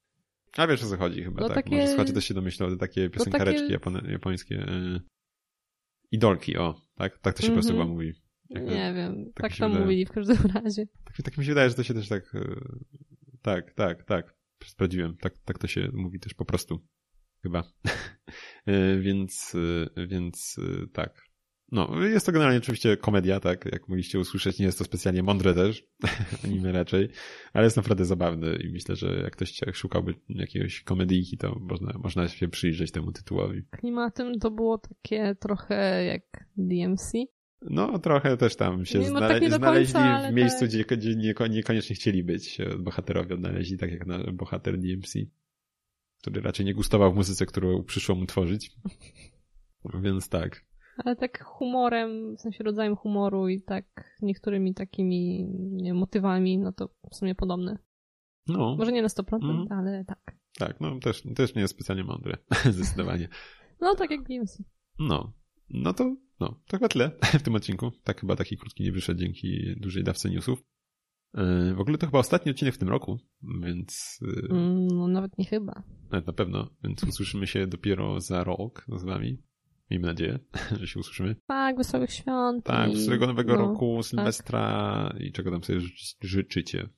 A 0.58 0.68
wiesz 0.68 0.84
o 0.84 0.88
co 0.88 0.98
chodzi 0.98 1.24
chyba, 1.24 1.42
no 1.42 1.48
tak? 1.48 1.56
Takie... 1.56 1.76
Może 1.76 1.88
słuchacze 1.88 2.14
też 2.14 2.26
się 2.26 2.34
domyślą, 2.34 2.70
te 2.70 2.78
takie 2.78 3.10
piosenkareczki 3.10 3.74
no 3.86 3.92
takie... 3.92 4.12
japońskie. 4.12 4.56
Y, 4.56 5.02
idolki, 6.12 6.58
o, 6.58 6.82
tak? 6.96 7.20
Tak 7.20 7.36
to 7.36 7.42
się 7.42 7.48
mm 7.48 7.60
-hmm. 7.60 7.62
po 7.62 7.68
prostu 7.68 7.74
chyba 7.74 7.94
mówi. 7.94 8.14
Nie 8.50 8.94
wiem, 8.94 9.26
tak, 9.36 9.50
tak 9.50 9.60
to 9.60 9.70
mówili 9.70 10.06
w 10.06 10.12
każdym 10.12 10.38
razie. 10.56 10.88
Tak, 11.04 11.22
tak 11.24 11.38
mi 11.38 11.46
się 11.46 11.52
wydaje, 11.52 11.70
że 11.70 11.76
to 11.76 11.84
się 11.84 11.94
też 11.94 12.10
tak, 12.10 12.34
tak, 13.42 13.74
tak, 13.74 14.04
tak 14.04 14.36
sprawdziłem. 14.66 15.18
Tak, 15.18 15.34
tak 15.46 15.60
to 15.60 15.68
się 15.68 15.90
mówi 15.94 16.20
też 16.20 16.34
po 16.34 16.46
prostu. 16.46 16.88
Chyba. 17.44 17.64
E, 18.66 19.00
więc, 19.00 19.56
e, 19.96 20.08
więc 20.08 20.56
e, 20.60 20.88
tak. 20.94 21.25
No, 21.72 22.04
jest 22.04 22.26
to 22.26 22.32
generalnie 22.32 22.58
oczywiście 22.58 22.98
komedia, 22.98 23.40
tak, 23.40 23.66
jak 23.66 23.88
mogliście 23.88 24.20
usłyszeć, 24.20 24.60
nie 24.60 24.66
jest 24.66 24.78
to 24.78 24.84
specjalnie 24.84 25.24
mądre 25.24 25.54
też, 25.54 25.88
anime 26.46 26.72
raczej, 26.72 27.10
ale 27.54 27.64
jest 27.64 27.78
naprawdę 27.78 28.06
zabawny 28.06 28.56
i 28.56 28.72
myślę, 28.72 28.96
że 28.96 29.08
jak 29.24 29.34
ktoś 29.36 29.62
szukałby 29.74 30.14
jakiegoś 30.30 30.82
komedyjki, 30.82 31.38
to 31.38 31.60
można, 31.60 31.94
można 32.04 32.28
się 32.28 32.48
przyjrzeć 32.48 32.92
temu 32.92 33.12
tytułowi. 33.12 33.64
Klimatem 33.72 34.40
to 34.40 34.52
było 34.52 34.78
takie 34.78 35.36
trochę 35.40 36.06
jak 36.06 36.48
DMC. 36.58 37.12
No, 37.62 38.00
trochę 38.00 38.38
też 38.38 38.56
tam 38.56 38.86
się 38.86 39.04
znale 39.04 39.40
tak 39.40 39.50
znaleźli 39.54 39.94
końca, 39.94 40.32
w 40.32 40.34
miejscu, 40.34 40.60
tak. 40.60 40.70
gdzie, 40.70 40.84
gdzie 40.84 41.16
niekoniecznie 41.50 41.96
chcieli 41.96 42.24
być. 42.24 42.58
Bohaterowie 42.80 43.36
odnaleźli, 43.36 43.78
tak 43.78 43.92
jak 43.92 44.06
na 44.06 44.20
bohater 44.34 44.78
DMC, 44.78 45.14
który 46.22 46.42
raczej 46.42 46.66
nie 46.66 46.74
gustował 46.74 47.14
w 47.14 47.16
muzyce, 47.16 47.46
którą 47.46 47.84
przyszło 47.84 48.16
mu 48.16 48.26
tworzyć. 48.26 48.72
Więc 50.04 50.30
tak. 50.30 50.66
Ale 50.98 51.16
tak 51.16 51.44
humorem, 51.44 52.36
w 52.36 52.42
sensie 52.42 52.64
rodzajem 52.64 52.96
humoru 52.96 53.50
i 53.50 53.62
tak 53.62 54.18
niektórymi 54.22 54.74
takimi 54.74 55.48
motywami, 55.94 56.58
no 56.58 56.72
to 56.72 56.90
w 57.12 57.16
sumie 57.16 57.36
podobne. 57.36 57.78
No. 58.48 58.76
Może 58.76 58.92
nie 58.92 59.02
na 59.02 59.08
100%, 59.08 59.44
mm. 59.44 59.68
ale 59.70 60.06
tak. 60.06 60.38
Tak, 60.60 60.82
no 60.82 61.00
też, 61.00 61.24
też 61.36 61.56
nie 61.56 61.62
jest 61.62 61.74
specjalnie 61.74 62.04
mądre. 62.04 62.38
Zdecydowanie. 62.72 63.30
no 63.82 63.96
tak 63.96 64.12
jak 64.12 64.24
DMC. 64.24 64.64
No. 65.00 65.34
No 65.70 65.94
to 65.94 66.16
no, 66.40 66.62
to 66.68 66.78
chyba 66.78 66.88
tyle 66.88 67.12
w 67.40 67.42
tym 67.42 67.56
odcinku. 67.56 67.92
Tak 68.04 68.22
chyba 68.22 68.36
taki 68.36 68.58
krótki 68.58 68.84
nie 68.84 68.92
wyszedł 68.92 69.20
dzięki 69.20 69.76
dużej 69.78 70.04
dawce 70.04 70.30
newsów. 70.30 70.64
E, 71.34 71.74
w 71.74 71.80
ogóle 71.80 71.98
to 71.98 72.06
chyba 72.06 72.20
ostatni 72.20 72.52
odcinek 72.52 72.76
w 72.76 72.78
tym 72.78 72.90
roku, 72.90 73.20
więc... 73.62 74.20
E, 74.22 74.54
mm, 74.54 74.88
no 74.88 75.08
nawet 75.08 75.38
nie 75.38 75.46
chyba. 75.46 75.84
Nawet 76.12 76.28
na 76.28 76.34
pewno, 76.34 76.70
więc 76.84 77.04
usłyszymy 77.04 77.48
się 77.48 77.68
dopiero 77.68 78.22
za 78.22 78.44
rok 78.44 78.86
z 78.96 79.04
wami. 79.04 79.44
Miejmy 79.92 80.08
nadzieję, 80.08 80.40
że 80.80 80.88
się 80.88 81.00
usłyszymy. 81.00 81.36
Tak, 81.48 81.78
wesołych 81.78 82.12
świąt. 82.12 82.66
Tak, 82.66 82.92
wesołego 82.92 83.28
nowego 83.28 83.54
no, 83.54 83.60
roku, 83.60 83.98
tak. 83.98 84.06
Sylwestra 84.06 85.10
tak. 85.12 85.22
i 85.22 85.32
czego 85.32 85.52
tam 85.52 85.64
sobie 85.64 85.80
życzycie. 86.22 86.90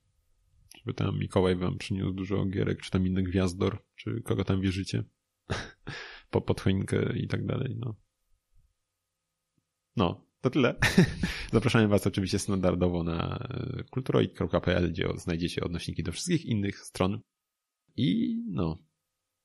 Żeby 0.77 0.93
tam 0.93 1.19
Mikołaj 1.19 1.55
wam 1.55 1.77
przyniósł 1.77 2.13
dużo 2.13 2.45
gierek, 2.45 2.81
czy 2.81 2.91
tam 2.91 3.07
inny 3.07 3.23
gwiazdor, 3.23 3.83
czy 3.95 4.21
kogo 4.21 4.43
tam 4.43 4.61
wierzycie. 4.61 5.03
po 6.31 6.41
pod 6.41 6.61
choinkę 6.61 7.17
i 7.17 7.27
tak 7.27 7.45
dalej, 7.45 7.75
no. 7.79 7.95
No, 9.95 10.25
to 10.41 10.49
tyle. 10.49 10.75
Zapraszamy 11.53 11.87
Was 11.87 12.07
oczywiście 12.07 12.39
standardowo 12.39 13.03
na 13.03 13.37
e, 13.37 13.83
kulturoid.pl, 13.83 14.91
gdzie 14.91 15.07
znajdziecie 15.15 15.63
odnośniki 15.63 16.03
do 16.03 16.11
wszystkich 16.11 16.45
innych 16.45 16.79
stron. 16.79 17.19
I 17.95 18.37
no, 18.47 18.77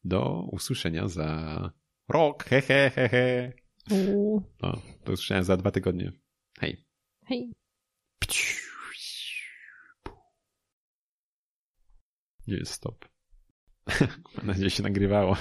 do 0.05 0.49
usłyszenia 0.53 1.09
za 1.09 1.71
rok. 2.09 2.45
He, 2.45 2.61
he, 2.61 2.91
he, 2.91 3.09
he. 3.09 3.53
No, 4.63 4.83
do 5.05 5.13
usłyszenia 5.13 5.43
za 5.43 5.57
dwa 5.57 5.71
tygodnie. 5.71 6.13
Hej. 6.61 6.85
Hej. 7.27 7.53
Nie 12.47 12.57
jest 12.57 12.73
stop. 12.73 13.09
Mam 14.37 14.47
nadzieję, 14.47 14.71
że 14.71 14.77
się 14.77 14.83
nagrywało. 14.83 15.37